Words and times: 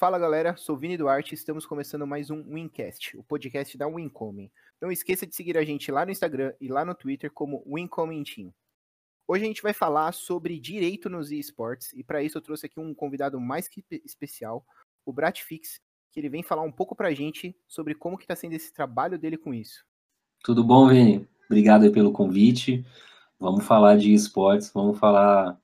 Fala 0.00 0.18
galera, 0.18 0.56
sou 0.56 0.78
Vini 0.78 0.96
Duarte 0.96 1.34
e 1.34 1.36
estamos 1.36 1.66
começando 1.66 2.06
mais 2.06 2.30
um 2.30 2.42
Wincast, 2.54 3.18
o 3.18 3.22
podcast 3.22 3.76
da 3.76 3.86
Wincoming. 3.86 4.50
Não 4.80 4.90
esqueça 4.90 5.26
de 5.26 5.34
seguir 5.34 5.58
a 5.58 5.62
gente 5.62 5.92
lá 5.92 6.06
no 6.06 6.10
Instagram 6.10 6.54
e 6.58 6.68
lá 6.68 6.86
no 6.86 6.94
Twitter 6.94 7.30
como 7.30 7.62
Wincoming 7.66 8.22
Team. 8.22 8.50
Hoje 9.28 9.44
a 9.44 9.46
gente 9.46 9.60
vai 9.60 9.74
falar 9.74 10.12
sobre 10.12 10.58
direito 10.58 11.10
nos 11.10 11.30
esportes 11.30 11.92
e 11.92 12.02
para 12.02 12.22
isso 12.22 12.38
eu 12.38 12.40
trouxe 12.40 12.64
aqui 12.64 12.80
um 12.80 12.94
convidado 12.94 13.38
mais 13.38 13.68
que 13.68 13.84
especial, 14.02 14.64
o 15.04 15.12
Bratfix, 15.12 15.82
que 16.10 16.18
ele 16.18 16.30
vem 16.30 16.42
falar 16.42 16.62
um 16.62 16.72
pouco 16.72 16.96
para 16.96 17.08
a 17.08 17.14
gente 17.14 17.54
sobre 17.68 17.94
como 17.94 18.16
que 18.16 18.24
está 18.24 18.34
sendo 18.34 18.54
esse 18.54 18.72
trabalho 18.72 19.18
dele 19.18 19.36
com 19.36 19.52
isso. 19.52 19.84
Tudo 20.42 20.64
bom, 20.64 20.88
Vini? 20.88 21.28
Obrigado 21.44 21.92
pelo 21.92 22.10
convite. 22.10 22.86
Vamos 23.38 23.66
falar 23.66 23.98
de 23.98 24.14
esportes, 24.14 24.72
vamos 24.72 24.98
falar 24.98 25.60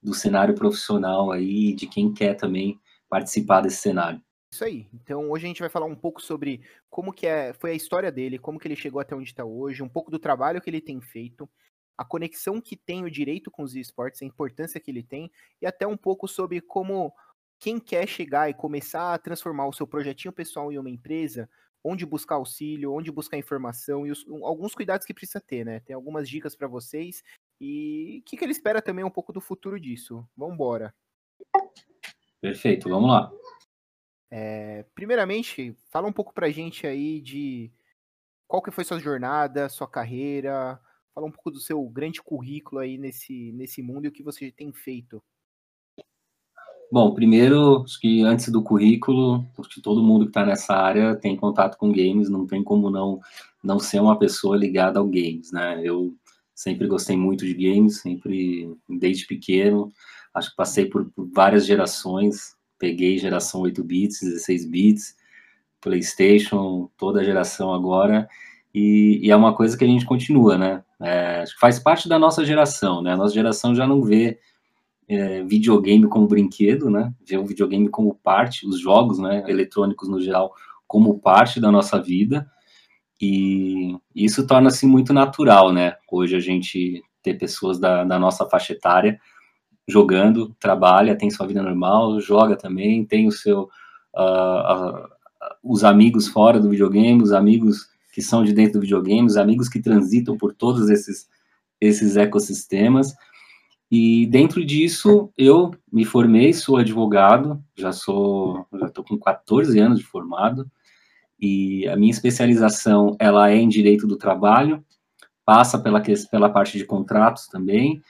do 0.00 0.14
cenário 0.14 0.54
profissional 0.54 1.32
aí, 1.32 1.74
de 1.74 1.88
quem 1.88 2.14
quer 2.14 2.34
também 2.34 2.80
participar 3.10 3.60
desse 3.60 3.76
cenário. 3.76 4.22
Isso 4.52 4.64
aí. 4.64 4.88
Então 4.92 5.30
hoje 5.30 5.44
a 5.44 5.48
gente 5.48 5.60
vai 5.60 5.68
falar 5.68 5.86
um 5.86 5.94
pouco 5.94 6.20
sobre 6.22 6.62
como 6.88 7.12
que 7.12 7.26
é, 7.26 7.52
foi 7.52 7.72
a 7.72 7.74
história 7.74 8.10
dele, 8.10 8.38
como 8.38 8.58
que 8.58 8.66
ele 8.66 8.76
chegou 8.76 9.00
até 9.00 9.14
onde 9.14 9.28
está 9.28 9.44
hoje, 9.44 9.82
um 9.82 9.88
pouco 9.88 10.10
do 10.10 10.18
trabalho 10.18 10.60
que 10.60 10.70
ele 10.70 10.80
tem 10.80 11.00
feito, 11.00 11.48
a 11.96 12.04
conexão 12.04 12.60
que 12.60 12.76
tem 12.76 13.04
o 13.04 13.10
direito 13.10 13.50
com 13.50 13.62
os 13.62 13.76
esportes, 13.76 14.22
a 14.22 14.24
importância 14.24 14.80
que 14.80 14.90
ele 14.90 15.02
tem, 15.02 15.30
e 15.60 15.66
até 15.66 15.86
um 15.86 15.96
pouco 15.96 16.26
sobre 16.26 16.60
como 16.60 17.12
quem 17.60 17.78
quer 17.78 18.08
chegar 18.08 18.48
e 18.48 18.54
começar 18.54 19.12
a 19.12 19.18
transformar 19.18 19.66
o 19.66 19.72
seu 19.72 19.86
projetinho 19.86 20.32
pessoal 20.32 20.72
em 20.72 20.78
uma 20.78 20.88
empresa, 20.88 21.48
onde 21.84 22.06
buscar 22.06 22.36
auxílio, 22.36 22.92
onde 22.92 23.12
buscar 23.12 23.36
informação 23.36 24.06
e 24.06 24.10
os, 24.10 24.26
alguns 24.42 24.74
cuidados 24.74 25.06
que 25.06 25.14
precisa 25.14 25.40
ter, 25.40 25.64
né? 25.64 25.80
Tem 25.80 25.94
algumas 25.94 26.28
dicas 26.28 26.56
para 26.56 26.66
vocês 26.66 27.22
e 27.60 28.20
o 28.20 28.24
que, 28.24 28.36
que 28.36 28.44
ele 28.44 28.52
espera 28.52 28.80
também 28.80 29.04
um 29.04 29.10
pouco 29.10 29.32
do 29.32 29.40
futuro 29.40 29.78
disso. 29.78 30.26
Vamos 30.36 30.54
embora. 30.54 30.94
Perfeito, 32.40 32.88
vamos 32.88 33.10
lá. 33.10 33.30
É, 34.30 34.84
primeiramente, 34.94 35.76
fala 35.90 36.08
um 36.08 36.12
pouco 36.12 36.32
pra 36.32 36.50
gente 36.50 36.86
aí 36.86 37.20
de 37.20 37.70
qual 38.46 38.62
que 38.62 38.70
foi 38.70 38.84
sua 38.84 38.98
jornada, 38.98 39.68
sua 39.68 39.88
carreira, 39.88 40.80
fala 41.14 41.26
um 41.26 41.32
pouco 41.32 41.50
do 41.50 41.60
seu 41.60 41.82
grande 41.88 42.22
currículo 42.22 42.80
aí 42.80 42.96
nesse, 42.96 43.52
nesse 43.52 43.82
mundo 43.82 44.04
e 44.04 44.08
o 44.08 44.12
que 44.12 44.22
você 44.22 44.50
tem 44.50 44.72
feito. 44.72 45.22
Bom, 46.92 47.14
primeiro, 47.14 47.82
acho 47.84 48.00
que 48.00 48.22
antes 48.22 48.48
do 48.48 48.62
currículo, 48.62 49.46
acho 49.56 49.68
que 49.68 49.80
todo 49.80 50.02
mundo 50.02 50.24
que 50.24 50.30
está 50.30 50.44
nessa 50.44 50.74
área 50.74 51.14
tem 51.14 51.36
contato 51.36 51.76
com 51.76 51.92
games, 51.92 52.28
não 52.28 52.46
tem 52.46 52.64
como 52.64 52.90
não 52.90 53.20
não 53.62 53.78
ser 53.78 54.00
uma 54.00 54.18
pessoa 54.18 54.56
ligada 54.56 54.98
ao 54.98 55.06
games, 55.06 55.52
né? 55.52 55.80
Eu 55.84 56.12
sempre 56.54 56.88
gostei 56.88 57.16
muito 57.16 57.44
de 57.44 57.54
games, 57.54 58.00
sempre 58.00 58.74
desde 58.88 59.26
pequeno, 59.26 59.92
acho 60.34 60.50
que 60.50 60.56
passei 60.56 60.86
por, 60.86 61.10
por 61.10 61.28
várias 61.32 61.66
gerações, 61.66 62.56
peguei 62.78 63.18
geração 63.18 63.60
8 63.62 63.82
bits, 63.84 64.20
16 64.20 64.64
bits, 64.66 65.16
PlayStation, 65.80 66.90
toda 66.96 67.20
a 67.20 67.24
geração 67.24 67.72
agora, 67.72 68.28
e, 68.72 69.20
e, 69.22 69.30
é 69.30 69.36
uma 69.36 69.54
coisa 69.54 69.76
que 69.76 69.82
a 69.82 69.86
gente 69.86 70.06
continua, 70.06 70.56
né? 70.56 70.84
É, 71.00 71.44
faz 71.58 71.80
parte 71.80 72.08
da 72.08 72.18
nossa 72.18 72.44
geração, 72.44 73.02
né? 73.02 73.12
A 73.12 73.16
nossa 73.16 73.34
geração 73.34 73.74
já 73.74 73.84
não 73.84 74.00
vê 74.00 74.38
é, 75.08 75.42
videogame 75.42 76.06
como 76.06 76.28
brinquedo, 76.28 76.88
né? 76.88 77.12
Vê 77.26 77.36
o 77.36 77.44
videogame 77.44 77.88
como 77.88 78.14
parte, 78.14 78.64
os 78.66 78.78
jogos, 78.78 79.18
né? 79.18 79.42
Eletrônicos 79.48 80.08
no 80.08 80.20
geral, 80.20 80.54
como 80.86 81.18
parte 81.18 81.60
da 81.60 81.70
nossa 81.72 82.00
vida, 82.00 82.48
e 83.20 83.96
isso 84.14 84.46
torna-se 84.46 84.86
muito 84.86 85.12
natural, 85.12 85.72
né? 85.72 85.96
Hoje 86.10 86.36
a 86.36 86.40
gente 86.40 87.02
ter 87.22 87.34
pessoas 87.34 87.78
da, 87.78 88.04
da 88.04 88.18
nossa 88.20 88.46
faixa 88.46 88.72
etária 88.72 89.20
jogando, 89.90 90.54
trabalha, 90.58 91.16
tem 91.16 91.30
sua 91.30 91.46
vida 91.46 91.62
normal, 91.62 92.20
joga 92.20 92.56
também, 92.56 93.04
tem 93.04 93.26
o 93.26 93.32
seu 93.32 93.68
uh, 94.14 95.00
uh, 95.02 95.08
os 95.62 95.84
amigos 95.84 96.28
fora 96.28 96.60
do 96.60 96.70
videogame, 96.70 97.22
os 97.22 97.32
amigos 97.32 97.88
que 98.12 98.22
são 98.22 98.44
de 98.44 98.52
dentro 98.52 98.74
do 98.74 98.80
videogame, 98.80 99.26
os 99.26 99.36
amigos 99.36 99.68
que 99.68 99.80
transitam 99.80 100.36
por 100.36 100.54
todos 100.54 100.88
esses 100.88 101.28
esses 101.80 102.16
ecossistemas. 102.16 103.14
E 103.90 104.26
dentro 104.26 104.64
disso, 104.64 105.32
eu 105.36 105.72
me 105.92 106.04
formei, 106.04 106.52
sou 106.52 106.76
advogado, 106.76 107.60
já 107.76 107.90
sou, 107.90 108.66
já 108.78 108.86
estou 108.86 109.02
com 109.02 109.18
14 109.18 109.78
anos 109.80 109.98
de 109.98 110.04
formado, 110.04 110.70
e 111.40 111.88
a 111.88 111.96
minha 111.96 112.12
especialização, 112.12 113.16
ela 113.18 113.50
é 113.50 113.56
em 113.56 113.68
direito 113.68 114.06
do 114.06 114.16
trabalho, 114.16 114.84
passa 115.44 115.78
pela, 115.78 116.00
pela 116.30 116.50
parte 116.50 116.78
de 116.78 116.84
contratos 116.84 117.48
também, 117.48 118.00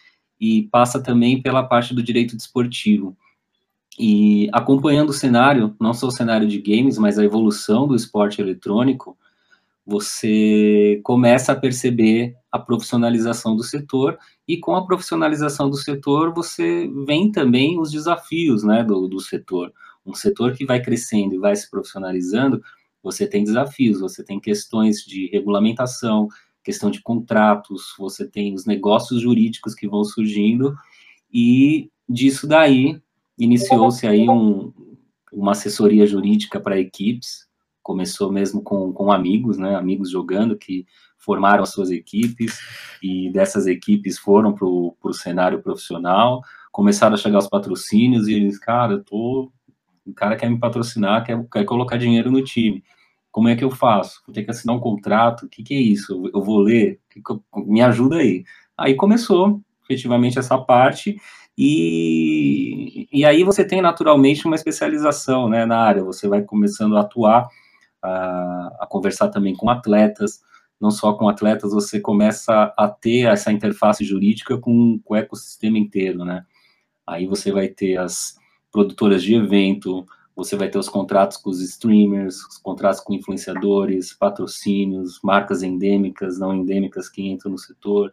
e 0.40 0.62
passa 0.72 1.00
também 1.00 1.42
pela 1.42 1.62
parte 1.62 1.94
do 1.94 2.02
direito 2.02 2.36
desportivo. 2.36 3.16
E 3.98 4.48
acompanhando 4.52 5.10
o 5.10 5.14
cenário, 5.14 5.76
não 5.78 5.92
só 5.92 6.06
o 6.06 6.12
cenário 6.12 6.48
de 6.48 6.58
games, 6.60 6.96
mas 6.96 7.18
a 7.18 7.24
evolução 7.24 7.86
do 7.86 7.94
esporte 7.94 8.40
eletrônico, 8.40 9.18
você 9.84 11.00
começa 11.02 11.52
a 11.52 11.56
perceber 11.56 12.36
a 12.50 12.58
profissionalização 12.58 13.56
do 13.56 13.62
setor 13.62 14.18
e 14.46 14.56
com 14.58 14.74
a 14.74 14.86
profissionalização 14.86 15.68
do 15.68 15.76
setor 15.76 16.32
você 16.32 16.88
vem 17.06 17.30
também 17.30 17.78
os 17.78 17.90
desafios 17.90 18.62
né, 18.62 18.82
do, 18.84 19.08
do 19.08 19.20
setor. 19.20 19.72
Um 20.06 20.14
setor 20.14 20.54
que 20.54 20.64
vai 20.64 20.80
crescendo 20.80 21.34
e 21.34 21.38
vai 21.38 21.54
se 21.54 21.68
profissionalizando, 21.68 22.62
você 23.02 23.26
tem 23.26 23.44
desafios, 23.44 24.00
você 24.00 24.22
tem 24.22 24.38
questões 24.38 25.04
de 25.04 25.28
regulamentação, 25.28 26.28
questão 26.70 26.88
de 26.88 27.02
contratos, 27.02 27.94
você 27.98 28.24
tem 28.24 28.54
os 28.54 28.64
negócios 28.64 29.20
jurídicos 29.20 29.74
que 29.74 29.88
vão 29.88 30.04
surgindo, 30.04 30.76
e 31.32 31.90
disso 32.08 32.46
daí 32.46 33.00
iniciou-se 33.36 34.06
aí 34.06 34.28
um, 34.28 34.72
uma 35.32 35.50
assessoria 35.50 36.06
jurídica 36.06 36.60
para 36.60 36.78
equipes, 36.78 37.48
começou 37.82 38.30
mesmo 38.30 38.62
com, 38.62 38.92
com 38.92 39.10
amigos, 39.10 39.58
né, 39.58 39.74
amigos 39.74 40.10
jogando, 40.10 40.56
que 40.56 40.86
formaram 41.18 41.64
as 41.64 41.70
suas 41.70 41.90
equipes, 41.90 42.56
e 43.02 43.32
dessas 43.32 43.66
equipes 43.66 44.16
foram 44.16 44.54
para 44.54 44.64
o 44.64 45.12
cenário 45.12 45.60
profissional, 45.60 46.40
começaram 46.70 47.14
a 47.14 47.18
chegar 47.18 47.38
os 47.38 47.48
patrocínios, 47.48 48.28
e 48.28 48.34
eles, 48.34 48.60
cara, 48.60 48.92
eu 48.92 49.02
tô, 49.02 49.50
o 50.06 50.14
cara 50.14 50.36
quer 50.36 50.48
me 50.48 50.60
patrocinar, 50.60 51.24
quer, 51.24 51.44
quer 51.52 51.64
colocar 51.64 51.96
dinheiro 51.96 52.30
no 52.30 52.44
time. 52.44 52.84
Como 53.30 53.48
é 53.48 53.56
que 53.56 53.64
eu 53.64 53.70
faço? 53.70 54.22
Vou 54.26 54.34
ter 54.34 54.44
que 54.44 54.50
assinar 54.50 54.76
um 54.76 54.80
contrato? 54.80 55.46
O 55.46 55.48
que, 55.48 55.62
que 55.62 55.74
é 55.74 55.78
isso? 55.78 56.30
Eu 56.34 56.42
vou 56.42 56.58
ler? 56.58 56.98
Me 57.54 57.80
ajuda 57.82 58.16
aí. 58.16 58.44
Aí 58.76 58.94
começou, 58.94 59.60
efetivamente, 59.84 60.38
essa 60.38 60.58
parte, 60.58 61.16
e, 61.62 63.06
e 63.12 63.24
aí 63.24 63.44
você 63.44 63.62
tem 63.64 63.82
naturalmente 63.82 64.46
uma 64.46 64.56
especialização 64.56 65.48
né, 65.48 65.66
na 65.66 65.78
área, 65.78 66.02
você 66.02 66.26
vai 66.26 66.42
começando 66.42 66.96
a 66.96 67.00
atuar, 67.02 67.46
a, 68.02 68.76
a 68.80 68.86
conversar 68.88 69.28
também 69.28 69.54
com 69.54 69.68
atletas, 69.68 70.40
não 70.80 70.90
só 70.90 71.12
com 71.12 71.28
atletas, 71.28 71.72
você 71.72 72.00
começa 72.00 72.72
a 72.76 72.88
ter 72.88 73.26
essa 73.26 73.52
interface 73.52 74.02
jurídica 74.04 74.56
com, 74.56 74.98
com 75.04 75.12
o 75.12 75.16
ecossistema 75.16 75.78
inteiro, 75.78 76.24
né? 76.24 76.44
Aí 77.06 77.26
você 77.26 77.52
vai 77.52 77.68
ter 77.68 77.98
as 77.98 78.38
produtoras 78.72 79.22
de 79.22 79.34
evento, 79.34 80.06
você 80.34 80.56
vai 80.56 80.68
ter 80.68 80.78
os 80.78 80.88
contratos 80.88 81.36
com 81.36 81.50
os 81.50 81.60
streamers, 81.60 82.36
os 82.46 82.58
contratos 82.58 83.00
com 83.00 83.14
influenciadores, 83.14 84.14
patrocínios, 84.14 85.20
marcas 85.22 85.62
endêmicas, 85.62 86.38
não 86.38 86.54
endêmicas 86.54 87.08
que 87.08 87.28
entram 87.28 87.52
no 87.52 87.58
setor, 87.58 88.12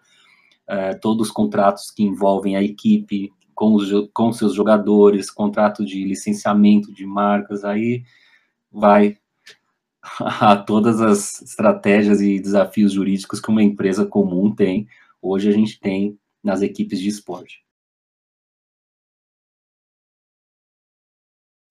é, 0.67 0.93
todos 0.93 1.27
os 1.27 1.33
contratos 1.33 1.91
que 1.91 2.03
envolvem 2.03 2.55
a 2.57 2.63
equipe 2.63 3.31
com 3.55 3.73
os 3.73 3.89
com 4.13 4.31
seus 4.31 4.53
jogadores, 4.53 5.31
contrato 5.31 5.83
de 5.85 6.03
licenciamento 6.03 6.93
de 6.93 7.05
marcas, 7.05 7.63
aí 7.63 8.03
vai 8.71 9.17
a 10.19 10.55
todas 10.55 11.01
as 11.01 11.41
estratégias 11.41 12.21
e 12.21 12.39
desafios 12.39 12.93
jurídicos 12.93 13.39
que 13.39 13.49
uma 13.49 13.63
empresa 13.63 14.05
comum 14.05 14.53
tem. 14.53 14.87
Hoje 15.21 15.49
a 15.49 15.51
gente 15.51 15.79
tem 15.79 16.17
nas 16.43 16.61
equipes 16.61 16.99
de 16.99 17.09
esporte. 17.09 17.66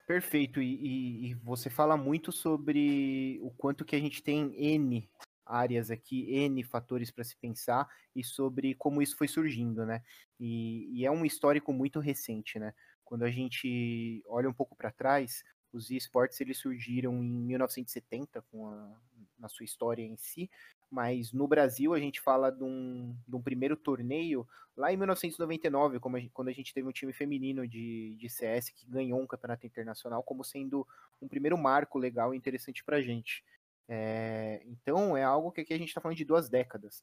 Perfeito, 0.07 0.63
e, 0.63 0.75
e, 0.77 1.31
e, 1.31 1.35
você 1.35 1.69
fala 1.69 1.97
muito 1.97 2.31
sobre 2.31 3.41
o 3.43 3.51
quanto 3.51 3.85
que 3.85 3.97
a 3.97 3.99
gente 3.99 4.23
tem 4.23 4.55
N 4.55 5.11
áreas 5.45 5.91
aqui, 5.91 6.33
N 6.33 6.63
fatores 6.63 7.11
para 7.11 7.25
se 7.25 7.37
pensar, 7.37 7.89
e 8.15 8.23
sobre 8.23 8.75
como 8.77 9.03
isso 9.03 9.17
foi 9.17 9.27
surgindo, 9.27 9.85
né? 9.85 10.03
E, 10.39 10.89
e 10.93 11.05
é 11.05 11.11
um 11.11 11.25
histórico 11.25 11.73
muito 11.73 11.99
recente, 11.99 12.57
né? 12.57 12.73
Quando 13.05 13.25
a 13.25 13.31
gente 13.31 14.23
olha 14.29 14.49
um 14.49 14.53
pouco 14.53 14.77
para 14.77 14.93
trás, 14.93 15.43
os 15.73 15.91
esportes 15.91 16.41
eles 16.41 16.59
surgiram 16.59 17.13
em 17.23 17.29
1970 17.29 18.43
com 18.43 18.69
a, 18.69 19.01
na 19.37 19.49
sua 19.49 19.65
história 19.65 20.03
em 20.03 20.17
si, 20.17 20.49
mas 20.91 21.33
no 21.33 21.47
Brasil 21.49 21.95
a 21.95 21.99
gente 21.99 22.21
fala 22.21 22.51
de 22.51 22.63
um, 22.63 23.17
de 23.27 23.37
um 23.37 23.43
primeiro 23.43 23.77
torneio 23.77 24.47
lá 24.77 24.93
em 24.93 24.97
1999, 24.97 25.99
como 25.99 26.17
a 26.17 26.21
gente, 26.21 26.31
quando 26.33 26.49
a 26.49 26.53
gente 26.53 26.73
teve 26.73 26.87
um 26.87 26.93
time 26.93 27.13
feminino 27.13 27.67
de, 27.67 28.15
de 28.17 28.29
CS 28.29 28.71
que 28.71 28.87
ganhou 28.87 29.21
um 29.21 29.27
campeonato 29.27 29.67
internacional, 29.67 30.23
como 30.23 30.45
sendo 30.45 30.87
um 31.21 31.27
primeiro 31.27 31.57
marco 31.57 31.99
legal 31.99 32.35
e 32.35 32.37
interessante 32.37 32.85
para 32.85 32.99
a 32.99 33.03
gente. 33.03 33.43
É, 33.89 34.63
então 34.67 35.17
é 35.17 35.23
algo 35.23 35.53
que 35.53 35.61
aqui 35.61 35.73
a 35.73 35.79
gente 35.79 35.89
está 35.89 36.01
falando 36.01 36.17
de 36.17 36.25
duas 36.25 36.49
décadas 36.49 37.03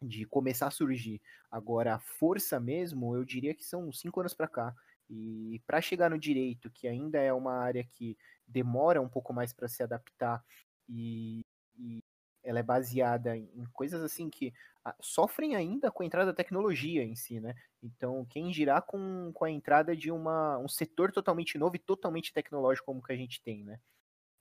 de 0.00 0.24
começar 0.24 0.66
a 0.68 0.70
surgir. 0.70 1.20
Agora, 1.50 1.94
a 1.94 1.98
força 1.98 2.60
mesmo, 2.60 3.16
eu 3.16 3.24
diria 3.24 3.54
que 3.54 3.64
são 3.64 3.92
cinco 3.92 4.20
anos 4.20 4.34
para 4.34 4.48
cá. 4.48 4.74
E 5.08 5.62
para 5.66 5.80
chegar 5.80 6.10
no 6.10 6.18
direito, 6.18 6.70
que 6.70 6.88
ainda 6.88 7.18
é 7.18 7.32
uma 7.32 7.54
área 7.54 7.84
que 7.84 8.16
demora 8.46 9.00
um 9.00 9.08
pouco 9.08 9.32
mais 9.32 9.52
para 9.52 9.68
se 9.68 9.82
adaptar 9.82 10.44
e, 10.88 11.44
e, 11.78 12.02
ela 12.46 12.60
é 12.60 12.62
baseada 12.62 13.36
em 13.36 13.66
coisas 13.72 14.00
assim 14.02 14.30
que 14.30 14.54
ah, 14.84 14.94
sofrem 15.00 15.56
ainda 15.56 15.90
com 15.90 16.04
a 16.04 16.06
entrada 16.06 16.30
da 16.30 16.36
tecnologia 16.36 17.02
em 17.02 17.16
si, 17.16 17.40
né? 17.40 17.54
Então, 17.82 18.24
quem 18.24 18.50
dirá 18.50 18.80
com, 18.80 19.32
com 19.34 19.44
a 19.44 19.50
entrada 19.50 19.96
de 19.96 20.12
uma, 20.12 20.56
um 20.58 20.68
setor 20.68 21.10
totalmente 21.10 21.58
novo 21.58 21.74
e 21.74 21.80
totalmente 21.80 22.32
tecnológico 22.32 22.86
como 22.86 23.02
que 23.02 23.12
a 23.12 23.16
gente 23.16 23.42
tem, 23.42 23.64
né? 23.64 23.80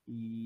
E 0.07 0.46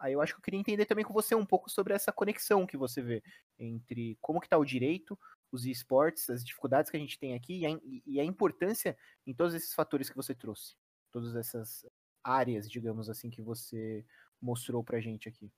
aí 0.00 0.12
eu 0.12 0.20
acho 0.20 0.34
que 0.34 0.40
eu 0.40 0.42
queria 0.42 0.58
entender 0.58 0.86
também 0.86 1.04
com 1.04 1.12
você 1.12 1.36
um 1.36 1.46
pouco 1.46 1.70
sobre 1.70 1.94
essa 1.94 2.10
conexão 2.12 2.66
que 2.66 2.76
você 2.76 3.00
vê 3.00 3.22
entre 3.58 4.18
como 4.20 4.40
que 4.40 4.46
está 4.46 4.58
o 4.58 4.64
direito, 4.64 5.16
os 5.52 5.66
esportes, 5.66 6.28
as 6.28 6.44
dificuldades 6.44 6.90
que 6.90 6.96
a 6.96 7.00
gente 7.00 7.16
tem 7.16 7.34
aqui 7.34 7.60
e 7.60 7.66
a, 7.66 7.80
e 8.04 8.20
a 8.20 8.24
importância 8.24 8.98
em 9.24 9.32
todos 9.32 9.54
esses 9.54 9.72
fatores 9.72 10.10
que 10.10 10.16
você 10.16 10.34
trouxe, 10.34 10.74
todas 11.12 11.36
essas 11.36 11.86
áreas, 12.24 12.68
digamos 12.68 13.08
assim, 13.08 13.30
que 13.30 13.40
você 13.40 14.04
mostrou 14.42 14.82
para 14.82 14.98
a 14.98 15.00
gente 15.00 15.28
aqui. 15.28 15.48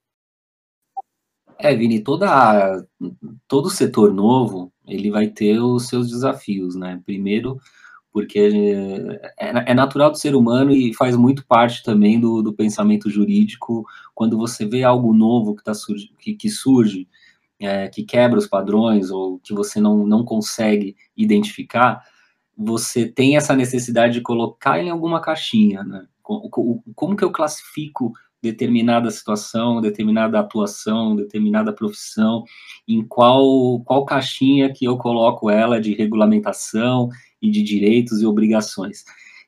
É, 1.59 1.75
Vini, 1.75 2.01
toda, 2.01 2.85
todo 3.49 3.71
setor 3.71 4.13
novo, 4.13 4.73
ele 4.87 5.11
vai 5.11 5.29
ter 5.29 5.59
os 5.59 5.89
seus 5.89 6.09
desafios, 6.09 6.75
né? 6.77 7.01
Primeiro, 7.05 7.59
porque 8.13 8.39
é, 9.39 9.71
é, 9.71 9.75
natural 9.75 10.11
do 10.11 10.19
ser 10.19 10.35
humano 10.35 10.73
e 10.73 10.95
faz 10.95 11.17
muito 11.17 11.47
parte 11.47 11.83
também 11.83 12.19
do, 12.19 12.43
do 12.43 12.53
pensamento 12.53 13.11
jurídico, 13.11 13.85
quando 14.15 14.37
você 14.37 14.67
vê 14.67 14.83
algo 14.83 15.13
novo 15.13 15.55
que, 15.55 15.63
tá, 15.63 15.73
que, 16.19 16.35
que 16.35 16.49
surge, 16.49 17.09
é, 17.61 17.89
que 17.89 18.03
quebra 18.05 18.39
os 18.39 18.47
padrões 18.47 19.11
ou 19.11 19.39
que 19.41 19.53
você 19.53 19.81
não, 19.81 20.07
não 20.07 20.25
consegue 20.25 20.97
identificar, 21.17 22.03
você 22.57 23.07
tem 23.07 23.37
essa 23.37 23.55
necessidade 23.55 24.15
de 24.15 24.21
colocar 24.21 24.81
em 24.81 24.91
alguma 24.91 25.21
caixinha, 25.21 25.85
né? 25.85 26.07
Como, 26.23 26.83
como 26.95 27.17
que 27.17 27.25
eu 27.25 27.31
classifico 27.31 28.13
determinada 28.43 29.11
situação, 29.11 29.81
determinada 29.81 30.39
atuação, 30.39 31.17
determinada 31.17 31.73
profissão, 31.73 32.45
em 32.87 33.05
qual, 33.05 33.81
qual 33.81 34.05
caixinha 34.05 34.73
que 34.73 34.85
eu 34.85 34.97
coloco 34.97 35.51
ela 35.51 35.81
de 35.81 35.95
regulamentação 35.95 37.09
e 37.43 37.51
de 37.51 37.63
direitos 37.63 38.23
e 38.23 38.27
obrigações. 38.27 39.05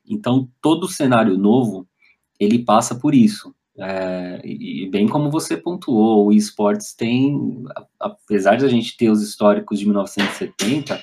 Então, 0.07 0.49
todo 0.61 0.87
cenário 0.87 1.37
novo, 1.37 1.87
ele 2.39 2.59
passa 2.59 2.95
por 2.95 3.15
isso. 3.15 3.53
É, 3.77 4.41
e 4.43 4.89
bem 4.89 5.07
como 5.07 5.31
você 5.31 5.55
pontuou, 5.55 6.27
o 6.27 6.33
esportes 6.33 6.93
tem, 6.93 7.63
apesar 7.99 8.57
de 8.57 8.65
a 8.65 8.67
gente 8.67 8.97
ter 8.97 9.09
os 9.09 9.21
históricos 9.21 9.79
de 9.79 9.85
1970, 9.85 10.99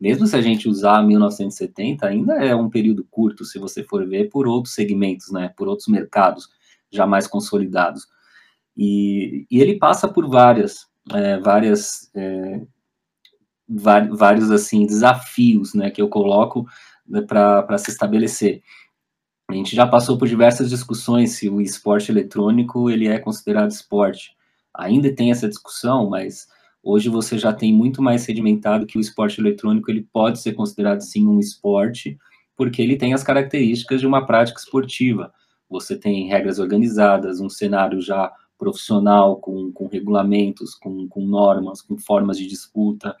mesmo 0.00 0.26
se 0.26 0.36
a 0.36 0.42
gente 0.42 0.68
usar 0.68 1.02
1970, 1.02 2.06
ainda 2.06 2.34
é 2.34 2.54
um 2.54 2.68
período 2.68 3.06
curto, 3.10 3.44
se 3.44 3.58
você 3.58 3.82
for 3.84 4.06
ver, 4.06 4.28
por 4.28 4.46
outros 4.46 4.74
segmentos, 4.74 5.30
né, 5.30 5.52
por 5.56 5.68
outros 5.68 5.88
mercados 5.88 6.48
já 6.90 7.06
mais 7.06 7.26
consolidados. 7.26 8.06
E, 8.76 9.46
e 9.50 9.60
ele 9.60 9.76
passa 9.76 10.06
por 10.06 10.28
várias, 10.28 10.86
é, 11.12 11.38
várias, 11.38 12.10
é, 12.14 12.60
vários 13.68 14.50
assim 14.50 14.86
desafios, 14.86 15.74
né, 15.74 15.90
que 15.90 16.00
eu 16.00 16.08
coloco 16.08 16.66
né, 17.06 17.20
para 17.22 17.76
se 17.78 17.90
estabelecer. 17.90 18.62
A 19.50 19.54
gente 19.54 19.74
já 19.74 19.86
passou 19.86 20.18
por 20.18 20.28
diversas 20.28 20.68
discussões 20.68 21.32
se 21.32 21.48
o 21.48 21.60
esporte 21.60 22.12
eletrônico 22.12 22.90
ele 22.90 23.08
é 23.08 23.18
considerado 23.18 23.70
esporte. 23.70 24.36
Ainda 24.74 25.12
tem 25.12 25.30
essa 25.30 25.48
discussão, 25.48 26.08
mas 26.08 26.46
hoje 26.82 27.08
você 27.08 27.38
já 27.38 27.52
tem 27.52 27.72
muito 27.72 28.00
mais 28.02 28.22
sedimentado 28.22 28.86
que 28.86 28.98
o 28.98 29.00
esporte 29.00 29.40
eletrônico 29.40 29.90
ele 29.90 30.06
pode 30.12 30.38
ser 30.40 30.52
considerado 30.52 31.00
sim 31.00 31.26
um 31.26 31.40
esporte, 31.40 32.18
porque 32.54 32.80
ele 32.82 32.96
tem 32.96 33.14
as 33.14 33.24
características 33.24 34.00
de 34.00 34.06
uma 34.06 34.26
prática 34.26 34.60
esportiva 34.60 35.32
você 35.68 35.96
tem 35.96 36.28
regras 36.28 36.58
organizadas, 36.58 37.40
um 37.40 37.48
cenário 37.48 38.00
já 38.00 38.32
profissional, 38.58 39.36
com, 39.36 39.70
com 39.72 39.86
regulamentos, 39.86 40.74
com, 40.74 41.06
com 41.08 41.24
normas, 41.24 41.80
com 41.80 41.96
formas 41.96 42.36
de 42.36 42.46
disputa, 42.46 43.16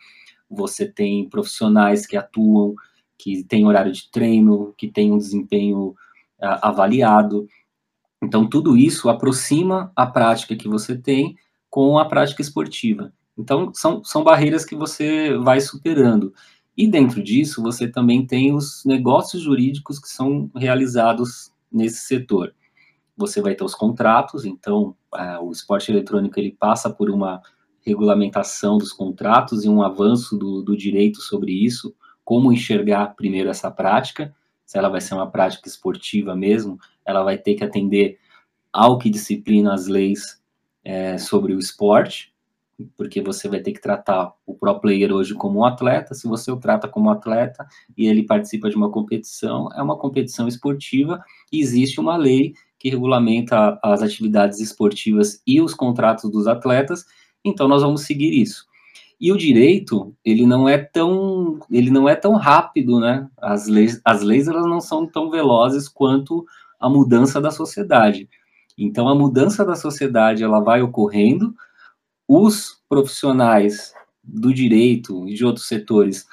você 0.50 0.86
tem 0.86 1.28
profissionais 1.28 2.06
que 2.06 2.16
atuam, 2.16 2.74
que 3.16 3.44
têm 3.44 3.66
horário 3.66 3.92
de 3.92 4.10
treino, 4.10 4.74
que 4.76 4.88
têm 4.88 5.12
um 5.12 5.18
desempenho 5.18 5.88
uh, 6.40 6.58
avaliado. 6.62 7.46
Então, 8.22 8.48
tudo 8.48 8.76
isso 8.76 9.08
aproxima 9.08 9.92
a 9.94 10.06
prática 10.06 10.56
que 10.56 10.68
você 10.68 10.96
tem 10.96 11.36
com 11.70 11.98
a 11.98 12.04
prática 12.04 12.42
esportiva. 12.42 13.12
Então, 13.36 13.72
são, 13.74 14.02
são 14.02 14.24
barreiras 14.24 14.64
que 14.64 14.74
você 14.74 15.36
vai 15.38 15.60
superando. 15.60 16.32
E 16.76 16.88
dentro 16.88 17.22
disso, 17.22 17.62
você 17.62 17.86
também 17.86 18.26
tem 18.26 18.54
os 18.54 18.84
negócios 18.84 19.42
jurídicos 19.42 19.98
que 19.98 20.08
são 20.08 20.50
realizados 20.54 21.52
nesse 21.70 22.06
setor. 22.06 22.54
Você 23.16 23.40
vai 23.40 23.54
ter 23.54 23.64
os 23.64 23.74
contratos, 23.74 24.44
então 24.44 24.96
o 25.42 25.50
esporte 25.50 25.90
eletrônico 25.90 26.38
ele 26.38 26.52
passa 26.52 26.88
por 26.88 27.10
uma 27.10 27.42
regulamentação 27.80 28.78
dos 28.78 28.92
contratos 28.92 29.64
e 29.64 29.68
um 29.68 29.82
avanço 29.82 30.36
do, 30.36 30.62
do 30.62 30.76
direito 30.76 31.20
sobre 31.20 31.52
isso, 31.52 31.94
como 32.24 32.52
enxergar 32.52 33.14
primeiro 33.16 33.48
essa 33.48 33.70
prática, 33.70 34.34
se 34.66 34.76
ela 34.76 34.90
vai 34.90 35.00
ser 35.00 35.14
uma 35.14 35.30
prática 35.30 35.66
esportiva 35.66 36.36
mesmo, 36.36 36.78
ela 37.04 37.24
vai 37.24 37.38
ter 37.38 37.54
que 37.54 37.64
atender 37.64 38.18
ao 38.70 38.98
que 38.98 39.08
disciplina 39.08 39.72
as 39.72 39.86
leis 39.86 40.38
é, 40.84 41.16
sobre 41.16 41.54
o 41.54 41.58
esporte, 41.58 42.34
porque 42.96 43.20
você 43.20 43.48
vai 43.48 43.60
ter 43.60 43.72
que 43.72 43.80
tratar 43.80 44.32
o 44.46 44.54
pro 44.54 44.78
player 44.80 45.12
hoje 45.12 45.34
como 45.34 45.60
um 45.60 45.64
atleta. 45.64 46.14
Se 46.14 46.28
você 46.28 46.50
o 46.50 46.56
trata 46.56 46.88
como 46.88 47.10
atleta 47.10 47.66
e 47.96 48.06
ele 48.06 48.24
participa 48.24 48.70
de 48.70 48.76
uma 48.76 48.90
competição, 48.90 49.68
é 49.74 49.82
uma 49.82 49.98
competição 49.98 50.46
esportiva 50.46 51.22
e 51.52 51.60
existe 51.60 52.00
uma 52.00 52.16
lei 52.16 52.54
que 52.78 52.88
regulamenta 52.88 53.78
as 53.82 54.02
atividades 54.02 54.60
esportivas 54.60 55.42
e 55.46 55.60
os 55.60 55.74
contratos 55.74 56.30
dos 56.30 56.46
atletas. 56.46 57.04
Então 57.44 57.66
nós 57.66 57.82
vamos 57.82 58.02
seguir 58.02 58.32
isso. 58.32 58.66
E 59.20 59.32
o 59.32 59.36
direito, 59.36 60.14
ele 60.24 60.46
não 60.46 60.68
é 60.68 60.78
tão, 60.78 61.58
ele 61.70 61.90
não 61.90 62.08
é 62.08 62.14
tão 62.14 62.34
rápido, 62.34 63.00
né? 63.00 63.28
As 63.36 63.66
leis, 63.66 64.00
as 64.04 64.22
leis 64.22 64.46
elas 64.46 64.64
não 64.64 64.80
são 64.80 65.04
tão 65.04 65.28
velozes 65.28 65.88
quanto 65.88 66.46
a 66.78 66.88
mudança 66.88 67.40
da 67.40 67.50
sociedade. 67.50 68.28
Então 68.76 69.08
a 69.08 69.14
mudança 69.14 69.64
da 69.64 69.74
sociedade 69.74 70.44
ela 70.44 70.60
vai 70.60 70.80
ocorrendo, 70.82 71.52
os 72.28 72.82
profissionais 72.88 73.94
do 74.22 74.52
direito 74.52 75.26
e 75.26 75.34
de 75.34 75.44
outros 75.44 75.66
setores 75.66 76.26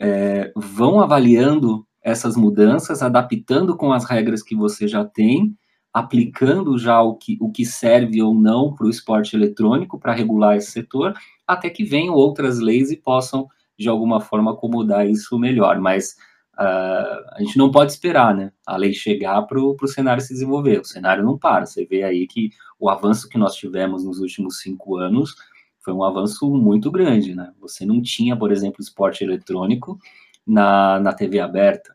é, 0.00 0.50
vão 0.56 1.00
avaliando 1.00 1.86
essas 2.02 2.36
mudanças, 2.36 3.02
adaptando 3.02 3.76
com 3.76 3.92
as 3.92 4.04
regras 4.04 4.42
que 4.42 4.56
você 4.56 4.88
já 4.88 5.04
tem, 5.04 5.54
aplicando 5.92 6.76
já 6.78 7.00
o 7.00 7.14
que, 7.14 7.36
o 7.40 7.50
que 7.50 7.64
serve 7.64 8.20
ou 8.20 8.34
não 8.34 8.74
para 8.74 8.86
o 8.86 8.90
esporte 8.90 9.36
eletrônico, 9.36 9.98
para 9.98 10.14
regular 10.14 10.56
esse 10.56 10.72
setor, 10.72 11.14
até 11.46 11.70
que 11.70 11.84
venham 11.84 12.14
outras 12.14 12.58
leis 12.58 12.90
e 12.90 12.96
possam, 12.96 13.46
de 13.78 13.88
alguma 13.88 14.20
forma, 14.20 14.52
acomodar 14.52 15.06
isso 15.08 15.38
melhor. 15.38 15.78
Mas 15.78 16.16
uh, 16.58 17.24
a 17.32 17.36
gente 17.40 17.56
não 17.56 17.70
pode 17.70 17.92
esperar 17.92 18.34
né, 18.34 18.52
a 18.66 18.76
lei 18.76 18.92
chegar 18.92 19.42
para 19.42 19.58
o 19.60 19.86
cenário 19.86 20.22
se 20.22 20.32
desenvolver. 20.32 20.80
O 20.80 20.84
cenário 20.84 21.24
não 21.24 21.38
para. 21.38 21.66
Você 21.66 21.84
vê 21.84 22.02
aí 22.02 22.26
que 22.26 22.50
o 22.78 22.88
avanço 22.88 23.28
que 23.28 23.38
nós 23.38 23.54
tivemos 23.54 24.04
nos 24.04 24.18
últimos 24.20 24.60
cinco 24.60 24.96
anos 24.96 25.34
foi 25.80 25.92
um 25.92 26.02
avanço 26.02 26.50
muito 26.50 26.90
grande, 26.90 27.34
né? 27.34 27.52
Você 27.60 27.84
não 27.84 28.00
tinha, 28.00 28.36
por 28.36 28.50
exemplo, 28.50 28.80
esporte 28.80 29.22
eletrônico 29.22 29.98
na, 30.46 30.98
na 30.98 31.12
TV 31.12 31.40
aberta. 31.40 31.94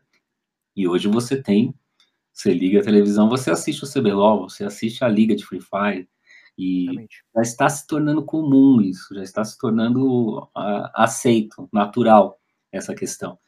E 0.76 0.86
hoje 0.86 1.08
você 1.08 1.42
tem, 1.42 1.74
você 2.32 2.54
liga 2.54 2.80
a 2.80 2.84
televisão, 2.84 3.28
você 3.28 3.50
assiste 3.50 3.84
o 3.84 3.90
CBLOL, 3.90 4.48
você 4.48 4.64
assiste 4.64 5.04
a 5.04 5.08
liga 5.08 5.34
de 5.34 5.44
Free 5.44 5.60
Fire. 5.60 6.08
E 6.56 6.84
Exatamente. 6.84 7.24
já 7.34 7.42
está 7.42 7.68
se 7.68 7.86
tornando 7.86 8.24
comum 8.24 8.80
isso, 8.80 9.14
já 9.14 9.22
está 9.22 9.44
se 9.44 9.58
tornando 9.58 10.38
uh, 10.38 10.90
aceito, 10.94 11.68
natural 11.72 12.38
essa 12.70 12.94
questão. 12.94 13.38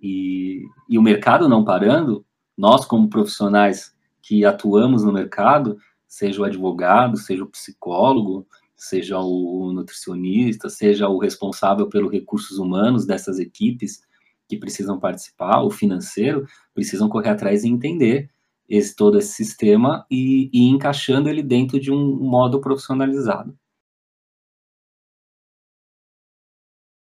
E, 0.00 0.62
e 0.88 0.98
o 0.98 1.02
mercado 1.02 1.48
não 1.48 1.64
parando, 1.64 2.24
nós 2.56 2.84
como 2.84 3.08
profissionais 3.08 3.94
que 4.22 4.44
atuamos 4.44 5.04
no 5.04 5.12
mercado, 5.12 5.78
seja 6.06 6.40
o 6.40 6.44
advogado, 6.44 7.16
seja 7.16 7.44
o 7.44 7.48
psicólogo, 7.48 8.46
seja 8.74 9.18
o 9.18 9.72
nutricionista, 9.72 10.68
seja 10.68 11.08
o 11.08 11.18
responsável 11.18 11.88
pelos 11.88 12.12
recursos 12.12 12.58
humanos 12.58 13.06
dessas 13.06 13.38
equipes 13.38 14.02
que 14.48 14.56
precisam 14.56 14.98
participar, 14.98 15.62
o 15.62 15.70
financeiro, 15.70 16.46
precisam 16.74 17.08
correr 17.08 17.30
atrás 17.30 17.64
e 17.64 17.68
entender 17.68 18.30
esse, 18.68 18.94
todo 18.94 19.18
esse 19.18 19.32
sistema 19.32 20.06
e, 20.10 20.50
e 20.52 20.68
encaixando 20.68 21.28
ele 21.28 21.42
dentro 21.42 21.80
de 21.80 21.90
um 21.90 22.16
modo 22.16 22.60
profissionalizado. 22.60 23.56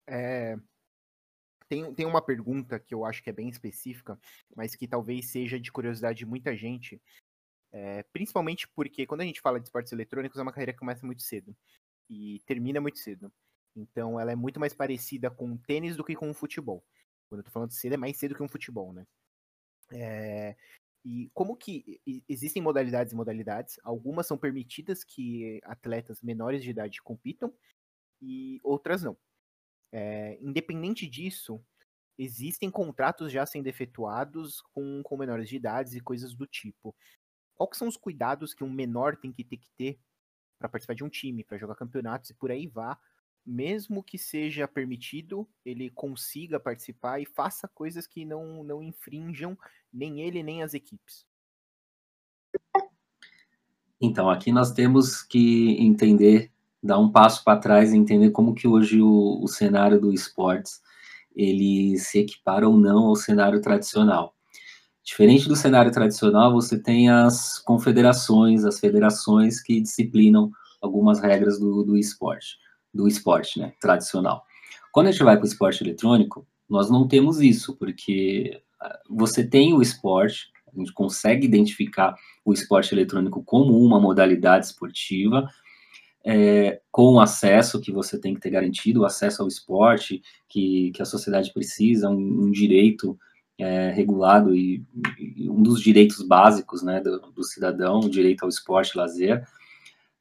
É, 0.09 0.57
tem, 1.69 1.93
tem 1.93 2.05
uma 2.05 2.21
pergunta 2.21 2.79
que 2.79 2.93
eu 2.93 3.05
acho 3.05 3.21
que 3.21 3.29
é 3.29 3.33
bem 3.33 3.49
específica, 3.49 4.19
mas 4.55 4.75
que 4.75 4.87
talvez 4.87 5.27
seja 5.27 5.59
de 5.59 5.71
curiosidade 5.71 6.19
de 6.19 6.25
muita 6.25 6.55
gente, 6.55 7.01
é, 7.71 8.03
principalmente 8.03 8.67
porque 8.69 9.05
quando 9.05 9.21
a 9.21 9.25
gente 9.25 9.41
fala 9.41 9.59
de 9.59 9.67
esportes 9.67 9.91
eletrônicos, 9.91 10.39
é 10.39 10.41
uma 10.41 10.51
carreira 10.51 10.73
que 10.73 10.79
começa 10.79 11.05
muito 11.05 11.21
cedo 11.21 11.55
e 12.09 12.41
termina 12.45 12.81
muito 12.81 12.99
cedo. 12.99 13.31
Então 13.75 14.19
ela 14.19 14.31
é 14.31 14.35
muito 14.35 14.59
mais 14.59 14.73
parecida 14.73 15.29
com 15.29 15.57
tênis 15.57 15.95
do 15.95 16.03
que 16.03 16.15
com 16.15 16.29
o 16.29 16.33
futebol. 16.33 16.83
Quando 17.29 17.39
eu 17.39 17.45
tô 17.45 17.51
falando 17.51 17.71
cedo, 17.71 17.93
é 17.93 17.97
mais 17.97 18.17
cedo 18.17 18.35
que 18.35 18.43
um 18.43 18.47
futebol, 18.47 18.93
né? 18.93 19.05
É, 19.91 20.55
e 21.05 21.29
como 21.33 21.55
que 21.55 22.01
existem 22.27 22.61
modalidades 22.61 23.13
e 23.13 23.15
modalidades, 23.15 23.79
algumas 23.83 24.27
são 24.27 24.37
permitidas 24.37 25.03
que 25.03 25.61
atletas 25.63 26.21
menores 26.21 26.63
de 26.63 26.69
idade 26.69 27.01
compitam 27.01 27.53
e 28.21 28.59
outras 28.63 29.03
não. 29.03 29.17
É, 29.91 30.37
independente 30.41 31.07
disso, 31.07 31.63
existem 32.17 32.69
contratos 32.69 33.31
já 33.31 33.45
sendo 33.45 33.67
efetuados 33.67 34.61
com, 34.73 35.01
com 35.03 35.17
menores 35.17 35.47
de 35.47 35.55
idade 35.55 35.97
e 35.97 36.01
coisas 36.01 36.33
do 36.33 36.45
tipo. 36.45 36.95
Quais 37.55 37.77
são 37.77 37.87
os 37.87 37.97
cuidados 37.97 38.53
que 38.53 38.63
um 38.63 38.71
menor 38.71 39.15
tem 39.15 39.31
que 39.31 39.43
ter 39.43 39.57
que 39.57 39.69
ter 39.77 39.99
para 40.59 40.69
participar 40.69 40.95
de 40.95 41.03
um 41.03 41.09
time, 41.09 41.43
para 41.43 41.57
jogar 41.57 41.75
campeonatos 41.75 42.29
e 42.29 42.33
por 42.33 42.51
aí 42.51 42.67
vá, 42.67 42.99
mesmo 43.45 44.03
que 44.03 44.17
seja 44.17 44.67
permitido, 44.67 45.47
ele 45.63 45.89
consiga 45.89 46.59
participar 46.59 47.21
e 47.21 47.25
faça 47.25 47.67
coisas 47.67 48.05
que 48.05 48.25
não, 48.25 48.63
não 48.63 48.83
infringam 48.83 49.57
nem 49.93 50.19
ele 50.19 50.43
nem 50.43 50.63
as 50.63 50.73
equipes. 50.73 51.25
Então, 53.99 54.29
aqui 54.29 54.51
nós 54.51 54.71
temos 54.71 55.23
que 55.23 55.71
entender, 55.79 56.51
dar 56.81 56.99
um 56.99 57.11
passo 57.11 57.43
para 57.43 57.59
trás 57.59 57.93
e 57.93 57.97
entender 57.97 58.31
como 58.31 58.53
que 58.53 58.67
hoje 58.67 59.01
o, 59.01 59.43
o 59.43 59.47
cenário 59.47 59.99
do 59.99 60.13
esportes 60.13 60.81
ele 61.35 61.97
se 61.99 62.19
equipara 62.19 62.67
ou 62.67 62.77
não 62.77 63.05
ao 63.05 63.15
cenário 63.15 63.61
tradicional. 63.61 64.33
Diferente 65.03 65.47
do 65.47 65.55
cenário 65.55 65.91
tradicional, 65.91 66.51
você 66.51 66.77
tem 66.77 67.09
as 67.09 67.59
confederações, 67.59 68.65
as 68.65 68.79
federações 68.79 69.61
que 69.61 69.79
disciplinam 69.79 70.51
algumas 70.81 71.21
regras 71.21 71.59
do, 71.59 71.83
do 71.83 71.97
esporte, 71.97 72.57
do 72.93 73.07
esporte, 73.07 73.59
né, 73.59 73.73
tradicional. 73.79 74.43
Quando 74.91 75.07
a 75.07 75.11
gente 75.11 75.23
vai 75.23 75.37
para 75.37 75.45
o 75.45 75.47
esporte 75.47 75.83
eletrônico, 75.83 76.45
nós 76.69 76.89
não 76.89 77.07
temos 77.07 77.39
isso, 77.39 77.75
porque 77.77 78.61
ah, 78.81 78.99
você 79.09 79.47
tem 79.47 79.73
o 79.73 79.81
esporte, 79.81 80.51
a 80.73 80.77
gente 80.77 80.91
consegue 80.91 81.45
identificar 81.45 82.15
o 82.43 82.51
esporte 82.51 82.93
eletrônico 82.93 83.43
como 83.43 83.79
uma 83.79 83.99
modalidade 83.99 84.65
esportiva, 84.65 85.47
é, 86.29 86.81
com 86.91 87.13
o 87.13 87.19
acesso 87.21 87.79
que 87.79 87.89
você 87.89 88.19
tem 88.19 88.33
que 88.33 88.41
ter 88.41 88.49
garantido, 88.49 88.99
o 88.99 89.05
acesso 89.05 89.41
ao 89.41 89.47
esporte 89.47 90.21
que, 90.49 90.91
que 90.91 91.01
a 91.01 91.05
sociedade 91.05 91.53
precisa, 91.53 92.09
um, 92.09 92.43
um 92.43 92.51
direito 92.51 93.17
é, 93.57 93.91
regulado 93.91 94.53
e, 94.53 94.83
e, 95.17 95.49
um 95.49 95.63
dos 95.63 95.79
direitos 95.81 96.21
básicos 96.21 96.83
né, 96.83 96.99
do, 96.99 97.31
do, 97.31 97.43
cidadão, 97.45 98.01
o 98.01 98.09
direito 98.09 98.43
ao 98.43 98.49
esporte 98.49 98.97
lazer. 98.97 99.47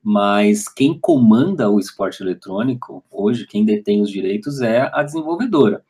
Mas 0.00 0.68
quem 0.68 0.96
comanda 0.96 1.68
o 1.68 1.80
esporte 1.80 2.22
eletrônico, 2.22 3.04
hoje, 3.10 3.44
quem 3.44 3.64
detém 3.64 4.00
os 4.00 4.08
direitos 4.08 4.60
é 4.60 4.88
a 4.94 5.02
desenvolvedora. 5.02 5.84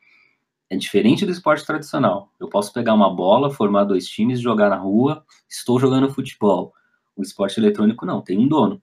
É 0.67 0.75
diferente 0.75 1.27
do 1.27 1.31
esporte 1.31 1.63
tradicional. 1.63 2.31
Eu 2.39 2.49
posso 2.49 2.73
pegar 2.73 2.95
uma 2.95 3.15
bola, 3.15 3.51
formar 3.51 3.83
dois 3.83 4.07
times, 4.07 4.41
jogar 4.41 4.71
na 4.71 4.77
rua, 4.77 5.23
estou 5.47 5.79
jogando 5.79 6.09
futebol. 6.09 6.73
O 7.15 7.21
esporte 7.21 7.59
eletrônico 7.59 8.03
não, 8.03 8.19
tem 8.19 8.39
um 8.39 8.47
dono. 8.47 8.81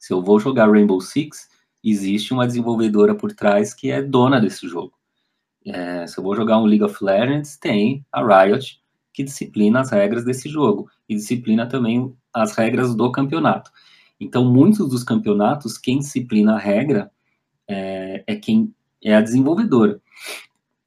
Se 0.00 0.14
eu 0.14 0.22
vou 0.22 0.40
jogar 0.40 0.70
Rainbow 0.70 0.98
Six, 0.98 1.50
existe 1.84 2.32
uma 2.32 2.46
desenvolvedora 2.46 3.14
por 3.14 3.32
trás 3.32 3.74
que 3.74 3.90
é 3.90 4.02
dona 4.02 4.40
desse 4.40 4.66
jogo. 4.66 4.94
É, 5.66 6.06
se 6.06 6.18
eu 6.18 6.24
vou 6.24 6.34
jogar 6.34 6.58
um 6.58 6.64
League 6.64 6.82
of 6.82 7.04
Legends, 7.04 7.58
tem 7.58 8.04
a 8.10 8.22
Riot, 8.24 8.80
que 9.12 9.22
disciplina 9.22 9.80
as 9.80 9.90
regras 9.90 10.24
desse 10.24 10.48
jogo 10.48 10.90
e 11.06 11.14
disciplina 11.14 11.66
também 11.66 12.16
as 12.32 12.56
regras 12.56 12.94
do 12.94 13.12
campeonato. 13.12 13.70
Então, 14.18 14.50
muitos 14.50 14.88
dos 14.88 15.04
campeonatos, 15.04 15.76
quem 15.76 15.98
disciplina 15.98 16.54
a 16.54 16.58
regra 16.58 17.10
é, 17.68 18.24
é 18.26 18.36
quem 18.36 18.74
é 19.04 19.14
a 19.14 19.20
desenvolvedora. 19.20 20.00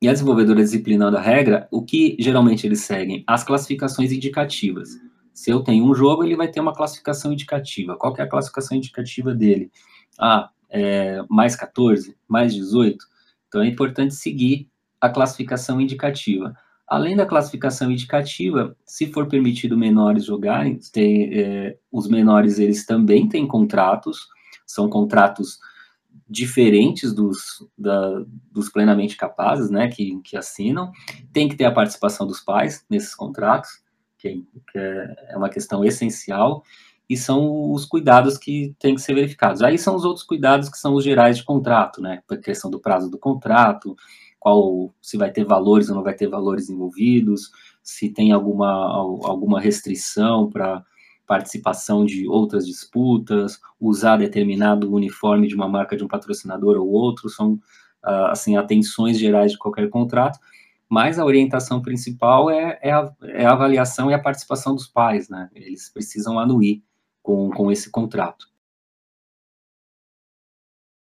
E 0.02 0.08
a 0.10 0.12
desenvolvedora 0.12 0.64
disciplinando 0.64 1.18
a 1.18 1.22
regra, 1.22 1.68
o 1.72 1.84
que 1.84 2.16
geralmente 2.20 2.66
eles 2.66 2.82
seguem? 2.82 3.24
As 3.28 3.44
classificações 3.44 4.12
indicativas. 4.12 4.90
Se 5.34 5.50
eu 5.50 5.62
tenho 5.62 5.86
um 5.86 5.96
jogo, 5.96 6.24
ele 6.24 6.36
vai 6.36 6.48
ter 6.48 6.60
uma 6.60 6.74
classificação 6.74 7.34
indicativa. 7.34 7.98
Qual 7.98 8.14
que 8.14 8.22
é 8.22 8.24
a 8.24 8.30
classificação 8.30 8.78
indicativa 8.78 9.34
dele? 9.34 9.72
Ah, 10.20 10.50
é 10.70 11.24
mais 11.30 11.56
14, 11.56 12.16
mais 12.28 12.54
18. 12.54 13.06
Então 13.48 13.62
é 13.62 13.68
importante 13.68 14.16
seguir 14.16 14.70
a 15.00 15.10
classificação 15.10 15.82
indicativa. 15.82 16.56
Além 16.88 17.16
da 17.16 17.26
classificação 17.26 17.92
indicativa, 17.92 18.76
se 18.86 19.08
for 19.08 19.28
permitido 19.28 19.78
menores 19.78 20.26
jogarem, 20.26 20.80
tem, 20.92 21.30
é, 21.34 21.78
os 21.92 22.08
menores 22.08 22.60
eles 22.60 22.86
também 22.86 23.28
têm 23.28 23.48
contratos, 23.48 24.28
são 24.66 24.90
contratos 24.90 25.60
diferentes 26.30 27.14
dos, 27.14 27.68
da, 27.78 28.24
dos 28.52 28.70
plenamente 28.70 29.16
capazes, 29.16 29.70
né, 29.70 29.88
que, 29.88 30.20
que 30.22 30.36
assinam. 30.36 30.92
Tem 31.32 31.48
que 31.48 31.56
ter 31.56 31.66
a 31.66 31.72
participação 31.72 32.26
dos 32.26 32.40
pais 32.40 32.86
nesses 32.90 33.14
contratos, 33.14 33.83
que, 34.24 34.48
que 34.72 34.78
é, 34.78 35.16
é 35.30 35.38
uma 35.38 35.50
questão 35.50 35.84
essencial 35.84 36.64
e 37.10 37.18
são 37.18 37.72
os 37.72 37.86
cuidados 37.86 38.38
que 38.38 38.74
têm 38.80 38.96
que 38.96 39.02
ser 39.02 39.14
verificados. 39.14 39.62
Aí 39.62 39.78
são 39.78 39.96
os 39.96 40.06
outros 40.06 40.26
cuidados 40.26 40.70
que 40.70 40.78
são 40.78 40.94
os 40.94 41.04
gerais 41.04 41.38
de 41.38 41.44
contrato, 41.44 42.02
né? 42.02 42.22
A 42.30 42.38
questão 42.38 42.72
do 42.72 42.80
prazo 42.80 43.12
do 43.12 43.18
contrato, 43.18 43.96
qual 44.40 44.94
se 45.02 45.18
vai 45.18 45.30
ter 45.30 45.44
valores 45.44 45.90
ou 45.90 45.96
não 45.96 46.04
vai 46.04 46.14
ter 46.14 46.28
valores 46.28 46.70
envolvidos, 46.70 47.52
se 47.84 48.10
tem 48.10 48.32
alguma, 48.32 48.72
alguma 49.28 49.60
restrição 49.60 50.50
para 50.50 50.84
participação 51.28 52.06
de 52.06 52.28
outras 52.28 52.66
disputas, 52.66 53.60
usar 53.80 54.18
determinado 54.18 54.94
uniforme 54.94 55.48
de 55.48 55.56
uma 55.56 55.68
marca 55.68 55.96
de 55.98 56.04
um 56.04 56.08
patrocinador 56.08 56.78
ou 56.78 56.90
outro, 56.90 57.30
são 57.30 57.60
ah, 58.02 58.32
assim 58.32 58.58
atenções 58.58 59.18
gerais 59.18 59.54
de 59.54 59.58
qualquer 59.58 59.90
contrato 59.90 60.40
mas 60.94 61.18
a 61.18 61.26
orientação 61.26 61.82
principal 61.82 62.52
é, 62.52 62.78
é, 62.80 62.92
a, 62.92 63.12
é, 63.24 63.46
a, 63.46 63.52
avaliação 63.52 64.12
e 64.12 64.14
a 64.14 64.22
participação 64.22 64.76
dos 64.76 64.88
pais, 64.88 65.28
né? 65.28 65.50
Eles 65.56 65.90
precisam 65.90 66.38
anuir 66.38 66.84
com, 67.24 67.50
com 67.50 67.72
esse 67.72 67.90
contrato. 67.90 68.48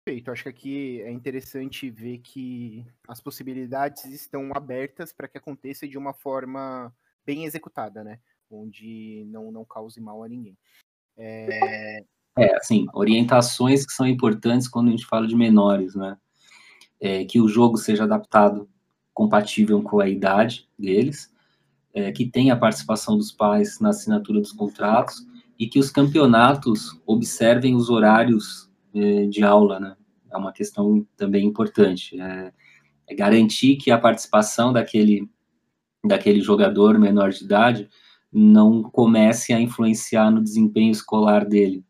Perfeito. 0.05 0.31
Acho 0.31 0.43
que 0.43 0.49
aqui 0.49 1.01
é 1.01 1.11
interessante 1.11 1.89
ver 1.89 2.19
que 2.19 2.85
as 3.05 3.19
possibilidades 3.19 4.05
estão 4.05 4.51
abertas 4.55 5.11
para 5.11 5.27
que 5.27 5.37
aconteça 5.37 5.85
de 5.85 5.97
uma 5.97 6.13
forma 6.13 6.95
bem 7.25 7.43
executada, 7.43 8.01
né? 8.01 8.17
Onde 8.49 9.25
não, 9.27 9.51
não 9.51 9.65
cause 9.65 9.99
mal 9.99 10.23
a 10.23 10.29
ninguém. 10.29 10.57
É... 11.17 12.05
é, 12.37 12.55
assim, 12.55 12.85
orientações 12.93 13.85
que 13.85 13.91
são 13.91 14.07
importantes 14.07 14.69
quando 14.69 14.87
a 14.87 14.91
gente 14.91 15.05
fala 15.05 15.27
de 15.27 15.35
menores, 15.35 15.95
né? 15.95 16.17
É, 16.97 17.25
que 17.25 17.41
o 17.41 17.49
jogo 17.49 17.75
seja 17.75 18.05
adaptado 18.05 18.70
compatível 19.13 19.81
com 19.81 19.99
a 19.99 20.07
idade 20.07 20.67
deles, 20.77 21.31
é, 21.93 22.11
que 22.11 22.25
tenha 22.25 22.53
a 22.53 22.57
participação 22.57 23.17
dos 23.17 23.31
pais 23.31 23.79
na 23.79 23.89
assinatura 23.89 24.39
dos 24.39 24.51
contratos 24.51 25.25
e 25.59 25.67
que 25.67 25.79
os 25.79 25.91
campeonatos 25.91 26.99
observem 27.05 27.75
os 27.75 27.89
horários 27.89 28.69
é, 28.95 29.25
de 29.25 29.43
aula, 29.43 29.79
né? 29.79 29.95
É 30.31 30.37
uma 30.37 30.53
questão 30.53 31.05
também 31.17 31.45
importante. 31.45 32.19
É, 32.19 32.53
é, 33.07 33.15
garantir 33.15 33.75
que 33.75 33.91
a 33.91 33.97
participação 33.97 34.71
daquele, 34.71 35.29
daquele 36.03 36.41
jogador 36.41 36.97
menor 36.97 37.31
de 37.31 37.43
idade 37.43 37.89
não 38.31 38.81
comece 38.81 39.51
a 39.51 39.59
influenciar 39.59 40.31
no 40.31 40.41
desempenho 40.41 40.91
escolar 40.91 41.45
dele. 41.45 41.85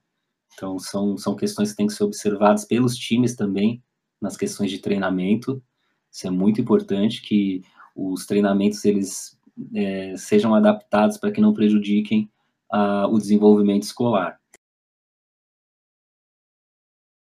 Então, 0.54 0.80
são, 0.80 1.18
são 1.18 1.36
questões 1.36 1.72
que 1.72 1.78
têm 1.78 1.88
que 1.88 1.94
ser 1.94 2.04
observadas 2.04 2.66
pelos 2.66 2.96
times 2.96 3.36
também, 3.36 3.82
nas 4.20 4.36
questões 4.36 4.72
de 4.72 4.80
treinamento. 4.80 5.64
Isso 6.12 6.28
é 6.28 6.30
muito 6.30 6.60
importante, 6.60 7.22
que 7.22 7.64
os 7.96 8.26
treinamentos 8.26 8.84
eles 8.84 9.40
é, 9.74 10.16
sejam 10.18 10.54
adaptados 10.54 11.18
para 11.18 11.32
que 11.32 11.42
não 11.42 11.54
prejudiquem 11.54 12.30
uh, 12.72 13.08
o 13.08 13.18
desenvolvimento 13.18 13.84
escolar. 13.84 14.40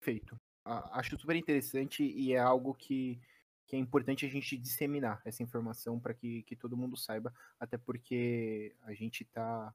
Perfeito. 0.00 0.40
Acho 0.64 1.18
super 1.18 1.36
interessante 1.36 2.02
e 2.04 2.32
é 2.32 2.38
algo 2.38 2.74
que, 2.74 3.20
que 3.66 3.76
é 3.76 3.78
importante 3.78 4.24
a 4.24 4.28
gente 4.28 4.56
disseminar 4.56 5.20
essa 5.24 5.42
informação 5.42 5.98
para 5.98 6.14
que, 6.14 6.42
que 6.44 6.54
todo 6.54 6.76
mundo 6.76 6.96
saiba, 6.96 7.34
até 7.58 7.76
porque 7.76 8.74
a 8.82 8.92
gente 8.92 9.22
está 9.22 9.74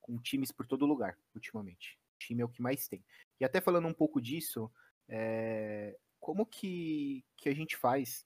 com 0.00 0.18
times 0.18 0.52
por 0.52 0.66
todo 0.66 0.86
lugar 0.86 1.18
ultimamente. 1.34 1.98
O 2.14 2.18
time 2.18 2.42
é 2.42 2.44
o 2.44 2.48
que 2.48 2.62
mais 2.62 2.86
tem. 2.86 3.04
E 3.40 3.44
até 3.44 3.60
falando 3.60 3.88
um 3.88 3.92
pouco 3.92 4.20
disso, 4.20 4.70
é, 5.08 5.96
como 6.20 6.46
que, 6.46 7.24
que 7.36 7.48
a 7.48 7.54
gente 7.54 7.76
faz 7.76 8.24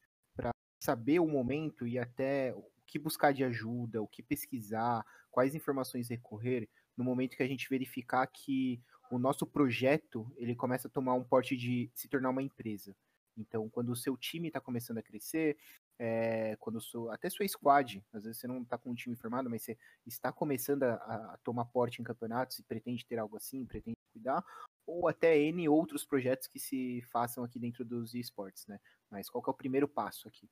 saber 0.81 1.21
o 1.21 1.29
momento 1.29 1.87
e 1.87 1.99
até 1.99 2.55
o 2.55 2.65
que 2.87 2.99
buscar 2.99 3.33
de 3.33 3.45
ajuda, 3.45 4.03
o 4.03 4.09
que 4.09 4.23
pesquisar, 4.23 5.05
quais 5.31 5.55
informações 5.55 6.09
recorrer 6.09 6.69
no 6.97 7.05
momento 7.05 7.37
que 7.37 7.43
a 7.43 7.47
gente 7.47 7.69
verificar 7.69 8.27
que 8.27 8.83
o 9.11 9.19
nosso 9.19 9.47
projeto 9.47 10.31
ele 10.37 10.57
começa 10.57 10.89
a 10.89 10.91
tomar 10.91 11.15
um 11.15 11.23
porte 11.23 11.57
de 11.57 11.91
se 11.95 12.09
tornar 12.09 12.31
uma 12.31 12.43
empresa. 12.43 12.97
Então, 13.37 13.69
quando 13.69 13.91
o 13.91 13.97
seu 13.97 14.17
time 14.17 14.49
está 14.49 14.61
começando 14.61 14.99
a 14.99 15.03
crescer, 15.03 15.57
é, 15.99 16.57
quando 16.57 16.81
sou, 16.81 17.11
até 17.11 17.29
sua 17.29 17.47
squad, 17.47 18.05
às 18.13 18.25
vezes 18.25 18.41
você 18.41 18.47
não 18.47 18.63
está 18.63 18.77
com 18.77 18.91
um 18.91 18.95
time 18.95 19.17
formado, 19.17 19.49
mas 19.49 19.63
você 19.63 19.79
está 20.07 20.33
começando 20.33 20.85
a, 20.85 20.95
a, 20.95 21.39
tomar 21.43 21.67
porte 21.67 22.01
em 22.01 22.05
campeonatos 22.05 22.59
e 22.59 22.63
pretende 22.63 23.05
ter 23.05 23.19
algo 23.19 23.37
assim, 23.37 23.65
pretende 23.65 23.97
cuidar, 24.13 24.45
ou 24.87 25.09
até 25.09 25.39
N 25.39 25.69
outros 25.69 26.05
projetos 26.05 26.49
que 26.49 26.59
se 26.59 27.03
façam 27.11 27.45
aqui 27.45 27.59
dentro 27.59 27.85
dos 27.85 28.15
esportes, 28.15 28.67
né? 28.67 28.81
Mas 29.11 29.29
qual 29.29 29.45
é 29.47 29.51
o 29.51 29.55
primeiro 29.55 29.89
passo 29.89 30.27
aqui? 30.29 30.49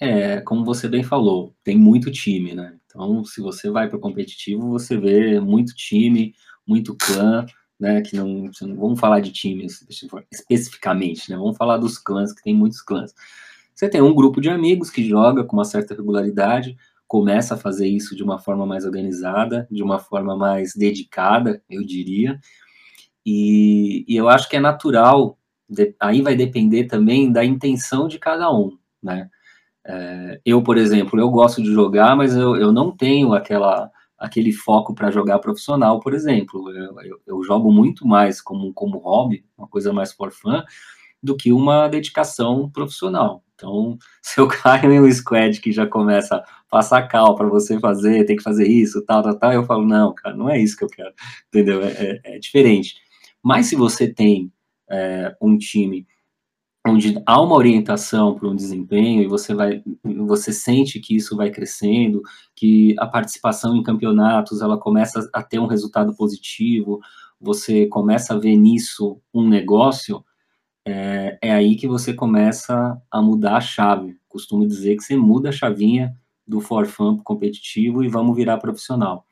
É, 0.00 0.40
como 0.42 0.64
você 0.64 0.88
bem 0.88 1.02
falou, 1.02 1.54
tem 1.64 1.76
muito 1.76 2.10
time, 2.10 2.54
né? 2.54 2.78
Então, 2.86 3.24
se 3.24 3.40
você 3.40 3.68
vai 3.68 3.88
para 3.88 3.96
o 3.96 4.00
competitivo, 4.00 4.68
você 4.68 4.96
vê 4.96 5.40
muito 5.40 5.74
time, 5.74 6.34
muito 6.66 6.94
clã, 6.94 7.44
né? 7.78 8.00
Que 8.02 8.16
não, 8.16 8.50
vamos 8.76 9.00
falar 9.00 9.20
de 9.20 9.32
times 9.32 9.84
especificamente, 10.30 11.30
né? 11.30 11.36
Vamos 11.36 11.56
falar 11.56 11.78
dos 11.78 11.98
clãs, 11.98 12.32
que 12.32 12.42
tem 12.42 12.54
muitos 12.54 12.80
clãs. 12.80 13.12
Você 13.74 13.88
tem 13.88 14.00
um 14.00 14.14
grupo 14.14 14.40
de 14.40 14.48
amigos 14.48 14.90
que 14.90 15.08
joga 15.08 15.44
com 15.44 15.56
uma 15.56 15.64
certa 15.64 15.94
regularidade, 15.94 16.76
começa 17.06 17.54
a 17.54 17.58
fazer 17.58 17.88
isso 17.88 18.14
de 18.14 18.22
uma 18.22 18.38
forma 18.38 18.66
mais 18.66 18.84
organizada, 18.84 19.66
de 19.70 19.82
uma 19.82 19.98
forma 19.98 20.36
mais 20.36 20.74
dedicada, 20.74 21.62
eu 21.68 21.84
diria. 21.84 22.38
E, 23.24 24.04
e 24.08 24.16
eu 24.16 24.28
acho 24.28 24.48
que 24.48 24.56
é 24.56 24.60
natural, 24.60 25.38
de, 25.68 25.94
aí 26.00 26.22
vai 26.22 26.36
depender 26.36 26.84
também 26.84 27.32
da 27.32 27.44
intenção 27.44 28.08
de 28.08 28.18
cada 28.18 28.52
um, 28.52 28.77
né? 29.02 29.28
É, 29.86 30.40
eu, 30.44 30.62
por 30.62 30.76
exemplo, 30.76 31.18
eu 31.18 31.30
gosto 31.30 31.62
de 31.62 31.72
jogar, 31.72 32.14
mas 32.16 32.36
eu, 32.36 32.56
eu 32.56 32.72
não 32.72 32.94
tenho 32.94 33.32
aquela, 33.32 33.90
aquele 34.18 34.52
foco 34.52 34.94
para 34.94 35.10
jogar 35.10 35.38
profissional, 35.38 36.00
por 36.00 36.12
exemplo. 36.12 36.70
Eu, 36.70 37.00
eu, 37.00 37.20
eu, 37.26 37.42
jogo 37.42 37.72
muito 37.72 38.06
mais 38.06 38.40
como, 38.40 38.72
como 38.74 38.98
hobby, 38.98 39.44
uma 39.56 39.66
coisa 39.66 39.92
mais 39.92 40.12
for 40.12 40.30
fun, 40.30 40.62
do 41.22 41.36
que 41.36 41.52
uma 41.52 41.88
dedicação 41.88 42.68
profissional. 42.70 43.42
Então, 43.54 43.96
se 44.22 44.40
eu 44.40 44.46
caio 44.46 44.92
em 44.92 45.00
um 45.00 45.10
squad 45.10 45.60
que 45.60 45.72
já 45.72 45.86
começa 45.86 46.44
passar 46.68 47.08
cal 47.08 47.34
para 47.34 47.48
você 47.48 47.80
fazer, 47.80 48.24
tem 48.24 48.36
que 48.36 48.42
fazer 48.42 48.68
isso, 48.68 49.02
tal, 49.06 49.22
tal, 49.22 49.38
tal, 49.38 49.52
eu 49.52 49.64
falo, 49.64 49.86
não, 49.86 50.14
cara, 50.14 50.36
não 50.36 50.50
é 50.50 50.58
isso 50.58 50.76
que 50.76 50.84
eu 50.84 50.88
quero, 50.88 51.14
entendeu? 51.48 51.82
É, 51.82 51.90
é, 51.92 52.20
é 52.36 52.38
diferente. 52.38 52.96
Mas 53.42 53.66
se 53.66 53.76
você 53.76 54.12
tem 54.12 54.52
é, 54.90 55.34
um 55.40 55.56
time 55.56 56.06
onde 56.88 57.22
há 57.26 57.40
uma 57.40 57.54
orientação 57.54 58.34
para 58.34 58.48
um 58.48 58.56
desempenho 58.56 59.22
e 59.22 59.26
você 59.26 59.54
vai, 59.54 59.82
você 60.04 60.52
sente 60.52 61.00
que 61.00 61.16
isso 61.16 61.36
vai 61.36 61.50
crescendo, 61.50 62.22
que 62.54 62.94
a 62.98 63.06
participação 63.06 63.76
em 63.76 63.82
campeonatos 63.82 64.60
ela 64.60 64.78
começa 64.78 65.28
a 65.32 65.42
ter 65.42 65.58
um 65.58 65.66
resultado 65.66 66.14
positivo, 66.14 67.00
você 67.40 67.86
começa 67.86 68.34
a 68.34 68.38
ver 68.38 68.56
nisso 68.56 69.20
um 69.32 69.48
negócio, 69.48 70.24
é, 70.84 71.38
é 71.42 71.52
aí 71.52 71.76
que 71.76 71.86
você 71.86 72.12
começa 72.12 73.00
a 73.10 73.22
mudar 73.22 73.56
a 73.56 73.60
chave. 73.60 74.16
Costumo 74.28 74.66
dizer 74.66 74.96
que 74.96 75.04
você 75.04 75.16
muda 75.16 75.50
a 75.50 75.52
chavinha 75.52 76.14
do 76.46 76.60
for 76.60 76.86
fun 76.86 77.18
competitivo 77.18 78.02
e 78.02 78.08
vamos 78.08 78.34
virar 78.34 78.58
profissional. 78.58 79.24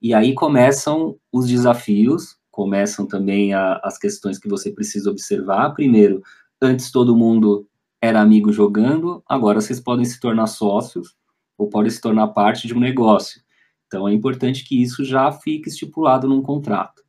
E 0.00 0.14
aí 0.14 0.32
começam 0.32 1.16
os 1.32 1.48
desafios, 1.48 2.36
começam 2.50 3.06
também 3.06 3.52
a, 3.52 3.80
as 3.82 3.98
questões 3.98 4.38
que 4.38 4.48
você 4.48 4.70
precisa 4.70 5.10
observar. 5.10 5.74
Primeiro, 5.74 6.22
Antes 6.60 6.90
todo 6.90 7.16
mundo 7.16 7.68
era 8.00 8.20
amigo 8.20 8.52
jogando, 8.52 9.22
agora 9.28 9.60
vocês 9.60 9.80
podem 9.80 10.04
se 10.04 10.18
tornar 10.18 10.46
sócios 10.46 11.16
ou 11.56 11.68
podem 11.68 11.90
se 11.90 12.00
tornar 12.00 12.28
parte 12.28 12.66
de 12.66 12.74
um 12.74 12.80
negócio. 12.80 13.40
Então 13.86 14.08
é 14.08 14.12
importante 14.12 14.64
que 14.64 14.80
isso 14.80 15.04
já 15.04 15.30
fique 15.32 15.68
estipulado 15.68 16.28
num 16.28 16.42
contrato. 16.42 17.02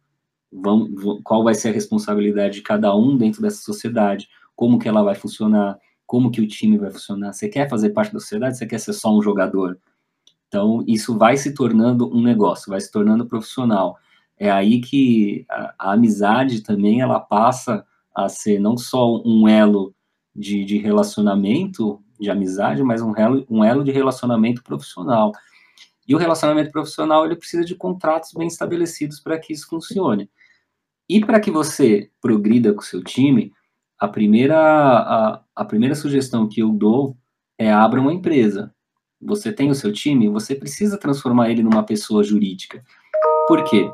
Qual 1.24 1.44
vai 1.44 1.54
ser 1.54 1.70
a 1.70 1.74
responsabilidade 1.74 2.56
de 2.56 2.62
cada 2.62 2.96
um 2.96 3.18
dentro 3.18 3.42
dessa 3.42 3.62
sociedade, 3.62 4.28
como 4.56 4.80
que 4.80 4.88
ela 4.88 5.04
vai 5.04 5.16
funcionar, 5.16 5.78
como 6.06 6.32
que 6.32 6.42
o 6.42 6.48
time 6.48 6.78
vai 6.78 6.90
funcionar. 6.90 7.34
Você 7.34 7.48
quer 7.48 7.70
fazer 7.70 7.92
parte 7.92 8.12
da 8.12 8.20
sociedade? 8.20 8.58
Você 8.58 8.66
quer 8.66 8.80
ser 8.80 8.94
só 8.94 9.16
um 9.16 9.22
jogador? 9.22 9.80
Então 10.48 10.84
isso 10.88 11.16
vai 11.18 11.38
se 11.38 11.54
tornando 11.54 12.12
um 12.12 12.22
negócio, 12.22 12.72
vai 12.72 12.82
se 12.82 12.92
tornando 12.92 13.28
profissional. 13.28 13.98
É 14.36 14.50
aí 14.50 14.82
que 14.82 15.46
a, 15.50 15.76
a 15.78 15.94
amizade 15.94 16.62
também 16.62 17.02
ela 17.02 17.20
passa 17.20 17.86
a 18.16 18.28
ser 18.30 18.60
não 18.60 18.78
só 18.78 19.22
um 19.24 19.48
elo 19.48 19.94
de, 20.36 20.64
de 20.66 20.78
relacionamento, 20.78 22.02
de 22.20 22.30
amizade, 22.30 22.84
mas 22.84 23.02
um 23.02 23.16
elo, 23.16 23.46
um 23.50 23.64
elo 23.64 23.84
de 23.84 23.92
relacionamento 23.92 24.64
profissional. 24.64 25.32
E 26.08 26.16
o 26.16 26.18
relacionamento 26.18 26.72
profissional 26.72 27.26
ele 27.26 27.36
precisa 27.36 27.64
de 27.64 27.76
contratos 27.76 28.32
bem 28.34 28.48
estabelecidos 28.48 29.20
para 29.20 29.38
que 29.38 29.54
isso 29.54 29.68
funcione. 29.68 30.30
E 31.08 31.24
para 31.24 31.40
que 31.40 31.52
você 31.52 32.10
progrida 32.22 32.74
com 32.74 32.82
o 32.82 32.84
seu 32.84 33.04
time, 33.04 33.52
a 33.98 34.08
primeira, 34.08 34.58
a, 34.58 35.44
a 35.56 35.66
primeira 35.66 35.96
sugestão 35.96 36.48
que 36.48 36.62
eu 36.62 36.70
dou 36.70 37.18
é 37.58 37.72
abra 37.72 38.00
uma 38.00 38.14
empresa. 38.14 38.74
Você 39.22 39.52
tem 39.52 39.70
o 39.70 39.76
seu 39.76 39.92
time, 39.92 40.30
você 40.30 40.56
precisa 40.56 40.98
transformar 40.98 41.50
ele 41.50 41.62
numa 41.62 41.84
pessoa 41.84 42.24
jurídica. 42.24 42.84
Por 43.48 43.64
quê? 43.66 43.92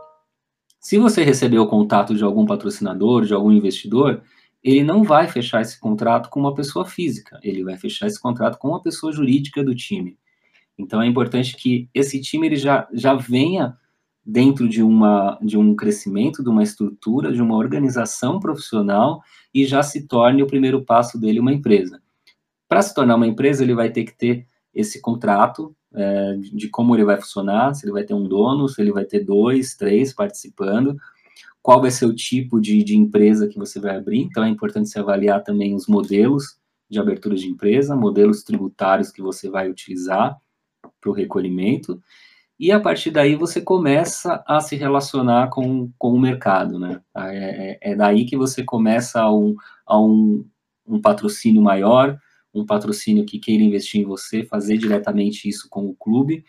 Se 0.85 0.99
você 0.99 1.23
receber 1.23 1.57
o 1.57 1.65
contato 1.65 2.13
de 2.13 2.23
algum 2.23 2.45
patrocinador, 2.45 3.25
de 3.25 3.33
algum 3.33 3.51
investidor, 3.51 4.21
ele 4.63 4.83
não 4.83 5.03
vai 5.03 5.27
fechar 5.27 5.59
esse 5.59 5.79
contrato 5.79 6.29
com 6.29 6.39
uma 6.39 6.53
pessoa 6.53 6.85
física, 6.85 7.39
ele 7.41 7.63
vai 7.63 7.75
fechar 7.75 8.05
esse 8.05 8.21
contrato 8.21 8.59
com 8.59 8.67
uma 8.67 8.79
pessoa 8.79 9.11
jurídica 9.11 9.63
do 9.63 9.73
time. 9.73 10.15
Então 10.77 11.01
é 11.01 11.07
importante 11.07 11.57
que 11.57 11.89
esse 11.91 12.21
time 12.21 12.45
ele 12.45 12.55
já, 12.55 12.87
já 12.93 13.15
venha 13.15 13.75
dentro 14.23 14.69
de, 14.69 14.83
uma, 14.83 15.39
de 15.41 15.57
um 15.57 15.75
crescimento, 15.75 16.43
de 16.43 16.49
uma 16.49 16.61
estrutura, 16.61 17.33
de 17.33 17.41
uma 17.41 17.55
organização 17.55 18.39
profissional 18.39 19.23
e 19.51 19.65
já 19.65 19.81
se 19.81 20.05
torne 20.05 20.43
o 20.43 20.47
primeiro 20.47 20.85
passo 20.85 21.19
dele 21.19 21.39
uma 21.39 21.51
empresa. 21.51 21.99
Para 22.69 22.83
se 22.83 22.93
tornar 22.93 23.15
uma 23.15 23.25
empresa, 23.25 23.63
ele 23.63 23.73
vai 23.73 23.89
ter 23.89 24.03
que 24.03 24.15
ter 24.15 24.45
esse 24.71 25.01
contrato 25.01 25.75
é, 25.95 26.37
de 26.37 26.69
como 26.69 26.95
ele 26.95 27.05
vai 27.05 27.17
funcionar, 27.17 27.73
se 27.73 27.85
ele 27.85 27.93
vai 27.93 28.03
ter 28.03 28.13
um 28.13 28.27
dono, 28.27 28.67
se 28.67 28.81
ele 28.81 28.91
vai 28.91 29.05
ter 29.05 29.23
dois, 29.23 29.75
três 29.75 30.13
participando, 30.13 30.95
qual 31.61 31.81
vai 31.81 31.91
ser 31.91 32.05
o 32.05 32.15
tipo 32.15 32.59
de, 32.61 32.83
de 32.83 32.95
empresa 32.95 33.47
que 33.47 33.57
você 33.57 33.79
vai 33.79 33.95
abrir. 33.95 34.19
Então, 34.19 34.43
é 34.43 34.49
importante 34.49 34.89
você 34.89 34.99
avaliar 34.99 35.43
também 35.43 35.73
os 35.73 35.87
modelos 35.87 36.57
de 36.89 36.99
abertura 36.99 37.35
de 37.35 37.47
empresa, 37.47 37.95
modelos 37.95 38.43
tributários 38.43 39.11
que 39.11 39.21
você 39.21 39.49
vai 39.49 39.69
utilizar 39.69 40.37
para 41.01 41.09
o 41.09 41.13
recolhimento, 41.13 41.99
e 42.57 42.71
a 42.71 42.79
partir 42.79 43.11
daí 43.11 43.35
você 43.35 43.59
começa 43.59 44.41
a 44.47 44.61
se 44.61 44.75
relacionar 44.75 45.49
com, 45.49 45.91
com 45.97 46.13
o 46.13 46.19
mercado, 46.19 46.79
né? 46.79 47.01
É, 47.17 47.77
é, 47.83 47.91
é 47.91 47.95
daí 47.95 48.25
que 48.25 48.37
você 48.37 48.63
começa 48.63 49.21
a 49.21 49.33
um, 49.33 49.55
a 49.85 49.99
um, 49.99 50.45
um 50.87 51.01
patrocínio 51.01 51.61
maior, 51.61 52.17
um 52.55 52.65
patrocínio 52.65 53.25
que 53.25 53.37
queira 53.37 53.61
investir 53.61 54.01
em 54.01 54.05
você, 54.05 54.43
fazer 54.45 54.77
diretamente 54.77 55.47
isso 55.49 55.67
com 55.69 55.85
o 55.85 55.95
clube. 55.95 56.43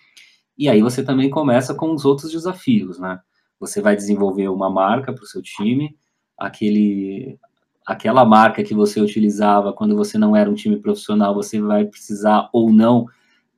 E 0.56 0.68
aí 0.68 0.80
você 0.80 1.02
também 1.02 1.28
começa 1.28 1.74
com 1.74 1.92
os 1.92 2.04
outros 2.04 2.30
desafios, 2.30 2.98
né? 2.98 3.18
Você 3.58 3.82
vai 3.82 3.96
desenvolver 3.96 4.48
uma 4.48 4.70
marca 4.70 5.12
para 5.12 5.24
o 5.24 5.26
seu 5.26 5.42
time, 5.42 5.96
aquele, 6.38 7.38
aquela 7.84 8.24
marca 8.24 8.62
que 8.62 8.74
você 8.74 9.00
utilizava 9.00 9.72
quando 9.72 9.96
você 9.96 10.16
não 10.16 10.36
era 10.36 10.48
um 10.48 10.54
time 10.54 10.76
profissional, 10.76 11.34
você 11.34 11.60
vai 11.60 11.84
precisar 11.84 12.48
ou 12.52 12.72
não 12.72 13.06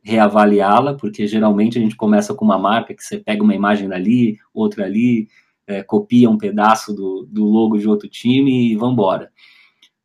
reavaliá-la, 0.03 0.95
porque 0.95 1.27
geralmente 1.27 1.79
a 1.79 1.83
gente 1.83 1.97
começa 1.97 2.33
com 2.33 2.45
uma 2.45 2.59
marca 2.59 2.95
que 2.95 3.03
você 3.03 3.19
pega 3.19 3.43
uma 3.43 3.55
imagem 3.55 3.89
dali, 3.89 4.39
outra 4.55 4.85
ali, 4.85 5.29
é, 5.67 5.83
copia 5.83 6.31
um 6.31 6.39
pedaço 6.39 6.95
do, 6.95 7.29
do 7.31 7.45
logo 7.45 7.77
de 7.77 7.89
outro 7.89 8.09
time 8.09 8.73
e 8.73 8.77
vamos 8.77 8.95
embora 8.95 9.31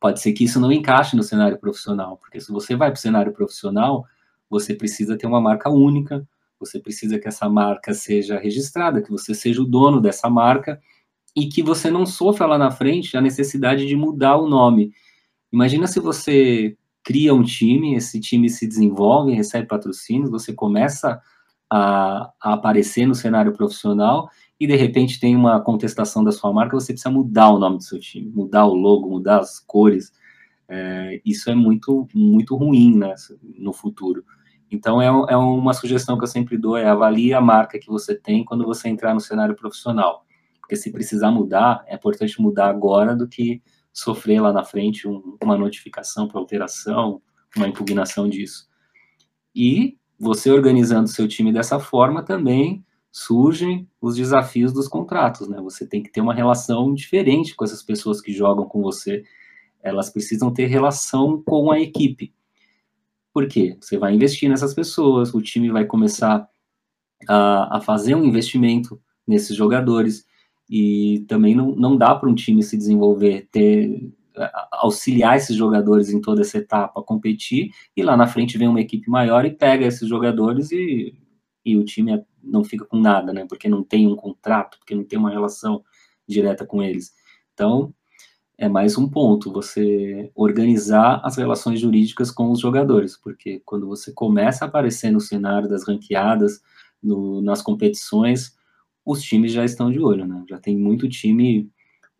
pode 0.04 0.20
ser 0.20 0.34
que 0.34 0.44
isso 0.44 0.60
não 0.60 0.70
encaixe 0.70 1.16
no 1.16 1.22
cenário 1.22 1.56
profissional, 1.56 2.18
porque 2.18 2.38
se 2.38 2.52
você 2.52 2.76
vai 2.76 2.90
para 2.90 2.98
o 2.98 3.00
cenário 3.00 3.32
profissional, 3.32 4.04
você 4.50 4.74
precisa 4.74 5.16
ter 5.16 5.26
uma 5.26 5.40
marca 5.40 5.70
única, 5.70 6.28
você 6.60 6.78
precisa 6.78 7.18
que 7.18 7.26
essa 7.26 7.48
marca 7.48 7.94
seja 7.94 8.38
registrada, 8.38 9.00
que 9.00 9.10
você 9.10 9.34
seja 9.34 9.62
o 9.62 9.64
dono 9.64 10.02
dessa 10.02 10.28
marca 10.28 10.78
e 11.34 11.46
que 11.46 11.62
você 11.62 11.90
não 11.90 12.04
sofra 12.04 12.44
lá 12.44 12.58
na 12.58 12.70
frente 12.70 13.16
a 13.16 13.20
necessidade 13.22 13.86
de 13.86 13.96
mudar 13.96 14.36
o 14.36 14.46
nome. 14.46 14.92
Imagina 15.50 15.86
se 15.86 15.98
você 15.98 16.76
cria 17.02 17.32
um 17.32 17.42
time, 17.42 17.94
esse 17.94 18.20
time 18.20 18.50
se 18.50 18.66
desenvolve, 18.66 19.32
recebe 19.32 19.66
patrocínios, 19.66 20.30
você 20.30 20.52
começa 20.52 21.18
a, 21.70 22.30
a 22.42 22.52
aparecer 22.52 23.06
no 23.06 23.14
cenário 23.14 23.54
profissional 23.54 24.28
e 24.58 24.66
de 24.66 24.76
repente 24.76 25.18
tem 25.18 25.34
uma 25.34 25.60
contestação 25.60 26.22
da 26.22 26.32
sua 26.32 26.52
marca, 26.52 26.78
você 26.78 26.92
precisa 26.92 27.10
mudar 27.10 27.50
o 27.50 27.58
nome 27.58 27.78
do 27.78 27.84
seu 27.84 27.98
time, 27.98 28.30
mudar 28.30 28.66
o 28.66 28.74
logo, 28.74 29.08
mudar 29.08 29.38
as 29.38 29.58
cores. 29.58 30.12
É, 30.68 31.20
isso 31.24 31.50
é 31.50 31.54
muito, 31.54 32.08
muito 32.14 32.56
ruim 32.56 32.96
né, 32.96 33.14
no 33.58 33.72
futuro. 33.72 34.24
Então, 34.70 35.00
é, 35.00 35.06
é 35.06 35.36
uma 35.36 35.72
sugestão 35.74 36.16
que 36.16 36.24
eu 36.24 36.28
sempre 36.28 36.56
dou, 36.56 36.76
é 36.76 36.88
avalie 36.88 37.34
a 37.34 37.40
marca 37.40 37.78
que 37.78 37.88
você 37.88 38.14
tem 38.14 38.44
quando 38.44 38.64
você 38.64 38.88
entrar 38.88 39.12
no 39.12 39.20
cenário 39.20 39.54
profissional. 39.54 40.24
Porque 40.60 40.76
se 40.76 40.90
precisar 40.90 41.30
mudar, 41.30 41.84
é 41.86 41.94
importante 41.94 42.40
mudar 42.40 42.68
agora 42.68 43.14
do 43.14 43.28
que 43.28 43.62
sofrer 43.92 44.40
lá 44.40 44.52
na 44.52 44.64
frente 44.64 45.06
um, 45.06 45.36
uma 45.42 45.56
notificação 45.56 46.26
para 46.26 46.40
alteração, 46.40 47.20
uma 47.56 47.68
impugnação 47.68 48.28
disso. 48.28 48.68
E 49.54 49.96
você 50.18 50.50
organizando 50.50 51.08
seu 51.08 51.28
time 51.28 51.52
dessa 51.52 51.78
forma 51.78 52.22
também 52.22 52.84
surgem 53.14 53.88
os 54.00 54.16
desafios 54.16 54.72
dos 54.72 54.88
contratos, 54.88 55.46
né? 55.48 55.60
Você 55.62 55.86
tem 55.86 56.02
que 56.02 56.10
ter 56.10 56.20
uma 56.20 56.34
relação 56.34 56.92
diferente 56.92 57.54
com 57.54 57.64
essas 57.64 57.80
pessoas 57.80 58.20
que 58.20 58.32
jogam 58.32 58.66
com 58.66 58.82
você. 58.82 59.22
Elas 59.80 60.10
precisam 60.10 60.52
ter 60.52 60.66
relação 60.66 61.40
com 61.40 61.70
a 61.70 61.78
equipe. 61.78 62.34
Por 63.32 63.46
quê? 63.46 63.78
Você 63.80 63.96
vai 63.96 64.12
investir 64.12 64.48
nessas 64.48 64.74
pessoas, 64.74 65.32
o 65.32 65.40
time 65.40 65.70
vai 65.70 65.84
começar 65.84 66.48
a, 67.28 67.76
a 67.76 67.80
fazer 67.80 68.16
um 68.16 68.24
investimento 68.24 69.00
nesses 69.24 69.56
jogadores, 69.56 70.26
e 70.68 71.24
também 71.28 71.54
não, 71.54 71.72
não 71.76 71.96
dá 71.96 72.16
para 72.16 72.28
um 72.28 72.34
time 72.34 72.64
se 72.64 72.76
desenvolver, 72.76 73.48
ter 73.52 74.10
auxiliar 74.72 75.36
esses 75.36 75.54
jogadores 75.54 76.10
em 76.10 76.20
toda 76.20 76.40
essa 76.40 76.58
etapa 76.58 77.00
competir, 77.00 77.70
e 77.96 78.02
lá 78.02 78.16
na 78.16 78.26
frente 78.26 78.58
vem 78.58 78.66
uma 78.66 78.80
equipe 78.80 79.08
maior 79.08 79.44
e 79.44 79.52
pega 79.52 79.86
esses 79.86 80.08
jogadores 80.08 80.72
e, 80.72 81.14
e 81.64 81.76
o 81.76 81.84
time 81.84 82.24
não 82.42 82.62
fica 82.62 82.84
com 82.84 82.98
nada, 82.98 83.32
né? 83.32 83.46
Porque 83.48 83.68
não 83.68 83.82
tem 83.82 84.06
um 84.06 84.16
contrato, 84.16 84.78
porque 84.78 84.94
não 84.94 85.04
tem 85.04 85.18
uma 85.18 85.30
relação 85.30 85.82
direta 86.26 86.66
com 86.66 86.82
eles. 86.82 87.12
Então, 87.52 87.94
é 88.56 88.68
mais 88.68 88.96
um 88.96 89.08
ponto, 89.08 89.52
você 89.52 90.30
organizar 90.34 91.20
as 91.24 91.36
relações 91.36 91.80
jurídicas 91.80 92.30
com 92.30 92.50
os 92.50 92.60
jogadores, 92.60 93.16
porque 93.16 93.60
quando 93.64 93.86
você 93.86 94.12
começa 94.12 94.64
a 94.64 94.68
aparecer 94.68 95.10
no 95.10 95.20
cenário 95.20 95.68
das 95.68 95.86
ranqueadas, 95.86 96.60
no, 97.02 97.42
nas 97.42 97.60
competições, 97.60 98.56
os 99.04 99.22
times 99.22 99.52
já 99.52 99.64
estão 99.64 99.90
de 99.90 100.00
olho, 100.00 100.26
né? 100.26 100.44
Já 100.48 100.58
tem 100.58 100.76
muito 100.76 101.08
time 101.08 101.70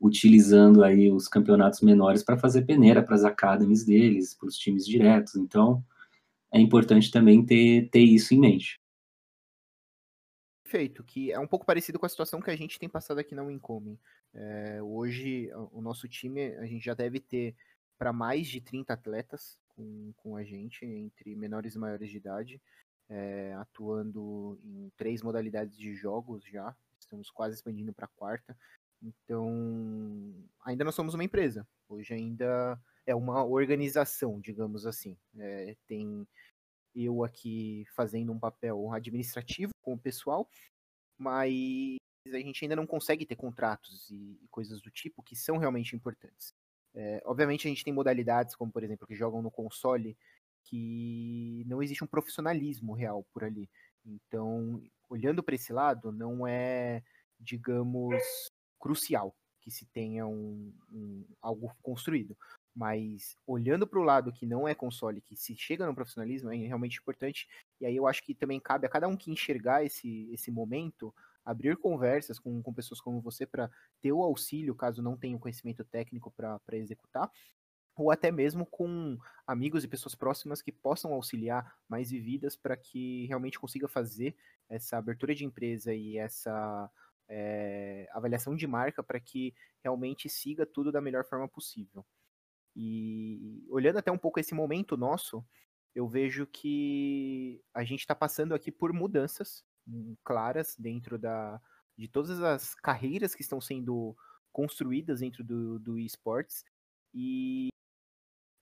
utilizando 0.00 0.85
aí 0.85 1.11
os 1.11 1.28
campeonatos 1.28 1.80
menores 1.80 2.22
para 2.22 2.37
fazer 2.37 2.62
peneira 2.62 3.02
para 3.02 3.14
as 3.14 3.24
academies 3.24 3.85
deles, 3.85 4.35
para 4.35 4.48
os 4.48 4.57
times 4.57 4.85
diretos. 4.85 5.37
Então, 5.37 5.83
é 6.52 6.61
importante 6.61 7.11
também 7.11 7.44
ter, 7.44 7.88
ter 7.90 8.00
isso 8.00 8.35
em 8.35 8.40
mente. 8.40 8.78
Perfeito, 10.75 11.05
que 11.05 11.31
é 11.31 11.39
um 11.39 11.47
pouco 11.47 11.65
parecido 11.65 12.01
com 12.01 12.07
a 12.07 12.09
situação 12.09 12.41
que 12.41 12.51
a 12.51 12.57
gente 12.57 12.81
tem 12.81 12.89
passado 12.89 13.19
aqui 13.19 13.33
na 13.33 13.45
Wincoming. 13.45 13.97
É, 14.35 14.83
hoje, 14.83 15.49
o 15.71 15.81
nosso 15.81 16.09
time, 16.09 16.53
a 16.57 16.67
gente 16.67 16.85
já 16.85 16.95
deve 16.95 17.21
ter 17.21 17.55
para 17.97 18.13
mais 18.13 18.49
de 18.49 18.61
30 18.61 18.93
atletas 18.93 19.57
com, 19.69 20.13
com 20.17 20.37
a 20.37 20.43
gente, 20.43 20.85
entre 20.85 21.37
menores 21.37 21.77
e 21.77 21.79
maiores 21.79 22.11
de 22.11 22.17
idade, 22.17 22.61
é, 23.09 23.55
atuando 23.55 24.59
em 24.65 24.91
três 24.97 25.23
modalidades 25.23 25.79
de 25.79 25.95
jogos 25.95 26.45
já. 26.45 26.75
Estamos 26.99 27.31
quase 27.31 27.55
expandindo 27.55 27.93
para 27.93 28.07
a 28.07 28.17
quarta. 28.17 28.59
Então, 29.01 30.35
ainda 30.65 30.83
não 30.83 30.91
somos 30.91 31.15
uma 31.15 31.23
empresa. 31.23 31.65
Hoje 31.89 32.15
ainda 32.15 32.77
é 33.07 33.15
uma 33.15 33.45
organização, 33.45 34.41
digamos 34.41 34.87
assim. 34.87 35.17
É, 35.39 35.77
tem 35.87 36.27
eu 36.97 37.23
aqui 37.23 37.87
fazendo 37.95 38.33
um 38.33 38.41
papel 38.41 38.93
administrativo 38.93 39.74
com 39.85 39.92
o 39.92 39.99
pessoal, 39.99 40.49
mas 41.18 41.97
a 42.27 42.38
gente 42.38 42.64
ainda 42.64 42.75
não 42.75 42.87
consegue 42.87 43.27
ter 43.27 43.37
contratos 43.37 44.11
e, 44.11 44.38
e 44.42 44.49
coisas 44.49 44.81
do 44.81 44.90
tipo 44.90 45.23
que 45.23 45.37
são 45.37 45.59
realmente 45.59 45.94
importantes. 45.94 46.55
É, 46.94 47.20
obviamente 47.27 47.66
a 47.66 47.70
gente 47.70 47.85
tem 47.85 47.92
modalidades 47.92 48.55
como, 48.55 48.73
por 48.73 48.83
exemplo, 48.83 49.07
que 49.07 49.14
jogam 49.14 49.42
no 49.42 49.51
console 49.51 50.16
que 50.64 51.62
não 51.66 51.83
existe 51.83 52.03
um 52.03 52.07
profissionalismo 52.07 52.94
real 52.94 53.25
por 53.33 53.44
ali. 53.44 53.68
Então, 54.05 54.83
olhando 55.11 55.42
para 55.42 55.55
esse 55.55 55.73
lado, 55.73 56.11
não 56.11 56.47
é, 56.47 57.03
digamos, 57.38 58.23
crucial 58.79 59.35
que 59.61 59.70
se 59.70 59.87
tenha 59.87 60.27
um, 60.27 60.73
um 60.90 61.25
algo 61.40 61.75
construído. 61.83 62.37
Mas 62.75 63.37
olhando 63.47 63.87
para 63.87 64.01
o 64.01 64.03
lado 64.03 64.33
que 64.33 64.47
não 64.47 64.67
é 64.67 64.75
console, 64.75 65.21
que 65.21 65.37
se 65.37 65.57
chega 65.57 65.87
no 65.87 65.95
profissionalismo, 65.95 66.53
é 66.53 66.57
realmente 66.57 66.99
importante. 66.99 67.47
E 67.81 67.87
aí 67.87 67.95
eu 67.97 68.07
acho 68.07 68.23
que 68.23 68.35
também 68.35 68.59
cabe 68.61 68.87
a 68.87 68.91
cada 68.91 69.07
um 69.07 69.17
que 69.17 69.31
enxergar 69.31 69.85
esse, 69.85 70.29
esse 70.33 70.51
momento, 70.51 71.15
abrir 71.45 71.77
conversas 71.77 72.39
com, 72.39 72.61
com 72.63 72.75
pessoas 72.75 73.01
como 73.01 73.21
você 73.21 73.47
para 73.47 73.71
ter 74.01 74.13
o 74.13 74.23
auxílio, 74.23 74.75
caso 74.75 75.03
não 75.03 75.17
tenha 75.17 75.37
o 75.37 75.41
conhecimento 75.41 75.85
técnico 75.85 76.33
para 76.33 76.61
executar, 76.73 77.31
ou 77.97 78.11
até 78.11 78.31
mesmo 78.33 78.67
com 78.67 79.17
amigos 79.47 79.85
e 79.85 79.89
pessoas 79.89 80.15
próximas 80.15 80.61
que 80.61 80.73
possam 80.73 81.13
auxiliar 81.13 81.77
mais 81.89 82.11
vividas 82.11 82.57
para 82.57 82.77
que 82.77 83.27
realmente 83.27 83.59
consiga 83.59 83.87
fazer 83.89 84.37
essa 84.69 84.99
abertura 84.99 85.35
de 85.35 85.45
empresa 85.45 85.95
e 85.95 86.19
essa 86.19 86.91
é, 87.29 88.09
avaliação 88.13 88.57
de 88.57 88.67
marca 88.67 89.03
para 89.03 89.21
que 89.21 89.55
realmente 89.81 90.29
siga 90.29 90.67
tudo 90.67 90.91
da 90.91 91.01
melhor 91.01 91.25
forma 91.25 91.49
possível. 91.49 92.05
E 92.77 93.65
olhando 93.69 93.99
até 93.99 94.11
um 94.11 94.19
pouco 94.19 94.41
esse 94.41 94.55
momento 94.55 94.97
nosso, 94.97 95.45
eu 95.95 96.09
vejo 96.09 96.47
que 96.47 97.63
a 97.73 97.85
gente 97.85 98.01
está 98.01 98.15
passando 98.15 98.55
aqui 98.55 98.73
por 98.73 98.93
mudanças 98.93 99.65
hum, 99.87 100.17
claras 100.25 100.75
dentro 100.77 101.19
da, 101.19 101.61
de 101.97 102.09
todas 102.09 102.41
as 102.43 102.75
carreiras 102.75 103.35
que 103.35 103.43
estão 103.43 103.61
sendo 103.61 104.17
construídas 104.53 105.21
dentro 105.21 105.45
do, 105.45 105.79
do 105.79 105.99
esportes 105.99 106.65
e 107.13 107.69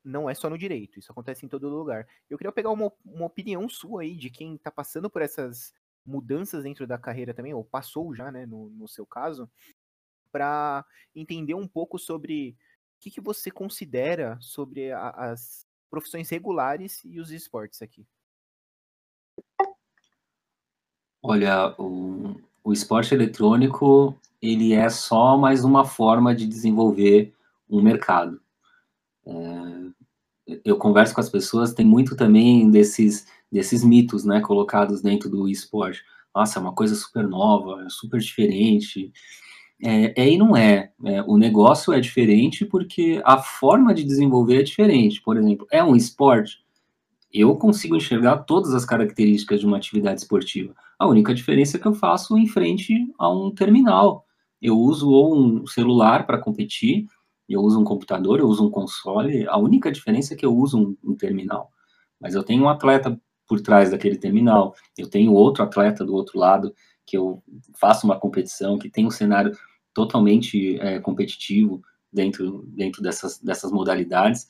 não 0.04 0.28
é 0.28 0.34
só 0.34 0.50
no 0.50 0.58
direito, 0.58 0.98
isso 0.98 1.12
acontece 1.12 1.46
em 1.46 1.48
todo 1.48 1.68
lugar. 1.68 2.06
Eu 2.28 2.36
queria 2.36 2.52
pegar 2.52 2.70
uma, 2.70 2.92
uma 3.04 3.26
opinião 3.26 3.68
sua 3.68 4.02
aí 4.02 4.16
de 4.16 4.30
quem 4.30 4.56
está 4.56 4.70
passando 4.70 5.08
por 5.08 5.22
essas 5.22 5.72
mudanças 6.04 6.64
dentro 6.64 6.86
da 6.86 6.98
carreira 6.98 7.32
também, 7.32 7.54
ou 7.54 7.64
passou 7.64 8.14
já, 8.14 8.30
né, 8.32 8.44
no, 8.44 8.68
no 8.70 8.88
seu 8.88 9.06
caso, 9.06 9.48
para 10.32 10.84
entender 11.14 11.54
um 11.54 11.68
pouco 11.68 11.98
sobre 11.98 12.56
que, 13.02 13.10
que 13.10 13.20
você 13.20 13.50
considera 13.50 14.38
sobre 14.40 14.92
a, 14.92 15.08
as 15.10 15.66
profissões 15.90 16.30
regulares 16.30 17.02
e 17.04 17.18
os 17.20 17.32
esportes 17.32 17.82
aqui. 17.82 18.06
Olha, 21.20 21.74
o, 21.78 22.40
o 22.62 22.72
esporte 22.72 23.12
eletrônico 23.12 24.16
ele 24.40 24.72
é 24.72 24.88
só 24.88 25.36
mais 25.36 25.64
uma 25.64 25.84
forma 25.84 26.34
de 26.34 26.46
desenvolver 26.46 27.34
um 27.68 27.82
mercado. 27.82 28.40
É, 29.26 30.60
eu 30.64 30.76
converso 30.76 31.14
com 31.14 31.20
as 31.20 31.30
pessoas, 31.30 31.74
tem 31.74 31.84
muito 31.84 32.16
também 32.16 32.70
desses 32.70 33.26
desses 33.50 33.84
mitos, 33.84 34.24
né, 34.24 34.40
colocados 34.40 35.02
dentro 35.02 35.28
do 35.28 35.46
esporte. 35.46 36.02
Nossa, 36.34 36.58
é 36.58 36.62
uma 36.62 36.74
coisa 36.74 36.94
super 36.94 37.28
nova, 37.28 37.84
é 37.84 37.90
super 37.90 38.18
diferente. 38.18 39.12
É, 39.82 40.22
é 40.22 40.30
e 40.30 40.38
não 40.38 40.56
é. 40.56 40.92
é. 41.04 41.22
O 41.22 41.36
negócio 41.36 41.92
é 41.92 42.00
diferente 42.00 42.64
porque 42.64 43.20
a 43.24 43.38
forma 43.38 43.92
de 43.92 44.04
desenvolver 44.04 44.60
é 44.60 44.62
diferente. 44.62 45.20
Por 45.20 45.36
exemplo, 45.36 45.66
é 45.70 45.82
um 45.82 45.96
esporte. 45.96 46.62
Eu 47.32 47.56
consigo 47.56 47.96
enxergar 47.96 48.38
todas 48.38 48.74
as 48.74 48.84
características 48.84 49.60
de 49.60 49.66
uma 49.66 49.76
atividade 49.76 50.20
esportiva. 50.20 50.74
A 50.98 51.06
única 51.06 51.34
diferença 51.34 51.76
é 51.76 51.80
que 51.80 51.86
eu 51.86 51.94
faço 51.94 52.38
em 52.38 52.46
frente 52.46 52.94
a 53.18 53.28
um 53.28 53.50
terminal. 53.50 54.24
Eu 54.60 54.78
uso 54.78 55.10
ou 55.10 55.36
um 55.36 55.66
celular 55.66 56.26
para 56.26 56.38
competir, 56.38 57.06
eu 57.48 57.60
uso 57.60 57.80
um 57.80 57.84
computador, 57.84 58.38
eu 58.38 58.46
uso 58.46 58.64
um 58.64 58.70
console. 58.70 59.46
A 59.48 59.58
única 59.58 59.90
diferença 59.90 60.34
é 60.34 60.36
que 60.36 60.46
eu 60.46 60.54
uso 60.54 60.78
um, 60.78 60.96
um 61.12 61.16
terminal. 61.16 61.70
Mas 62.20 62.34
eu 62.34 62.44
tenho 62.44 62.62
um 62.62 62.68
atleta 62.68 63.20
por 63.48 63.60
trás 63.60 63.90
daquele 63.90 64.16
terminal. 64.16 64.74
Eu 64.96 65.08
tenho 65.08 65.32
outro 65.32 65.64
atleta 65.64 66.04
do 66.04 66.14
outro 66.14 66.38
lado 66.38 66.72
que 67.04 67.16
eu 67.16 67.42
faço 67.74 68.06
uma 68.06 68.18
competição, 68.18 68.78
que 68.78 68.88
tem 68.88 69.04
um 69.04 69.10
cenário 69.10 69.52
totalmente 69.94 70.78
é, 70.80 70.98
competitivo 70.98 71.82
dentro, 72.12 72.64
dentro 72.68 73.02
dessas, 73.02 73.38
dessas 73.38 73.70
modalidades. 73.70 74.46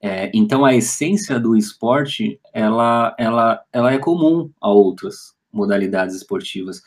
É, 0.00 0.30
então, 0.34 0.64
a 0.64 0.74
essência 0.74 1.38
do 1.38 1.56
esporte, 1.56 2.40
ela, 2.52 3.14
ela, 3.18 3.62
ela 3.72 3.92
é 3.92 3.98
comum 3.98 4.50
a 4.60 4.68
outras 4.68 5.34
modalidades 5.52 6.16
esportivas. 6.16 6.82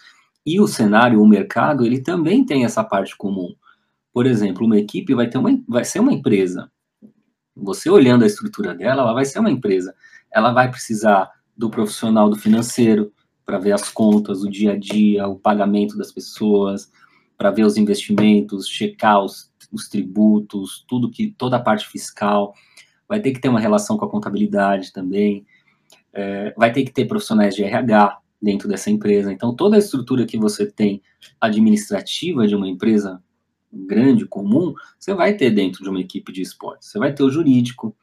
E 0.46 0.60
o 0.60 0.68
cenário, 0.68 1.22
o 1.22 1.28
mercado, 1.28 1.86
ele 1.86 2.02
também 2.02 2.46
tem 2.46 2.66
essa 2.66 2.84
parte 2.84 3.16
comum. 3.16 3.56
Por 4.14 4.26
exemplo, 4.26 4.66
uma 4.66 4.78
equipe 4.78 5.14
vai, 5.14 5.30
ter 5.30 5.38
uma, 5.38 5.50
vai 5.68 5.86
ser 5.86 6.00
uma 6.00 6.14
empresa. 6.14 6.70
Você 7.56 7.90
olhando 7.90 8.24
a 8.24 8.28
estrutura 8.28 8.76
dela, 8.76 9.02
ela 9.02 9.14
vai 9.14 9.26
ser 9.26 9.40
uma 9.40 9.52
empresa 9.52 9.96
ela 10.36 10.52
vai 10.52 10.70
precisar 10.70 11.32
do 11.56 11.70
profissional 11.70 12.30
do 12.30 12.36
financeiro 12.36 13.14
para 13.46 13.58
ver 13.58 13.72
as 13.72 13.90
contas, 13.90 14.44
o 14.44 14.50
dia 14.50 14.74
a 14.74 14.78
dia, 14.78 15.26
o 15.28 15.40
pagamento 15.40 15.98
das 15.98 16.12
pessoas, 16.12 16.92
para 17.38 17.52
ver 17.52 17.63
os 17.63 17.78
investimentos, 17.78 18.67
checar 18.67 19.24
os, 19.24 19.52
os 19.71 19.88
tributos, 19.88 20.86
tudo 20.88 21.12
que 21.12 21.32
toda 21.38 21.58
a 21.58 21.62
parte 21.62 21.88
fiscal. 21.88 22.54
Vai 23.08 23.19
ter 23.19 23.32
que 23.32 23.39
ter 23.39 23.50
uma 23.50 23.60
relação 23.60 23.98
com 23.98 24.06
a 24.06 24.10
contabilidade 24.10 24.91
também. 24.91 25.45
É, 26.13 26.54
vai 26.58 26.71
ter 26.71 26.84
que 26.84 26.91
ter 26.91 27.06
profissionais 27.06 27.56
de 27.56 27.63
RH 27.63 28.19
dentro 28.41 28.67
dessa 28.67 28.89
empresa. 28.89 29.32
Então, 29.32 29.56
toda 29.56 29.76
a 29.76 29.80
estrutura 29.80 30.26
que 30.26 30.38
você 30.38 30.65
tem 30.65 31.02
administrativa 31.39 32.48
de 32.48 32.56
uma 32.56 32.67
empresa 32.67 33.21
grande, 33.71 34.26
comum, 34.26 34.74
você 34.98 35.13
vai 35.13 35.36
ter 35.36 35.52
dentro 35.52 35.84
de 35.84 35.89
uma 35.89 36.00
equipe 36.00 36.32
de 36.32 36.41
esporte. 36.41 36.86
Você 36.86 36.98
vai 36.98 37.13
ter 37.13 37.24
o 37.24 37.30
jurídico, 37.30 37.95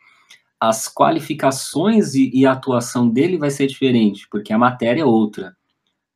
as 0.61 0.87
qualificações 0.93 2.15
e, 2.15 2.31
e, 2.33 2.47
a 2.47 2.53
atuação 2.53 3.09
dele 3.09 3.39
vai 3.39 3.51
ser 3.51 3.67
diferente, 3.67 4.29
porque 4.31 4.53
a 4.53 4.59
matéria 4.59 5.03
é 5.03 5.05
outra, 5.05 5.57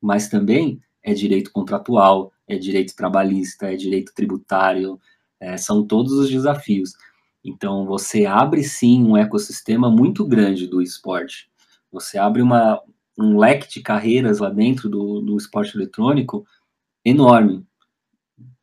mas 0.00 0.29
também 0.29 0.81
é 1.02 1.14
direito 1.14 1.50
contratual, 1.50 2.33
é 2.48 2.56
direito 2.56 2.94
trabalhista, 2.94 3.72
é 3.72 3.76
direito 3.76 4.12
tributário, 4.14 5.00
é, 5.40 5.56
são 5.56 5.87
todos 5.87 6.12
os 6.12 6.30
desafios. 6.30 6.92
Então, 7.44 7.87
você 7.87 8.26
abre 8.26 8.64
sim 8.64 9.02
um 9.04 9.16
ecossistema 9.16 9.90
muito 9.90 10.26
grande 10.26 10.66
do 10.66 10.82
esporte. 10.82 11.48
Você 11.92 12.18
abre 12.18 12.42
uma, 12.42 12.80
um 13.18 13.38
leque 13.38 13.68
de 13.68 13.80
carreiras 13.80 14.38
lá 14.38 14.50
dentro 14.50 14.88
do, 14.88 15.20
do 15.20 15.37
esporte 15.37 15.76
eletrônico 15.76 16.46
enorme. 17.04 17.64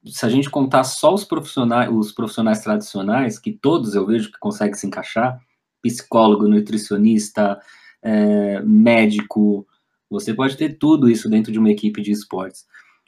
Se 0.05 0.25
a 0.25 0.29
gente 0.29 0.49
contar 0.49 0.83
só 0.83 1.13
os 1.13 1.23
profissionais, 1.23 1.89
os 1.89 2.11
profissionais 2.11 2.59
tradicionais, 2.59 3.39
que 3.39 3.53
todos 3.53 3.95
eu 3.95 4.05
vejo 4.05 4.31
que 4.31 4.37
conseguem 4.37 4.73
se 4.73 4.85
encaixar, 4.85 5.39
psicólogo, 5.81 6.47
nutricionista, 6.47 7.59
é, 8.01 8.61
médico. 8.61 9.65
Você 10.09 10.33
pode 10.33 10.57
ter 10.57 10.77
tudo 10.77 11.09
isso 11.09 11.29
dentro 11.29 11.51
de 11.51 11.59
uma 11.59 11.71
equipe 11.71 12.01
de 12.01 12.11
esportes. 12.11 12.65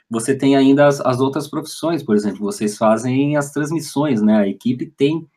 Você 0.10 0.38
tem 0.38 0.56
ainda 0.56 0.88
as, 0.88 1.02
as, 1.02 1.20
outras 1.20 1.48
profissões, 1.48 2.04
por 2.04 2.16
exemplo, 2.16 2.40
vocês 2.40 2.78
fazem 2.78 3.38
as 3.38 3.52
transmissões, 3.52 4.22
né? 4.22 4.38
A 4.38 4.48
equipe 4.48 4.86
tem 4.86 5.28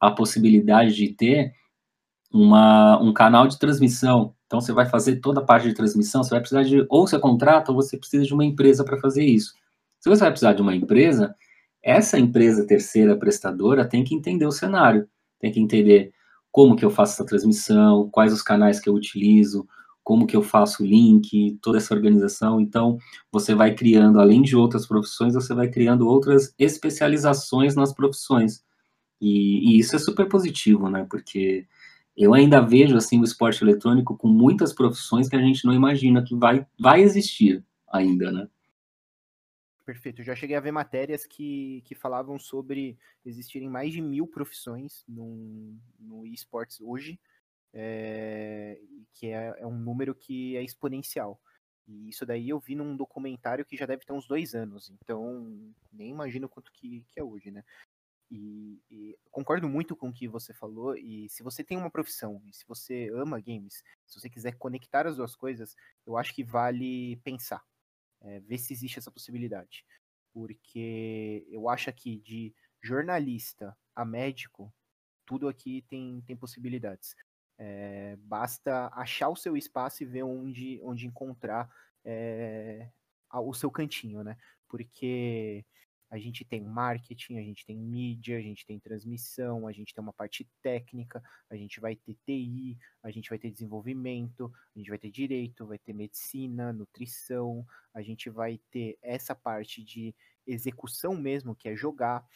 a 0.00 0.10
possibilidade 0.10 0.94
de 0.94 1.12
ter 1.12 1.52
uma, 2.32 3.00
um 3.00 3.12
canal 3.12 3.46
de 3.46 3.58
transmissão. 3.58 4.34
Então, 4.46 4.60
você 4.60 4.72
vai 4.72 4.86
fazer 4.86 5.16
toda 5.16 5.40
a 5.40 5.44
parte 5.44 5.68
de 5.68 5.74
transmissão, 5.74 6.22
você 6.22 6.30
vai 6.30 6.40
precisar 6.40 6.62
de, 6.62 6.86
ou 6.88 7.06
você 7.06 7.18
contrata, 7.18 7.70
ou 7.70 7.76
você 7.76 7.98
precisa 7.98 8.24
de 8.24 8.32
uma 8.32 8.44
empresa 8.44 8.82
para 8.82 8.98
fazer 8.98 9.24
isso. 9.24 9.52
Se 10.00 10.08
você 10.08 10.20
vai 10.20 10.30
precisar 10.30 10.54
de 10.54 10.62
uma 10.62 10.74
empresa, 10.74 11.34
essa 11.82 12.18
empresa 12.18 12.66
terceira 12.66 13.16
prestadora 13.16 13.86
tem 13.86 14.04
que 14.04 14.14
entender 14.14 14.46
o 14.46 14.52
cenário, 14.52 15.08
tem 15.38 15.52
que 15.52 15.60
entender 15.60 16.12
como 16.50 16.76
que 16.76 16.84
eu 16.84 16.90
faço 16.90 17.14
essa 17.14 17.26
transmissão, 17.26 18.08
quais 18.10 18.32
os 18.32 18.42
canais 18.42 18.80
que 18.80 18.88
eu 18.88 18.94
utilizo, 18.94 19.66
como 20.08 20.26
que 20.26 20.34
eu 20.34 20.42
faço 20.42 20.82
o 20.82 20.86
link, 20.86 21.58
toda 21.60 21.76
essa 21.76 21.94
organização. 21.94 22.58
Então, 22.58 22.96
você 23.30 23.54
vai 23.54 23.74
criando, 23.74 24.18
além 24.18 24.40
de 24.40 24.56
outras 24.56 24.86
profissões, 24.86 25.34
você 25.34 25.52
vai 25.52 25.68
criando 25.68 26.08
outras 26.08 26.54
especializações 26.58 27.74
nas 27.74 27.92
profissões. 27.92 28.64
E, 29.20 29.74
e 29.76 29.78
isso 29.78 29.94
é 29.94 29.98
super 29.98 30.26
positivo, 30.26 30.88
né? 30.88 31.06
Porque 31.10 31.66
eu 32.16 32.32
ainda 32.32 32.58
vejo, 32.62 32.96
assim, 32.96 33.20
o 33.20 33.24
esporte 33.24 33.62
eletrônico 33.62 34.16
com 34.16 34.28
muitas 34.28 34.72
profissões 34.72 35.28
que 35.28 35.36
a 35.36 35.42
gente 35.42 35.66
não 35.66 35.74
imagina 35.74 36.24
que 36.24 36.34
vai, 36.34 36.66
vai 36.80 37.02
existir 37.02 37.62
ainda, 37.86 38.32
né? 38.32 38.48
Perfeito. 39.84 40.22
Já 40.22 40.34
cheguei 40.34 40.56
a 40.56 40.60
ver 40.60 40.72
matérias 40.72 41.26
que, 41.26 41.82
que 41.84 41.94
falavam 41.94 42.38
sobre 42.38 42.96
existirem 43.26 43.68
mais 43.68 43.92
de 43.92 44.00
mil 44.00 44.26
profissões 44.26 45.04
no, 45.06 45.76
no 46.00 46.26
esportes 46.26 46.80
hoje, 46.80 47.20
é, 47.72 48.80
que 49.14 49.28
é, 49.28 49.54
é, 49.58 49.66
um 49.66 49.78
número 49.78 50.14
que 50.14 50.56
é 50.56 50.62
exponencial. 50.62 51.40
E 51.86 52.08
isso 52.10 52.26
daí 52.26 52.50
eu 52.50 52.60
vi 52.60 52.74
num 52.74 52.96
documentário 52.96 53.64
que 53.64 53.76
já 53.76 53.86
deve 53.86 54.04
ter 54.04 54.12
uns 54.12 54.26
dois 54.26 54.54
anos, 54.54 54.90
então 54.90 55.72
nem 55.92 56.10
imagino 56.10 56.48
quanto 56.48 56.70
que, 56.72 57.04
que 57.08 57.18
é 57.18 57.24
hoje, 57.24 57.50
né? 57.50 57.64
E, 58.30 58.78
e, 58.90 59.18
concordo 59.30 59.68
muito 59.68 59.96
com 59.96 60.10
o 60.10 60.12
que 60.12 60.28
você 60.28 60.52
falou. 60.52 60.94
E 60.96 61.28
se 61.30 61.42
você 61.42 61.64
tem 61.64 61.78
uma 61.78 61.90
profissão, 61.90 62.42
e 62.46 62.52
se 62.52 62.66
você 62.66 63.10
ama 63.14 63.40
games, 63.40 63.82
se 64.06 64.20
você 64.20 64.28
quiser 64.28 64.56
conectar 64.58 65.06
as 65.06 65.16
duas 65.16 65.34
coisas, 65.34 65.74
eu 66.06 66.16
acho 66.16 66.34
que 66.34 66.44
vale 66.44 67.16
pensar, 67.24 67.64
é, 68.20 68.40
ver 68.40 68.58
se 68.58 68.72
existe 68.72 68.98
essa 68.98 69.10
possibilidade. 69.10 69.84
Porque 70.32 71.46
eu 71.48 71.68
acho 71.68 71.90
que 71.92 72.18
de 72.18 72.54
jornalista 72.82 73.76
a 73.94 74.04
médico, 74.04 74.72
tudo 75.24 75.48
aqui 75.48 75.82
tem, 75.88 76.22
tem 76.26 76.36
possibilidades. 76.36 77.16
É, 77.58 78.16
basta 78.20 78.88
achar 78.94 79.28
o 79.28 79.36
seu 79.36 79.56
espaço 79.56 80.02
e 80.02 80.06
ver 80.06 80.22
onde, 80.22 80.80
onde 80.82 81.06
encontrar 81.06 81.68
é, 82.04 82.88
o 83.32 83.52
seu 83.52 83.70
cantinho, 83.70 84.22
né? 84.22 84.36
Porque 84.68 85.64
a 86.10 86.18
gente 86.18 86.44
tem 86.44 86.62
marketing, 86.62 87.36
a 87.38 87.42
gente 87.42 87.66
tem 87.66 87.76
mídia, 87.76 88.38
a 88.38 88.40
gente 88.40 88.64
tem 88.64 88.78
transmissão, 88.78 89.66
a 89.66 89.72
gente 89.72 89.92
tem 89.92 90.02
uma 90.02 90.12
parte 90.12 90.48
técnica, 90.62 91.22
a 91.50 91.56
gente 91.56 91.80
vai 91.80 91.96
ter 91.96 92.16
TI, 92.24 92.78
a 93.02 93.10
gente 93.10 93.28
vai 93.28 93.38
ter 93.38 93.50
desenvolvimento, 93.50 94.50
a 94.74 94.78
gente 94.78 94.88
vai 94.88 94.98
ter 94.98 95.10
direito, 95.10 95.66
vai 95.66 95.78
ter 95.78 95.92
medicina, 95.92 96.72
nutrição, 96.72 97.66
a 97.92 98.00
gente 98.00 98.30
vai 98.30 98.58
ter 98.70 98.98
essa 99.02 99.34
parte 99.34 99.84
de 99.84 100.14
execução 100.46 101.14
mesmo, 101.14 101.54
que 101.54 101.68
é 101.68 101.76
jogar, 101.76 102.26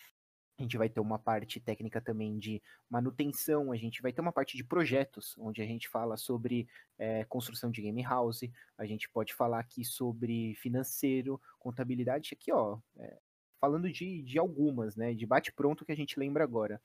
a 0.63 0.65
gente 0.65 0.79
vai 0.79 0.89
ter 0.89 1.01
uma 1.01 1.19
parte 1.19 1.59
técnica 1.59 2.01
também 2.01 2.39
de 2.39 2.63
manutenção, 2.89 3.73
a 3.73 3.77
gente 3.77 4.01
vai 4.01 4.13
ter 4.13 4.21
uma 4.21 4.33
parte 4.33 4.57
de 4.57 4.63
projetos, 4.63 5.35
onde 5.37 5.61
a 5.61 5.67
gente 5.67 5.89
fala 5.89 6.17
sobre 6.17 6.69
é, 6.97 7.25
construção 7.25 7.69
de 7.69 7.83
game 7.83 8.03
house, 8.03 8.43
a 8.79 8.87
gente 8.87 9.09
pode 9.11 9.35
falar 9.35 9.59
aqui 9.59 9.85
sobre 9.85 10.55
financeiro, 10.55 11.41
contabilidade, 11.59 12.31
aqui 12.33 12.53
ó, 12.53 12.79
é, 12.97 13.19
falando 13.61 13.91
de, 13.91 14.23
de 14.23 14.39
algumas, 14.39 14.95
né, 14.95 15.13
de 15.13 15.27
bate-pronto 15.27 15.85
que 15.85 15.93
a 15.93 15.97
gente 15.97 16.19
lembra 16.19 16.45
agora. 16.45 16.81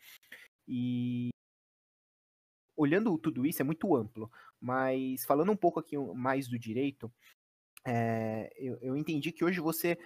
E 0.68 1.30
olhando 2.76 3.16
tudo 3.20 3.46
isso 3.46 3.62
é 3.62 3.66
muito 3.66 3.96
amplo, 3.96 4.32
mas 4.60 5.24
falando 5.24 5.52
um 5.52 5.58
pouco 5.58 5.80
aqui 5.80 5.96
mais 6.16 6.48
do 6.48 6.58
direito, 6.58 7.12
é, 7.86 8.52
eu, 8.58 8.78
eu 8.82 8.98
entendi 8.98 9.32
que 9.32 9.46
hoje 9.46 9.60
você 9.60 10.00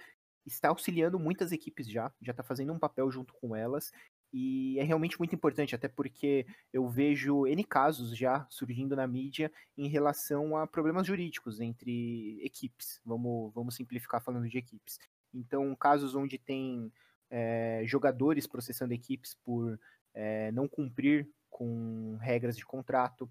está 0.46 0.68
auxiliando 0.68 1.18
muitas 1.18 1.52
equipes 1.52 1.88
já, 1.88 2.12
já 2.20 2.32
está 2.32 2.42
fazendo 2.42 2.72
um 2.72 2.78
papel 2.78 3.10
junto 3.10 3.32
com 3.34 3.54
elas, 3.54 3.92
e 4.32 4.78
é 4.78 4.82
realmente 4.82 5.18
muito 5.18 5.34
importante, 5.34 5.74
até 5.74 5.88
porque 5.88 6.46
eu 6.72 6.88
vejo 6.88 7.46
N 7.46 7.62
casos 7.64 8.16
já 8.16 8.46
surgindo 8.48 8.96
na 8.96 9.06
mídia 9.06 9.52
em 9.76 9.88
relação 9.88 10.56
a 10.56 10.66
problemas 10.66 11.06
jurídicos 11.06 11.60
entre 11.60 12.40
equipes. 12.42 12.98
Vamos, 13.04 13.52
vamos 13.52 13.74
simplificar 13.74 14.22
falando 14.22 14.48
de 14.48 14.56
equipes. 14.56 14.98
Então, 15.34 15.76
casos 15.76 16.14
onde 16.14 16.38
tem 16.38 16.90
é, 17.30 17.82
jogadores 17.84 18.46
processando 18.46 18.94
equipes 18.94 19.36
por 19.44 19.78
é, 20.14 20.50
não 20.52 20.66
cumprir 20.66 21.28
com 21.50 22.16
regras 22.20 22.56
de 22.56 22.64
contrato, 22.64 23.30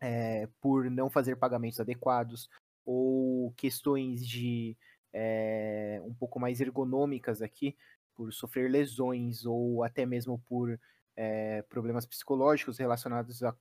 é, 0.00 0.48
por 0.60 0.90
não 0.90 1.10
fazer 1.10 1.36
pagamentos 1.36 1.78
adequados, 1.78 2.48
ou 2.86 3.52
questões 3.52 4.26
de 4.26 4.76
é, 5.12 6.00
um 6.04 6.14
pouco 6.14 6.38
mais 6.38 6.60
ergonômicas 6.60 7.42
aqui, 7.42 7.76
por 8.14 8.32
sofrer 8.32 8.70
lesões 8.70 9.44
ou 9.44 9.82
até 9.82 10.06
mesmo 10.06 10.38
por 10.48 10.78
é, 11.16 11.62
problemas 11.62 12.04
psicológicos 12.04 12.78
relacionados 12.78 13.42
ao 13.42 13.56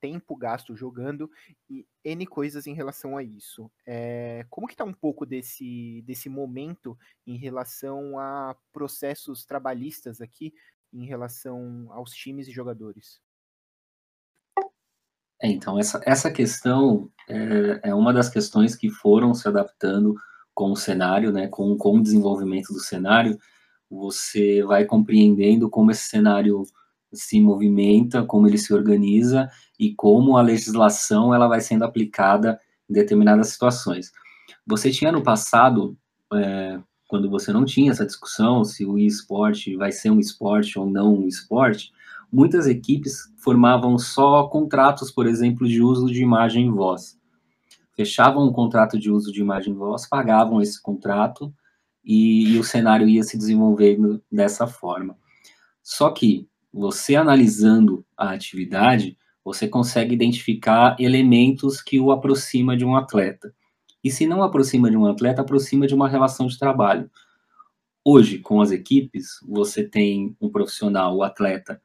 tempo 0.00 0.34
gasto 0.34 0.74
jogando 0.74 1.30
e 1.70 1.86
N 2.04 2.26
coisas 2.26 2.66
em 2.66 2.74
relação 2.74 3.16
a 3.16 3.22
isso. 3.22 3.70
É, 3.86 4.44
como 4.50 4.66
que 4.66 4.74
está 4.74 4.84
um 4.84 4.92
pouco 4.92 5.24
desse, 5.24 6.02
desse 6.02 6.28
momento 6.28 6.98
em 7.26 7.36
relação 7.36 8.18
a 8.18 8.56
processos 8.72 9.46
trabalhistas 9.46 10.20
aqui, 10.20 10.52
em 10.92 11.04
relação 11.04 11.86
aos 11.90 12.10
times 12.12 12.48
e 12.48 12.52
jogadores? 12.52 13.20
É, 15.40 15.48
então, 15.48 15.78
essa, 15.78 16.00
essa 16.04 16.32
questão 16.32 17.10
é, 17.28 17.90
é 17.90 17.94
uma 17.94 18.12
das 18.12 18.28
questões 18.28 18.74
que 18.74 18.90
foram 18.90 19.34
se 19.34 19.46
adaptando 19.46 20.14
com 20.56 20.72
o 20.72 20.76
cenário, 20.76 21.30
né, 21.30 21.48
com, 21.48 21.76
com 21.76 21.98
o 21.98 22.02
desenvolvimento 22.02 22.72
do 22.72 22.80
cenário, 22.80 23.38
você 23.90 24.64
vai 24.64 24.86
compreendendo 24.86 25.68
como 25.68 25.90
esse 25.90 26.08
cenário 26.08 26.64
se 27.12 27.38
movimenta, 27.38 28.24
como 28.24 28.48
ele 28.48 28.56
se 28.56 28.72
organiza 28.72 29.50
e 29.78 29.94
como 29.94 30.38
a 30.38 30.42
legislação 30.42 31.34
ela 31.34 31.46
vai 31.46 31.60
sendo 31.60 31.84
aplicada 31.84 32.58
em 32.88 32.94
determinadas 32.94 33.48
situações. 33.48 34.10
Você 34.66 34.90
tinha 34.90 35.12
no 35.12 35.22
passado, 35.22 35.94
é, 36.32 36.80
quando 37.06 37.28
você 37.28 37.52
não 37.52 37.66
tinha 37.66 37.92
essa 37.92 38.06
discussão 38.06 38.64
se 38.64 38.86
o 38.86 38.98
esporte 38.98 39.76
vai 39.76 39.92
ser 39.92 40.08
um 40.08 40.18
esporte 40.18 40.78
ou 40.78 40.88
não 40.88 41.18
um 41.18 41.28
esporte, 41.28 41.92
muitas 42.32 42.66
equipes 42.66 43.30
formavam 43.36 43.98
só 43.98 44.44
contratos, 44.48 45.10
por 45.10 45.26
exemplo, 45.26 45.68
de 45.68 45.82
uso 45.82 46.06
de 46.06 46.22
imagem 46.22 46.66
e 46.66 46.70
voz 46.70 47.16
fechavam 47.96 48.46
um 48.46 48.52
contrato 48.52 48.98
de 48.98 49.10
uso 49.10 49.32
de 49.32 49.40
imagem 49.40 49.72
e 49.72 49.76
voz, 49.76 50.06
pagavam 50.06 50.60
esse 50.60 50.80
contrato 50.80 51.52
e, 52.04 52.52
e 52.52 52.58
o 52.58 52.64
cenário 52.64 53.08
ia 53.08 53.22
se 53.22 53.38
desenvolvendo 53.38 54.22
dessa 54.30 54.66
forma. 54.66 55.16
Só 55.82 56.10
que 56.10 56.46
você 56.72 57.16
analisando 57.16 58.04
a 58.16 58.30
atividade, 58.30 59.16
você 59.42 59.66
consegue 59.66 60.14
identificar 60.14 60.96
elementos 60.98 61.80
que 61.80 61.98
o 61.98 62.10
aproxima 62.10 62.76
de 62.76 62.84
um 62.84 62.96
atleta. 62.96 63.54
E 64.04 64.10
se 64.10 64.26
não 64.26 64.42
aproxima 64.42 64.90
de 64.90 64.96
um 64.96 65.06
atleta, 65.06 65.40
aproxima 65.40 65.86
de 65.86 65.94
uma 65.94 66.08
relação 66.08 66.46
de 66.46 66.58
trabalho. 66.58 67.10
Hoje, 68.04 68.38
com 68.38 68.60
as 68.60 68.70
equipes, 68.70 69.40
você 69.48 69.82
tem 69.82 70.36
um 70.40 70.50
profissional, 70.50 71.16
o 71.16 71.22
atleta, 71.22 71.80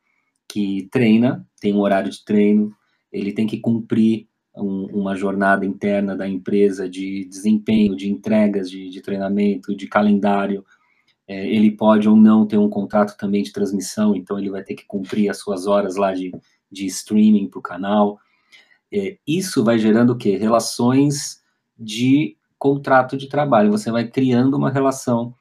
que 0.47 0.89
treina, 0.91 1.47
tem 1.59 1.73
um 1.73 1.79
horário 1.79 2.11
de 2.11 2.23
treino, 2.25 2.75
ele 3.11 3.31
tem 3.31 3.47
que 3.47 3.59
cumprir 3.59 4.27
um, 4.55 4.85
uma 4.87 5.15
jornada 5.15 5.65
interna 5.65 6.15
da 6.15 6.27
empresa 6.27 6.89
de 6.89 7.25
desempenho, 7.25 7.95
de 7.95 8.09
entregas, 8.09 8.69
de, 8.69 8.89
de 8.89 9.01
treinamento, 9.01 9.75
de 9.75 9.87
calendário. 9.87 10.65
É, 11.27 11.47
ele 11.47 11.71
pode 11.71 12.09
ou 12.09 12.15
não 12.15 12.45
ter 12.45 12.57
um 12.57 12.69
contrato 12.69 13.15
também 13.17 13.43
de 13.43 13.53
transmissão, 13.53 14.15
então 14.15 14.37
ele 14.37 14.49
vai 14.49 14.63
ter 14.63 14.75
que 14.75 14.85
cumprir 14.85 15.29
as 15.29 15.37
suas 15.37 15.67
horas 15.67 15.95
lá 15.95 16.13
de, 16.13 16.31
de 16.69 16.85
streaming 16.87 17.47
para 17.47 17.59
o 17.59 17.63
canal. 17.63 18.19
É, 18.91 19.17
isso 19.25 19.63
vai 19.63 19.79
gerando 19.79 20.11
o 20.13 20.17
quê? 20.17 20.35
Relações 20.35 21.41
de 21.77 22.35
contrato 22.59 23.15
de 23.15 23.27
trabalho. 23.27 23.71
Você 23.71 23.89
vai 23.89 24.07
criando 24.07 24.55
uma 24.55 24.69
relação 24.69 25.33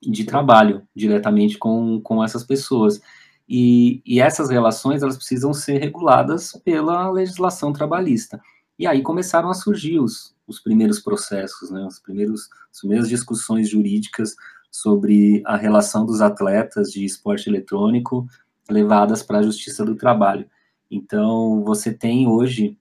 de 0.00 0.24
trabalho 0.24 0.82
diretamente 0.94 1.58
com, 1.58 2.00
com 2.00 2.24
essas 2.24 2.42
pessoas. 2.42 3.00
E, 3.48 4.02
e, 4.06 4.20
essas 4.20 4.50
relações 4.50 5.02
elas 5.02 5.16
precisam 5.16 5.52
ser 5.52 5.78
reguladas 5.78 6.52
pela 6.64 7.10
legislação 7.10 7.72
trabalhista. 7.72 8.40
E 8.78 8.86
aí 8.86 9.02
começaram 9.02 9.50
a 9.50 9.54
surgir 9.54 9.98
os, 9.98 10.34
os 10.46 10.60
primeiros 10.60 11.00
processos, 11.00 11.70
né, 11.70 11.84
os 11.84 11.98
primeiros, 11.98 12.48
as 12.72 12.80
primeiras 12.80 13.08
discussões 13.08 13.68
jurídicas 13.68 14.34
sobre 14.70 15.42
a 15.44 15.56
relação 15.56 16.06
dos 16.06 16.20
atletas 16.20 16.90
de 16.90 17.04
esporte 17.04 17.48
eletrônico 17.48 18.26
levadas 18.70 19.22
para 19.22 19.38
a 19.38 19.42
Justiça 19.42 19.84
do 19.84 19.94
Trabalho. 19.94 20.48
Então, 20.90 21.62
você 21.62 21.92
tem 21.92 22.26
hoje, 22.26 22.78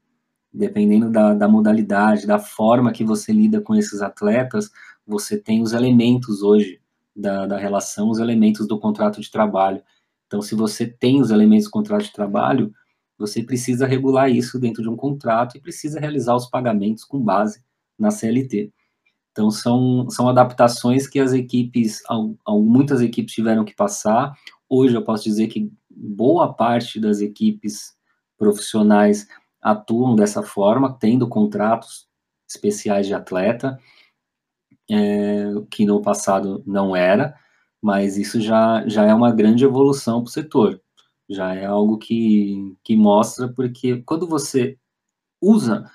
dependendo 0.54 1.10
da, 1.10 1.34
da 1.34 1.48
modalidade, 1.48 2.28
da 2.28 2.40
forma 2.40 2.92
que 2.92 3.04
você 3.04 3.34
lida 3.34 3.60
com 3.60 3.76
esses 3.76 4.02
atletas, 4.02 4.70
você 5.06 5.38
tem 5.38 5.62
os 5.62 5.74
elementos 5.74 6.42
hoje 6.42 6.80
da, 7.16 7.46
da 7.46 7.58
relação, 7.58 8.10
os 8.10 8.20
elementos 8.20 8.68
do 8.68 8.80
contrato 8.80 9.20
de 9.20 9.30
trabalho 9.30 9.82
Então, 10.32 10.42
se 10.42 10.56
você 10.56 10.88
tem 10.88 11.20
os 11.20 11.30
elementos 11.30 11.66
do 11.66 11.72
contrato 11.72 12.06
de 12.06 12.14
trabalho, 12.14 12.74
você 13.18 13.44
precisa 13.44 13.86
regular 13.86 14.32
isso 14.32 14.58
dentro 14.58 14.82
de 14.82 14.88
um 14.88 14.96
contrato 14.96 15.58
e 15.58 15.60
precisa 15.60 16.00
realizar 16.00 16.34
os 16.34 16.50
pagamentos 16.50 17.04
com 17.04 17.20
base 17.20 17.62
na 18.00 18.12
CLT. 18.12 18.72
Então, 19.34 19.52
são, 19.52 20.10
são 20.10 20.30
adaptações 20.30 21.06
que 21.06 21.20
as 21.20 21.34
equipes, 21.34 22.02
muitas 22.48 23.02
equipes 23.02 23.34
tiveram 23.34 23.66
que 23.66 23.76
passar. 23.76 24.34
Hoje, 24.70 24.96
eu 24.96 25.04
posso 25.04 25.26
dizer 25.26 25.48
que 25.48 25.70
boa 25.90 26.54
parte 26.54 26.98
das 26.98 27.20
equipes 27.20 27.94
profissionais 28.38 29.28
atuam 29.62 30.16
dessa 30.16 30.42
forma, 30.42 30.98
tendo 30.98 31.28
contratos 31.28 32.08
especiais 32.48 33.06
de 33.06 33.14
atleta, 33.14 33.78
é, 34.90 35.44
que 35.70 35.86
no 35.86 36.02
passado 36.02 36.64
não 36.66 36.96
era, 36.96 37.36
mas 37.82 38.18
isso 38.18 38.40
já, 38.40 38.88
já 38.88 39.06
é 39.06 39.14
uma 39.14 39.32
grande 39.32 39.66
evolução 39.66 40.22
para 40.22 40.30
o 40.30 40.32
setor. 40.32 40.82
Já 41.30 41.56
é 41.56 41.66
algo 41.66 41.98
que, 41.98 42.76
que 42.84 42.96
mostra, 42.96 43.48
porque 43.48 44.02
quando 44.04 44.28
você 44.28 44.78
usa 45.42 45.90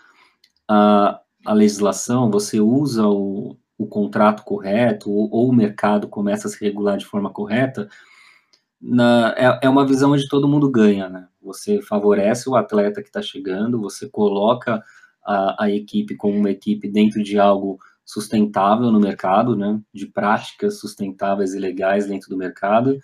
a, 0.69 1.21
a 1.45 1.53
legislação, 1.53 2.31
você 2.31 2.59
usa 2.59 3.07
o, 3.07 3.57
o 3.79 3.87
contrato 3.87 4.43
correto, 4.43 5.11
ou, 5.11 5.31
ou, 5.31 5.49
o 5.51 5.55
mercado 5.55 6.09
começa 6.09 6.49
a 6.49 6.51
se 6.51 6.63
regular 6.65 6.97
de 6.97 7.07
forma 7.07 7.31
correta, 7.31 7.89
na, 8.81 9.35
é, 9.37 9.67
é 9.67 9.69
uma 9.69 9.87
visão 9.87 10.13
onde 10.13 10.29
todo 10.29 10.49
mundo 10.49 10.71
ganha, 10.71 11.09
né? 11.09 11.29
Você 11.43 11.81
favorece 11.81 12.49
o 12.49 12.57
atleta 12.57 13.03
que 13.03 13.09
está 13.09 13.23
chegando, 13.23 13.81
você 13.81 14.09
coloca 14.09 14.83
a, 15.25 15.65
a 15.65 15.71
equipe 15.71 16.17
como 16.17 16.37
uma 16.37 16.51
equipe 16.51 16.89
dentro 16.89 17.23
de 17.23 17.39
algo 17.39 17.79
sustentável 18.07 18.91
no 18.93 19.01
mercado, 19.01 19.57
né? 19.57 19.81
De 19.93 20.07
práticas 20.07 20.79
sustentáveis 20.79 21.53
e 21.53 21.59
legais 21.59 22.07
dentro 22.07 22.31
do 22.31 22.37
mercado, 22.37 22.99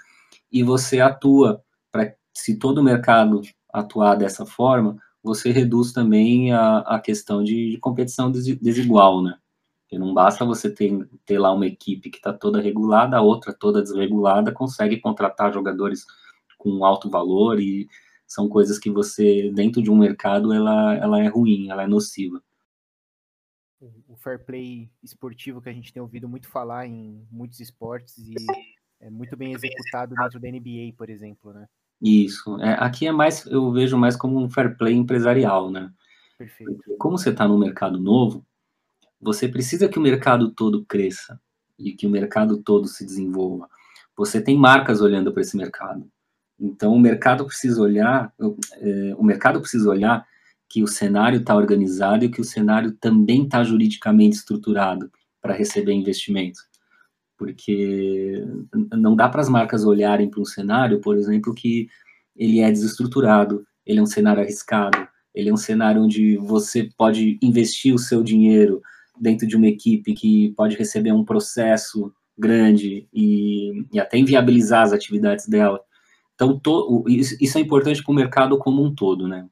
e 0.50 0.62
você 0.62 1.00
atua 1.00 1.62
para 1.90 2.14
se 2.32 2.56
todo 2.56 2.78
o 2.78 2.84
mercado 2.84 3.42
atuar 3.70 4.14
dessa 4.14 4.46
forma, 4.46 4.96
você 5.22 5.50
reduz 5.50 5.92
também 5.92 6.52
a, 6.52 6.78
a 6.78 7.00
questão 7.00 7.42
de, 7.44 7.72
de 7.72 7.78
competição 7.78 8.30
desigual, 8.30 9.22
né? 9.22 9.36
Porque 9.82 9.98
não 9.98 10.14
basta 10.14 10.44
você 10.44 10.70
ter, 10.70 11.06
ter 11.26 11.38
lá 11.38 11.52
uma 11.52 11.66
equipe 11.66 12.10
que 12.10 12.16
está 12.16 12.32
toda 12.32 12.60
regulada, 12.60 13.16
a 13.16 13.20
outra 13.20 13.52
toda 13.52 13.82
desregulada, 13.82 14.52
consegue 14.52 14.98
contratar 14.98 15.52
jogadores 15.52 16.06
com 16.56 16.84
alto 16.84 17.10
valor 17.10 17.60
e 17.60 17.88
são 18.26 18.48
coisas 18.48 18.78
que 18.78 18.90
você, 18.90 19.50
dentro 19.54 19.82
de 19.82 19.90
um 19.90 19.98
mercado, 19.98 20.52
ela, 20.52 20.94
ela 20.94 21.22
é 21.22 21.28
ruim, 21.28 21.68
ela 21.68 21.82
é 21.82 21.86
nociva. 21.86 22.42
O 24.06 24.16
fair 24.16 24.44
play 24.44 24.88
esportivo 25.02 25.60
que 25.60 25.68
a 25.68 25.72
gente 25.72 25.92
tem 25.92 26.00
ouvido 26.00 26.28
muito 26.28 26.48
falar 26.48 26.86
em 26.86 27.26
muitos 27.30 27.58
esportes 27.58 28.16
e 28.18 28.34
é 29.00 29.10
muito 29.10 29.36
bem 29.36 29.52
executado 29.52 30.14
dentro 30.14 30.38
da 30.38 30.48
NBA, 30.48 30.94
por 30.96 31.10
exemplo, 31.10 31.52
né? 31.52 31.66
Isso. 32.00 32.60
É, 32.60 32.74
aqui 32.74 33.06
é 33.06 33.12
mais, 33.12 33.44
eu 33.46 33.72
vejo 33.72 33.98
mais 33.98 34.16
como 34.16 34.38
um 34.38 34.48
fair 34.48 34.76
play 34.76 34.94
empresarial, 34.94 35.70
né? 35.70 35.92
Perfeito. 36.38 36.72
Porque 36.74 36.96
como 36.96 37.18
você 37.18 37.30
está 37.30 37.46
no 37.46 37.58
mercado 37.58 37.98
novo, 37.98 38.46
você 39.20 39.48
precisa 39.48 39.88
que 39.88 39.98
o 39.98 40.02
mercado 40.02 40.52
todo 40.52 40.84
cresça 40.84 41.40
e 41.78 41.92
que 41.92 42.06
o 42.06 42.10
mercado 42.10 42.62
todo 42.62 42.86
se 42.86 43.04
desenvolva. 43.04 43.68
Você 44.16 44.40
tem 44.40 44.56
marcas 44.56 45.00
olhando 45.00 45.32
para 45.32 45.42
esse 45.42 45.56
mercado. 45.56 46.08
Então 46.58 46.92
o 46.92 47.00
mercado 47.00 47.44
precisa 47.44 47.80
olhar, 47.80 48.32
é, 48.38 49.14
o 49.16 49.24
mercado 49.24 49.60
precisa 49.60 49.88
olhar 49.88 50.26
que 50.72 50.82
o 50.82 50.86
cenário 50.86 51.40
está 51.40 51.54
organizado 51.54 52.24
e 52.24 52.30
que 52.30 52.40
o 52.40 52.44
cenário 52.44 52.92
também 52.92 53.44
está 53.44 53.62
juridicamente 53.62 54.36
estruturado 54.36 55.10
para 55.40 55.54
receber 55.54 55.92
investimento 55.92 56.60
porque 57.42 58.46
não 58.92 59.16
dá 59.16 59.28
para 59.28 59.40
as 59.40 59.48
marcas 59.48 59.84
olharem 59.84 60.30
para 60.30 60.40
um 60.40 60.44
cenário, 60.44 61.00
por 61.00 61.16
exemplo, 61.16 61.52
que 61.52 61.88
ele 62.36 62.60
é 62.60 62.70
desestruturado, 62.70 63.66
ele 63.84 63.98
é 63.98 64.02
um 64.02 64.06
cenário 64.06 64.40
arriscado, 64.40 64.96
ele 65.34 65.48
é 65.48 65.52
um 65.52 65.56
cenário 65.56 66.00
onde 66.00 66.36
você 66.36 66.88
pode 66.96 67.40
investir 67.42 67.92
o 67.92 67.98
seu 67.98 68.22
dinheiro 68.22 68.80
dentro 69.20 69.44
de 69.44 69.56
uma 69.56 69.66
equipe 69.66 70.14
que 70.14 70.54
pode 70.56 70.76
receber 70.76 71.10
um 71.10 71.24
processo 71.24 72.12
grande 72.38 73.08
e, 73.12 73.86
e 73.92 73.98
até 73.98 74.18
inviabilizar 74.18 74.84
as 74.84 74.92
atividades 74.92 75.48
dela. 75.48 75.80
Então, 76.36 76.56
to, 76.60 77.04
isso, 77.08 77.36
isso 77.40 77.58
é 77.58 77.60
importante 77.60 78.04
para 78.04 78.12
o 78.12 78.14
mercado 78.14 78.56
como 78.56 78.84
um 78.84 78.94
todo, 78.94 79.26
né? 79.26 79.48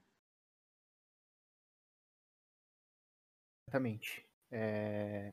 Exatamente. 3.71 4.25
É, 4.51 5.31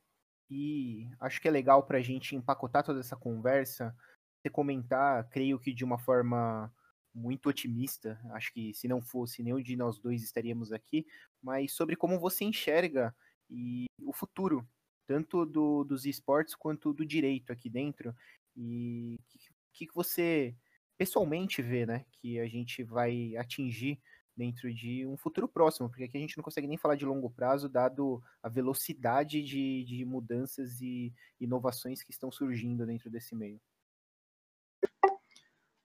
e 0.50 1.10
acho 1.19 1.41
que 1.41 1.47
é 1.47 1.52
legal 1.52 1.84
para 1.86 1.97
a 1.97 2.02
gente 2.02 2.36
empacotar 2.36 2.84
toda 2.84 3.00
essa 3.00 3.15
conversa, 3.15 3.95
você 4.41 4.50
comentar, 4.52 5.28
creio 5.30 5.60
que 5.60 5.73
de 5.73 5.84
uma 5.84 5.97
forma 5.97 6.71
muito 7.13 7.50
otimista, 7.50 8.19
acho 8.34 8.54
que 8.54 8.73
se 8.76 8.88
não 8.88 9.02
fosse 9.02 9.41
nenhum 9.43 9.62
de 9.62 9.76
nós 9.76 10.00
dois 10.00 10.23
estaríamos 10.23 10.71
aqui, 10.71 11.06
mas 11.41 11.73
sobre 11.73 11.95
como 11.95 12.19
você 12.19 12.45
enxerga 12.45 13.15
e 13.50 13.88
o 14.06 14.13
futuro, 14.13 14.67
tanto 15.08 15.45
do, 15.45 15.84
dos 15.84 16.06
esportes 16.06 16.54
quanto 16.56 16.93
do 16.93 17.06
direito 17.06 17.52
aqui 17.52 17.69
dentro, 17.69 18.15
e 18.56 19.17
o 19.19 19.73
que, 19.73 19.88
que 19.88 19.95
você 19.95 20.56
pessoalmente 20.97 21.62
vê, 21.62 21.86
né, 21.88 22.06
que 22.12 22.39
a 22.39 22.47
gente 22.47 22.84
vai 22.84 23.36
atingir 23.38 24.00
dentro 24.38 24.71
de 24.71 25.06
um 25.08 25.17
futuro 25.17 25.47
próximo, 25.47 25.89
porque 25.89 26.04
aqui 26.04 26.17
a 26.17 26.21
gente 26.21 26.38
não 26.38 26.43
consegue 26.43 26.67
nem 26.67 26.78
falar 26.78 26.95
de 26.95 27.06
longo 27.06 27.30
prazo, 27.30 27.67
dado 27.67 28.21
a 28.41 28.47
velocidade 28.47 29.41
de, 29.41 29.84
de 29.84 30.06
mudanças 30.06 30.80
e 30.80 31.12
inovações 31.39 32.04
que 32.04 32.12
estão 32.12 32.32
surgindo 32.32 32.86
dentro 32.86 33.10
desse 33.10 33.36
meio. 33.36 33.60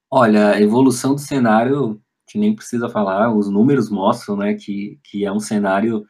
Olha, 0.09 0.51
a 0.51 0.61
evolução 0.61 1.15
do 1.15 1.19
cenário, 1.19 1.99
que 2.27 2.37
nem 2.37 2.55
precisa 2.55 2.87
falar, 2.87 3.35
os 3.35 3.49
números 3.49 3.89
mostram 3.89 4.37
né, 4.37 4.53
que, 4.53 4.99
que 5.03 5.25
é 5.25 5.31
um 5.31 5.39
cenário 5.39 6.05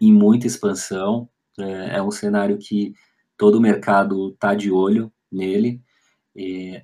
em 0.00 0.12
muita 0.12 0.48
expansão, 0.48 1.28
é, 1.60 1.98
é 1.98 2.02
um 2.02 2.10
cenário 2.10 2.58
que 2.58 2.92
todo 3.36 3.56
o 3.56 3.60
mercado 3.60 4.30
está 4.30 4.54
de 4.54 4.72
olho 4.72 5.12
nele. 5.30 5.80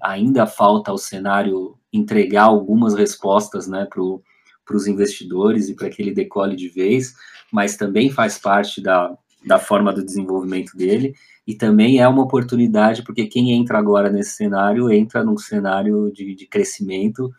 ainda 0.00 0.46
falta 0.46 0.92
o 0.92 0.98
cenário 0.98 1.76
entregar 1.92 2.44
algumas 2.44 2.94
respostas 2.94 3.66
né, 3.66 3.86
para 3.86 4.00
o 4.00 4.22
para 4.64 4.76
os 4.76 4.86
investidores 4.86 5.68
e 5.68 5.74
para 5.74 5.90
que 5.90 6.00
ele 6.00 6.12
decole 6.12 6.56
de 6.56 6.68
vez, 6.68 7.14
mas 7.52 7.76
também 7.76 8.10
faz 8.10 8.38
parte 8.38 8.80
da, 8.80 9.16
da 9.46 9.58
forma 9.58 9.92
do 9.92 10.04
desenvolvimento 10.04 10.76
dele 10.76 11.14
e 11.46 11.54
também 11.54 12.00
é 12.00 12.08
uma 12.08 12.22
oportunidade, 12.22 13.02
porque 13.02 13.26
quem 13.26 13.52
entra 13.52 13.78
agora 13.78 14.10
nesse 14.10 14.30
cenário 14.30 14.90
entra 14.90 15.22
num 15.22 15.36
cenário 15.36 16.10
de, 16.10 16.34
de 16.34 16.46
crescimento. 16.46 17.30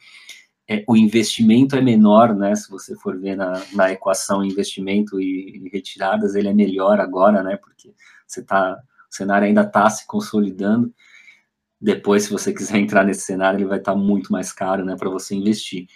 É, 0.67 0.83
o 0.88 0.95
investimento 0.95 1.75
é 1.75 1.81
menor, 1.81 2.35
né? 2.35 2.55
Se 2.55 2.69
você 2.69 2.95
for 2.95 3.19
ver 3.19 3.35
na, 3.35 3.61
na 3.73 3.91
equação 3.91 4.43
investimento 4.43 5.19
e, 5.19 5.57
e, 5.57 5.69
retiradas, 5.69 6.35
ele 6.35 6.47
é 6.47 6.53
melhor 6.53 6.99
agora, 6.99 7.41
né? 7.41 7.57
Porque 7.57 7.93
você 8.27 8.43
tá, 8.43 8.77
o 9.11 9.15
cenário 9.15 9.47
ainda 9.47 9.61
está 9.61 9.89
se 9.89 10.05
consolidando. 10.05 10.93
Depois, 11.81 12.23
se 12.23 12.31
você 12.31 12.53
quiser 12.53 12.77
entrar 12.77 13.03
nesse 13.03 13.21
cenário, 13.21 13.57
ele 13.57 13.65
vai 13.65 13.79
estar 13.79 13.93
tá 13.93 13.97
muito 13.97 14.31
mais 14.31 14.51
caro, 14.51 14.85
né? 14.85 14.95
Para 14.97 15.09
você 15.09 15.35
investir. 15.35 15.88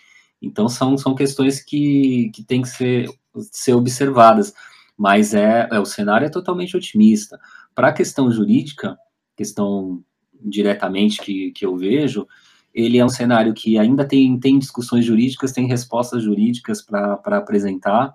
Então, 0.41 0.69
são, 0.69 0.97
são 0.97 1.13
questões 1.15 1.62
que, 1.62 2.32
que 2.34 2.43
têm 2.43 2.62
que 2.62 2.69
ser, 2.69 3.10
ser 3.52 3.73
observadas, 3.73 4.54
mas 4.97 5.34
é, 5.34 5.67
é 5.71 5.80
o 5.80 5.86
cenário 5.86 6.25
é 6.25 6.30
totalmente 6.30 6.75
otimista. 6.75 7.39
Para 7.75 7.89
a 7.89 7.93
questão 7.93 8.32
jurídica, 8.32 8.97
questão 9.36 10.04
diretamente 10.41 11.21
que, 11.21 11.52
que 11.52 11.65
eu 11.65 11.75
vejo, 11.75 12.28
ele 12.73 12.97
é 12.97 13.06
um 13.06 13.10
cenário 13.10 13.54
que 13.54 13.78
ainda 13.78 14.06
tem, 14.06 14.39
tem 14.39 14.60
discussões 14.60 15.06
jurídicas, 15.06 15.52
tem 15.52 15.67
respostas 15.67 16.23
jurídicas 16.23 16.82
para 16.82 17.38
apresentar, 17.38 18.13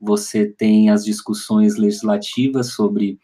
você 0.00 0.46
tem 0.46 0.90
as 0.90 1.04
discussões 1.04 1.76
legislativas 1.76 2.68
sobre 2.68 3.18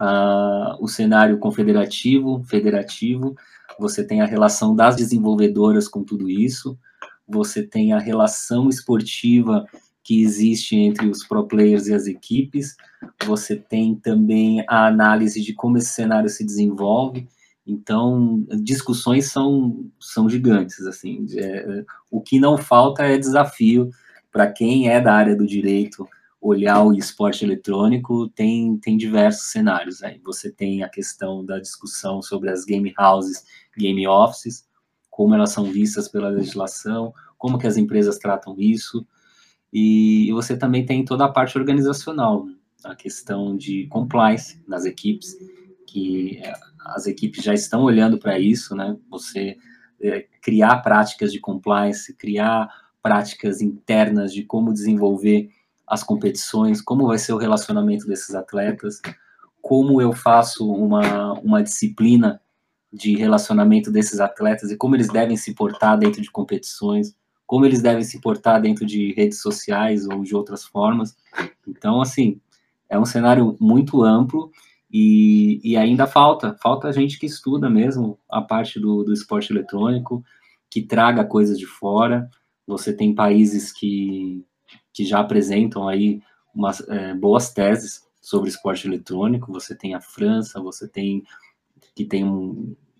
uh, 0.00 0.76
o 0.80 0.88
cenário 0.88 1.38
confederativo, 1.38 2.42
federativo, 2.44 3.34
você 3.78 4.04
tem 4.04 4.20
a 4.20 4.26
relação 4.26 4.74
das 4.74 4.96
desenvolvedoras 4.96 5.88
com 5.88 6.04
tudo 6.04 6.28
isso, 6.28 6.78
você 7.32 7.62
tem 7.62 7.92
a 7.92 7.98
relação 7.98 8.68
esportiva 8.68 9.66
que 10.02 10.22
existe 10.22 10.76
entre 10.76 11.08
os 11.08 11.24
pro 11.26 11.46
players 11.46 11.86
e 11.86 11.94
as 11.94 12.06
equipes, 12.06 12.76
você 13.24 13.56
tem 13.56 13.94
também 13.94 14.64
a 14.68 14.86
análise 14.86 15.40
de 15.40 15.52
como 15.52 15.78
esse 15.78 15.90
cenário 15.90 16.28
se 16.28 16.44
desenvolve, 16.44 17.28
então 17.66 18.44
discussões 18.62 19.30
são, 19.30 19.86
são 20.00 20.28
gigantes, 20.28 20.80
assim, 20.86 21.24
é, 21.36 21.84
o 22.10 22.20
que 22.20 22.40
não 22.40 22.58
falta 22.58 23.04
é 23.04 23.16
desafio 23.16 23.90
para 24.32 24.50
quem 24.50 24.88
é 24.88 25.00
da 25.00 25.14
área 25.14 25.36
do 25.36 25.46
direito 25.46 26.06
olhar 26.40 26.82
o 26.82 26.92
esporte 26.92 27.44
eletrônico, 27.44 28.28
tem, 28.30 28.76
tem 28.78 28.96
diversos 28.96 29.52
cenários 29.52 30.02
aí, 30.02 30.20
você 30.24 30.50
tem 30.50 30.82
a 30.82 30.88
questão 30.88 31.44
da 31.44 31.60
discussão 31.60 32.20
sobre 32.20 32.50
as 32.50 32.64
game 32.64 32.92
houses, 32.98 33.44
game 33.78 34.08
offices, 34.08 34.64
como 35.12 35.34
elas 35.34 35.50
são 35.50 35.64
vistas 35.64 36.08
pela 36.08 36.30
legislação, 36.30 37.12
como 37.36 37.58
que 37.58 37.66
as 37.66 37.76
empresas 37.76 38.18
tratam 38.18 38.56
isso, 38.58 39.06
e 39.70 40.32
você 40.32 40.56
também 40.56 40.86
tem 40.86 41.04
toda 41.04 41.26
a 41.26 41.30
parte 41.30 41.56
organizacional, 41.58 42.46
né? 42.46 42.54
a 42.82 42.96
questão 42.96 43.54
de 43.54 43.86
compliance 43.88 44.64
nas 44.66 44.86
equipes, 44.86 45.36
que 45.86 46.40
as 46.86 47.06
equipes 47.06 47.44
já 47.44 47.52
estão 47.52 47.82
olhando 47.82 48.18
para 48.18 48.38
isso, 48.38 48.74
né? 48.74 48.96
Você 49.10 49.58
é, 50.00 50.26
criar 50.40 50.78
práticas 50.78 51.30
de 51.30 51.38
compliance, 51.38 52.16
criar 52.16 52.68
práticas 53.02 53.60
internas 53.60 54.32
de 54.32 54.42
como 54.44 54.72
desenvolver 54.72 55.50
as 55.86 56.02
competições, 56.02 56.80
como 56.80 57.06
vai 57.06 57.18
ser 57.18 57.34
o 57.34 57.38
relacionamento 57.38 58.06
desses 58.06 58.34
atletas, 58.34 59.00
como 59.60 60.00
eu 60.00 60.12
faço 60.14 60.72
uma, 60.72 61.34
uma 61.34 61.62
disciplina 61.62 62.40
de 62.92 63.16
relacionamento 63.16 63.90
desses 63.90 64.20
atletas 64.20 64.70
e 64.70 64.76
como 64.76 64.94
eles 64.94 65.08
devem 65.08 65.36
se 65.36 65.54
portar 65.54 65.98
dentro 65.98 66.20
de 66.20 66.30
competições, 66.30 67.16
como 67.46 67.64
eles 67.64 67.80
devem 67.80 68.04
se 68.04 68.20
portar 68.20 68.60
dentro 68.60 68.84
de 68.84 69.12
redes 69.14 69.40
sociais 69.40 70.06
ou 70.06 70.22
de 70.22 70.34
outras 70.34 70.64
formas. 70.64 71.16
Então, 71.66 72.00
assim, 72.02 72.40
é 72.88 72.98
um 72.98 73.04
cenário 73.04 73.56
muito 73.58 74.02
amplo 74.02 74.50
e, 74.92 75.58
e 75.64 75.76
ainda 75.76 76.06
falta, 76.06 76.54
falta 76.62 76.92
gente 76.92 77.18
que 77.18 77.24
estuda 77.24 77.70
mesmo 77.70 78.18
a 78.28 78.42
parte 78.42 78.78
do, 78.78 79.02
do 79.02 79.12
esporte 79.12 79.50
eletrônico, 79.50 80.22
que 80.68 80.82
traga 80.82 81.24
coisas 81.24 81.58
de 81.58 81.66
fora. 81.66 82.28
Você 82.66 82.92
tem 82.92 83.14
países 83.14 83.72
que, 83.72 84.44
que 84.92 85.04
já 85.04 85.20
apresentam 85.20 85.88
aí 85.88 86.20
umas 86.54 86.86
é, 86.88 87.14
boas 87.14 87.50
teses 87.50 88.02
sobre 88.20 88.50
esporte 88.50 88.86
eletrônico. 88.86 89.50
Você 89.52 89.74
tem 89.74 89.94
a 89.94 90.00
França, 90.00 90.60
você 90.60 90.86
tem 90.86 91.24
que 91.94 92.04
tem 92.04 92.24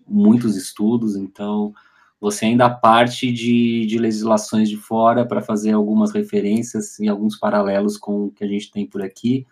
muitos 0.07 0.55
estudos, 0.55 1.15
então 1.15 1.73
você 2.19 2.45
ainda 2.45 2.69
parte 2.69 3.31
de, 3.31 3.85
de 3.85 3.97
legislações 3.97 4.69
de 4.69 4.77
fora 4.77 5.25
para 5.25 5.41
fazer 5.41 5.73
algumas 5.73 6.11
referências 6.11 6.97
e 6.99 7.09
alguns 7.09 7.37
paralelos 7.37 7.97
com 7.97 8.25
o 8.25 8.31
que 8.31 8.43
a 8.43 8.47
gente 8.47 8.71
tem 8.71 8.87
por 8.87 9.01
aqui, 9.01 9.45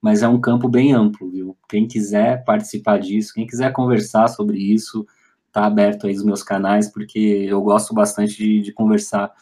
mas 0.00 0.22
é 0.22 0.28
um 0.28 0.40
campo 0.40 0.68
bem 0.68 0.92
amplo, 0.92 1.30
viu? 1.30 1.56
Quem 1.68 1.86
quiser 1.86 2.44
participar 2.44 2.98
disso, 2.98 3.34
quem 3.34 3.46
quiser 3.46 3.72
conversar 3.72 4.28
sobre 4.28 4.58
isso, 4.58 5.06
tá 5.52 5.66
aberto 5.66 6.06
aí 6.06 6.14
os 6.14 6.24
meus 6.24 6.42
canais, 6.42 6.90
porque 6.90 7.18
eu 7.18 7.60
gosto 7.60 7.92
bastante 7.92 8.36
de, 8.36 8.60
de 8.60 8.72
conversar 8.72 9.32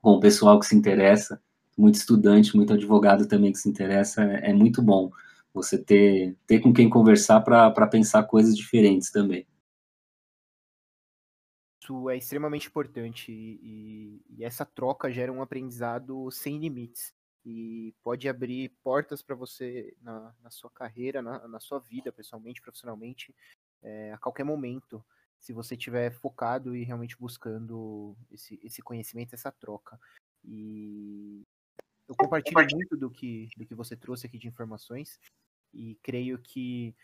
com 0.00 0.12
o 0.12 0.20
pessoal 0.20 0.58
que 0.60 0.66
se 0.66 0.76
interessa, 0.76 1.40
muito 1.76 1.96
estudante, 1.96 2.56
muito 2.56 2.72
advogado 2.72 3.26
também 3.26 3.52
que 3.52 3.58
se 3.58 3.68
interessa, 3.68 4.22
é, 4.22 4.50
é 4.50 4.52
muito 4.52 4.82
bom 4.82 5.10
você 5.58 5.76
ter, 5.76 6.36
ter 6.46 6.60
com 6.60 6.72
quem 6.72 6.88
conversar 6.88 7.40
para 7.40 7.86
pensar 7.86 8.22
coisas 8.24 8.56
diferentes 8.56 9.10
também. 9.10 9.46
Isso 11.82 12.10
é 12.10 12.16
extremamente 12.16 12.68
importante 12.68 13.32
e, 13.32 14.22
e, 14.28 14.44
essa 14.44 14.64
troca 14.64 15.10
gera 15.10 15.32
um 15.32 15.40
aprendizado 15.40 16.30
sem 16.30 16.58
limites. 16.58 17.14
E 17.46 17.94
pode 18.02 18.28
abrir 18.28 18.70
portas 18.82 19.22
para 19.22 19.34
você 19.34 19.96
na, 20.02 20.34
na, 20.42 20.50
sua 20.50 20.70
carreira, 20.70 21.22
na, 21.22 21.48
na, 21.48 21.58
sua 21.58 21.78
vida, 21.78 22.12
pessoalmente, 22.12 22.60
profissionalmente, 22.60 23.34
é, 23.82 24.12
a 24.12 24.18
qualquer 24.18 24.44
momento, 24.44 25.02
se 25.38 25.54
você 25.54 25.74
estiver 25.74 26.12
focado 26.12 26.76
e 26.76 26.84
realmente 26.84 27.16
buscando 27.18 28.14
esse, 28.30 28.60
esse 28.62 28.82
conhecimento, 28.82 29.34
essa 29.34 29.50
troca. 29.50 29.98
E 30.44 31.42
eu 32.06 32.14
compartilho 32.14 32.66
muito 32.72 32.96
do 32.96 33.10
que, 33.10 33.48
do 33.56 33.64
que 33.64 33.74
você 33.74 33.96
trouxe 33.96 34.26
aqui 34.26 34.36
de 34.36 34.48
informações 34.48 35.18
e 35.72 35.96
creio 36.02 36.38
que 36.38 36.94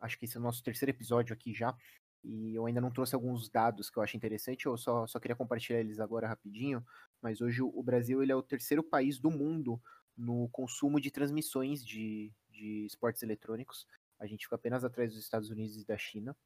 acho 0.00 0.18
que 0.18 0.24
esse 0.24 0.36
é 0.36 0.40
o 0.40 0.42
nosso 0.42 0.62
terceiro 0.62 0.90
episódio 0.90 1.34
aqui 1.34 1.52
já. 1.52 1.76
E 2.22 2.54
eu 2.54 2.66
ainda 2.66 2.80
não 2.80 2.90
trouxe 2.90 3.14
alguns 3.14 3.48
dados 3.48 3.88
que 3.90 3.98
eu 3.98 4.02
acho 4.02 4.16
interessante, 4.16 4.66
eu 4.66 4.76
só, 4.76 5.06
só 5.06 5.18
queria 5.20 5.36
compartilhar 5.36 5.80
eles 5.80 6.00
agora 6.00 6.28
rapidinho. 6.28 6.84
Mas 7.22 7.40
hoje 7.40 7.62
o 7.62 7.82
Brasil 7.82 8.22
ele 8.22 8.32
é 8.32 8.36
o 8.36 8.42
terceiro 8.42 8.82
país 8.82 9.18
do 9.18 9.30
mundo 9.30 9.80
no 10.16 10.48
consumo 10.48 11.00
de 11.00 11.10
transmissões 11.10 11.84
de, 11.84 12.32
de 12.50 12.86
esportes 12.86 13.22
eletrônicos. 13.22 13.86
A 14.18 14.26
gente 14.26 14.44
fica 14.44 14.56
apenas 14.56 14.84
atrás 14.84 15.12
dos 15.12 15.22
Estados 15.22 15.48
Unidos 15.50 15.76
e 15.76 15.86
da 15.86 15.96
China. 15.96 16.36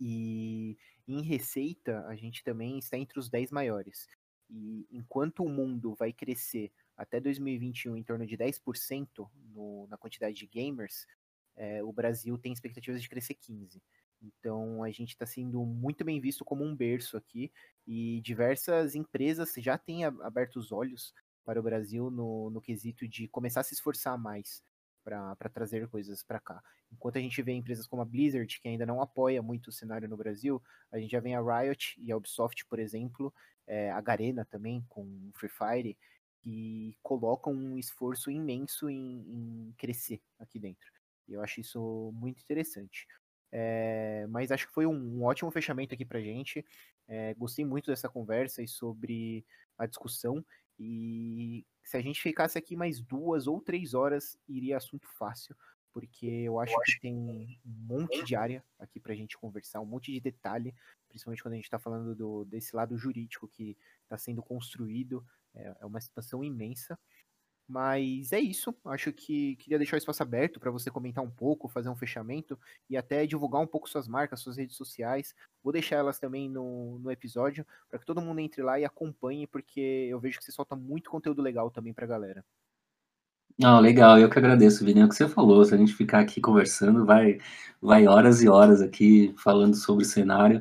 E 0.00 0.78
em 1.06 1.22
receita, 1.22 2.06
a 2.06 2.14
gente 2.14 2.42
também 2.44 2.78
está 2.78 2.96
entre 2.96 3.18
os 3.18 3.28
10 3.28 3.50
maiores. 3.50 4.06
E 4.48 4.86
enquanto 4.90 5.44
o 5.44 5.48
mundo 5.48 5.94
vai 5.94 6.12
crescer 6.12 6.72
até 6.96 7.20
2021 7.20 7.96
em 7.96 8.02
torno 8.02 8.26
de 8.26 8.36
10% 8.36 9.28
no, 9.52 9.86
na 9.88 9.96
quantidade 9.96 10.36
de 10.36 10.46
gamers, 10.46 11.06
é, 11.56 11.82
o 11.82 11.92
Brasil 11.92 12.36
tem 12.38 12.52
expectativas 12.52 13.02
de 13.02 13.08
crescer 13.08 13.34
15%. 13.34 13.80
Então 14.22 14.82
a 14.82 14.90
gente 14.90 15.10
está 15.10 15.26
sendo 15.26 15.64
muito 15.64 16.04
bem 16.04 16.20
visto 16.20 16.44
como 16.44 16.64
um 16.64 16.74
berço 16.74 17.16
aqui 17.16 17.52
e 17.86 18.20
diversas 18.22 18.94
empresas 18.94 19.52
já 19.58 19.76
têm 19.76 20.04
aberto 20.04 20.56
os 20.56 20.72
olhos 20.72 21.12
para 21.44 21.60
o 21.60 21.62
Brasil 21.62 22.10
no, 22.10 22.50
no 22.50 22.60
quesito 22.60 23.06
de 23.06 23.28
começar 23.28 23.60
a 23.60 23.64
se 23.64 23.74
esforçar 23.74 24.16
mais 24.18 24.62
para 25.04 25.50
trazer 25.52 25.86
coisas 25.88 26.22
para 26.22 26.40
cá. 26.40 26.62
Enquanto 26.90 27.18
a 27.18 27.20
gente 27.20 27.42
vê 27.42 27.52
empresas 27.52 27.86
como 27.86 28.00
a 28.00 28.04
Blizzard, 28.06 28.58
que 28.58 28.68
ainda 28.68 28.86
não 28.86 29.02
apoia 29.02 29.42
muito 29.42 29.68
o 29.68 29.72
cenário 29.72 30.08
no 30.08 30.16
Brasil, 30.16 30.62
a 30.90 30.98
gente 30.98 31.10
já 31.10 31.20
vem 31.20 31.34
a 31.34 31.42
Riot 31.42 32.00
e 32.00 32.10
a 32.10 32.16
Ubisoft, 32.16 32.64
por 32.64 32.78
exemplo, 32.78 33.32
é, 33.66 33.90
a 33.90 34.00
Garena 34.00 34.46
também, 34.46 34.82
com 34.88 35.30
Free 35.34 35.50
Fire, 35.50 35.98
que 36.44 36.94
colocam 37.02 37.54
um 37.54 37.78
esforço 37.78 38.30
imenso 38.30 38.90
em, 38.90 39.24
em 39.26 39.74
crescer 39.78 40.20
aqui 40.38 40.58
dentro. 40.58 40.92
Eu 41.26 41.42
acho 41.42 41.58
isso 41.62 42.12
muito 42.14 42.42
interessante. 42.42 43.06
É, 43.50 44.26
mas 44.28 44.52
acho 44.52 44.66
que 44.68 44.74
foi 44.74 44.84
um, 44.84 44.92
um, 44.92 45.24
ótimo 45.24 45.50
fechamento 45.50 45.94
aqui 45.94 46.04
pra 46.04 46.20
gente. 46.20 46.62
É, 47.08 47.32
gostei 47.32 47.64
muito 47.64 47.86
dessa 47.86 48.10
conversa 48.10 48.62
e 48.62 48.68
sobre 48.68 49.42
a 49.78 49.86
discussão. 49.86 50.44
E 50.78 51.64
se 51.82 51.96
a 51.96 52.02
gente 52.02 52.20
ficasse 52.20 52.58
aqui 52.58 52.76
mais 52.76 53.00
duas 53.00 53.46
ou 53.46 53.58
três 53.58 53.94
horas, 53.94 54.36
iria 54.46 54.76
assunto 54.76 55.08
fácil, 55.16 55.56
porque 55.94 56.26
eu 56.26 56.60
acho 56.60 56.74
que 56.84 57.00
tem 57.00 57.14
um 57.14 57.46
monte 57.64 58.22
de 58.22 58.36
área 58.36 58.62
aqui 58.78 59.00
pra 59.00 59.14
gente 59.14 59.38
conversar, 59.38 59.80
um 59.80 59.86
monte 59.86 60.12
de 60.12 60.20
detalhe, 60.20 60.74
principalmente 61.08 61.42
quando 61.42 61.54
a 61.54 61.56
gente 61.56 61.64
está 61.64 61.78
falando 61.78 62.14
do, 62.14 62.44
desse 62.44 62.76
lado 62.76 62.98
jurídico 62.98 63.48
que 63.48 63.78
está 64.02 64.18
sendo 64.18 64.42
construído. 64.42 65.24
É, 65.54 65.76
é 65.80 65.86
uma 65.86 66.00
situação 66.00 66.42
imensa. 66.42 66.98
Mas 67.66 68.32
é 68.32 68.40
isso. 68.40 68.74
Acho 68.84 69.12
que 69.12 69.56
queria 69.56 69.78
deixar 69.78 69.96
o 69.96 69.98
espaço 69.98 70.22
aberto 70.22 70.60
para 70.60 70.70
você 70.70 70.90
comentar 70.90 71.24
um 71.24 71.30
pouco, 71.30 71.68
fazer 71.68 71.88
um 71.88 71.96
fechamento 71.96 72.58
e 72.90 72.96
até 72.96 73.26
divulgar 73.26 73.62
um 73.62 73.66
pouco 73.66 73.88
suas 73.88 74.06
marcas, 74.06 74.40
suas 74.40 74.58
redes 74.58 74.76
sociais. 74.76 75.34
Vou 75.62 75.72
deixar 75.72 75.96
elas 75.96 76.18
também 76.18 76.48
no, 76.48 76.98
no 76.98 77.10
episódio 77.10 77.66
para 77.88 77.98
que 77.98 78.04
todo 78.04 78.20
mundo 78.20 78.40
entre 78.40 78.62
lá 78.62 78.78
e 78.78 78.84
acompanhe, 78.84 79.46
porque 79.46 79.80
eu 79.80 80.20
vejo 80.20 80.38
que 80.38 80.44
você 80.44 80.52
solta 80.52 80.76
muito 80.76 81.10
conteúdo 81.10 81.40
legal 81.40 81.70
também 81.70 81.94
para 81.94 82.04
a 82.04 82.08
galera. 82.08 82.44
Não, 83.56 83.78
legal, 83.80 84.18
eu 84.18 84.28
que 84.28 84.36
agradeço, 84.36 84.84
Vini, 84.84 85.00
é 85.00 85.04
o 85.04 85.08
que 85.08 85.14
você 85.14 85.28
falou, 85.28 85.64
se 85.64 85.72
a 85.72 85.76
gente 85.76 85.94
ficar 85.94 86.18
aqui 86.18 86.40
conversando, 86.40 87.06
vai, 87.06 87.38
vai 87.80 88.08
horas 88.08 88.42
e 88.42 88.48
horas 88.48 88.82
aqui 88.82 89.32
falando 89.38 89.76
sobre 89.76 90.04
o 90.04 90.08
cenário. 90.08 90.60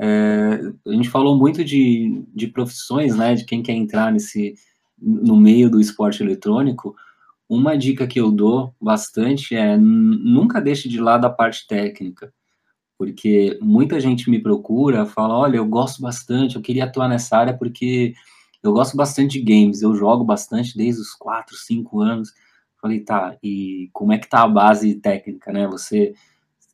É, 0.00 0.60
a 0.86 0.92
gente 0.92 1.10
falou 1.10 1.36
muito 1.36 1.64
de, 1.64 2.24
de 2.34 2.46
profissões, 2.46 3.16
né, 3.16 3.34
de 3.34 3.44
quem 3.44 3.62
quer 3.62 3.72
entrar 3.72 4.12
nesse, 4.12 4.54
no 4.96 5.36
meio 5.36 5.68
do 5.68 5.80
esporte 5.80 6.22
eletrônico, 6.22 6.94
uma 7.48 7.76
dica 7.76 8.06
que 8.06 8.20
eu 8.20 8.30
dou 8.30 8.74
bastante 8.80 9.56
é 9.56 9.76
nunca 9.76 10.60
deixe 10.60 10.88
de 10.88 11.00
lado 11.00 11.24
a 11.24 11.30
parte 11.30 11.66
técnica, 11.66 12.32
porque 12.96 13.58
muita 13.62 13.98
gente 13.98 14.28
me 14.30 14.40
procura, 14.40 15.06
fala, 15.06 15.36
olha, 15.36 15.56
eu 15.56 15.66
gosto 15.66 16.02
bastante, 16.02 16.56
eu 16.56 16.62
queria 16.62 16.84
atuar 16.84 17.08
nessa 17.08 17.36
área 17.36 17.56
porque 17.56 18.14
eu 18.62 18.72
gosto 18.72 18.96
bastante 18.96 19.40
de 19.40 19.44
games, 19.44 19.82
eu 19.82 19.94
jogo 19.94 20.24
bastante 20.24 20.76
desde 20.76 21.00
os 21.00 21.14
4, 21.14 21.56
5 21.56 22.00
anos. 22.00 22.32
Falei, 22.80 23.00
tá, 23.00 23.36
e 23.42 23.88
como 23.92 24.12
é 24.12 24.18
que 24.18 24.28
tá 24.28 24.42
a 24.42 24.48
base 24.48 24.94
técnica, 24.96 25.52
né? 25.52 25.66
Você 25.68 26.14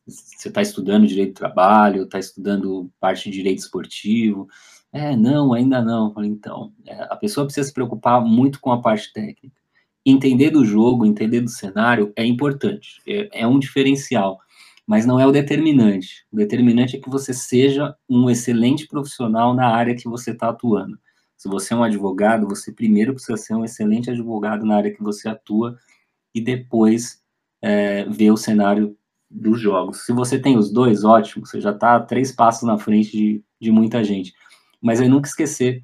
você 0.07 0.49
está 0.49 0.61
estudando 0.61 1.07
direito 1.07 1.33
do 1.33 1.37
trabalho, 1.37 2.03
está 2.03 2.19
estudando 2.19 2.91
parte 2.99 3.29
de 3.29 3.37
direito 3.37 3.59
esportivo, 3.59 4.47
é, 4.93 5.15
não, 5.15 5.53
ainda 5.53 5.81
não. 5.81 6.13
Então, 6.23 6.71
é, 6.85 7.03
a 7.09 7.15
pessoa 7.15 7.45
precisa 7.45 7.67
se 7.67 7.73
preocupar 7.73 8.23
muito 8.23 8.59
com 8.61 8.71
a 8.71 8.81
parte 8.81 9.11
técnica. 9.11 9.55
Entender 10.05 10.51
do 10.51 10.63
jogo, 10.63 11.05
entender 11.05 11.41
do 11.41 11.49
cenário 11.49 12.13
é 12.15 12.23
importante, 12.25 13.01
é, 13.07 13.41
é 13.41 13.47
um 13.47 13.57
diferencial, 13.57 14.39
mas 14.85 15.05
não 15.05 15.19
é 15.19 15.25
o 15.25 15.31
determinante. 15.31 16.25
O 16.31 16.37
determinante 16.37 16.95
é 16.95 16.99
que 16.99 17.09
você 17.09 17.33
seja 17.33 17.95
um 18.07 18.29
excelente 18.29 18.87
profissional 18.87 19.53
na 19.53 19.67
área 19.67 19.95
que 19.95 20.07
você 20.07 20.31
está 20.31 20.49
atuando. 20.49 20.97
Se 21.35 21.49
você 21.49 21.73
é 21.73 21.77
um 21.77 21.83
advogado, 21.83 22.47
você 22.47 22.71
primeiro 22.71 23.13
precisa 23.13 23.35
ser 23.37 23.55
um 23.55 23.65
excelente 23.65 24.09
advogado 24.09 24.65
na 24.65 24.77
área 24.77 24.93
que 24.93 25.03
você 25.03 25.27
atua 25.27 25.77
e 26.33 26.39
depois 26.39 27.21
é, 27.61 28.05
ver 28.05 28.31
o 28.31 28.37
cenário 28.37 28.95
dos 29.29 29.59
jogos. 29.59 30.05
Se 30.05 30.13
você 30.13 30.39
tem 30.39 30.57
os 30.57 30.71
dois, 30.71 31.03
ótimo, 31.03 31.45
você 31.45 31.59
já 31.59 31.71
está 31.71 31.99
três 31.99 32.31
passos 32.31 32.63
na 32.63 32.77
frente 32.77 33.11
de, 33.11 33.43
de 33.59 33.71
muita 33.71 34.03
gente 34.03 34.33
mas 34.85 35.01
eu 35.01 35.09
nunca 35.09 35.27
esquecer 35.27 35.83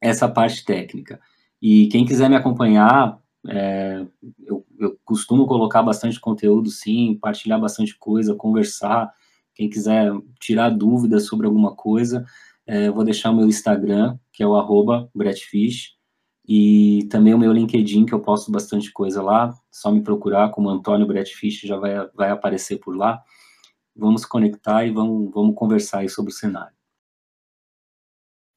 essa 0.00 0.28
parte 0.28 0.64
técnica. 0.64 1.20
E 1.60 1.88
quem 1.88 2.06
quiser 2.06 2.30
me 2.30 2.36
acompanhar, 2.36 3.18
é, 3.48 4.06
eu, 4.46 4.64
eu, 4.78 4.96
costumo 5.04 5.44
colocar 5.44 5.82
bastante 5.82 6.20
conteúdo, 6.20 6.70
sim, 6.70 7.18
partilhar 7.20 7.60
bastante 7.60 7.98
coisa, 7.98 8.36
conversar. 8.36 9.12
Quem 9.56 9.68
quiser 9.68 10.12
tirar 10.38 10.70
dúvidas 10.70 11.26
sobre 11.26 11.48
alguma 11.48 11.74
coisa, 11.74 12.24
é, 12.64 12.86
eu 12.86 12.94
vou 12.94 13.02
deixar 13.02 13.32
o 13.32 13.36
meu 13.36 13.48
Instagram, 13.48 14.16
que 14.32 14.40
é 14.40 14.46
o 14.46 14.54
arroba 14.54 15.10
e 16.48 17.06
também 17.10 17.34
o 17.34 17.38
meu 17.38 17.52
LinkedIn, 17.52 18.06
que 18.06 18.14
eu 18.14 18.22
posto 18.22 18.50
bastante 18.50 18.90
coisa 18.90 19.22
lá. 19.22 19.54
Só 19.70 19.92
me 19.92 20.02
procurar 20.02 20.50
como 20.50 20.70
Antônio 20.70 21.06
Bretfish, 21.06 21.60
já 21.60 21.76
vai, 21.76 22.08
vai 22.14 22.30
aparecer 22.30 22.78
por 22.78 22.96
lá. 22.96 23.22
Vamos 23.94 24.24
conectar 24.24 24.86
e 24.86 24.90
vamos, 24.90 25.30
vamos 25.30 25.54
conversar 25.54 25.98
aí 25.98 26.08
sobre 26.08 26.32
o 26.32 26.34
cenário. 26.34 26.74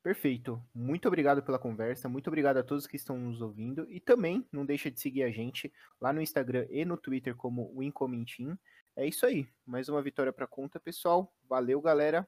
Perfeito. 0.02 0.64
Muito 0.74 1.06
obrigado 1.08 1.44
pela 1.44 1.60
conversa. 1.60 2.08
Muito 2.08 2.28
obrigado 2.28 2.58
a 2.58 2.64
todos 2.64 2.88
que 2.88 2.96
estão 2.96 3.18
nos 3.18 3.42
ouvindo. 3.42 3.86
E 3.90 4.00
também 4.00 4.48
não 4.54 4.66
deixa 4.66 4.90
de 4.90 5.00
seguir 5.00 5.24
a 5.24 5.30
gente 5.30 5.72
lá 6.00 6.14
no 6.14 6.22
Instagram 6.22 6.66
e 6.70 6.86
no 6.86 6.96
Twitter 6.96 7.36
como 7.36 7.78
Wincomintin. 7.78 8.58
É 8.96 9.06
isso 9.06 9.26
aí. 9.26 9.46
Mais 9.66 9.90
uma 9.90 10.02
vitória 10.02 10.32
para 10.32 10.48
conta, 10.48 10.80
pessoal. 10.80 11.32
Valeu, 11.48 11.82
galera. 11.82 12.28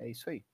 É 0.00 0.10
isso 0.10 0.28
aí. 0.28 0.44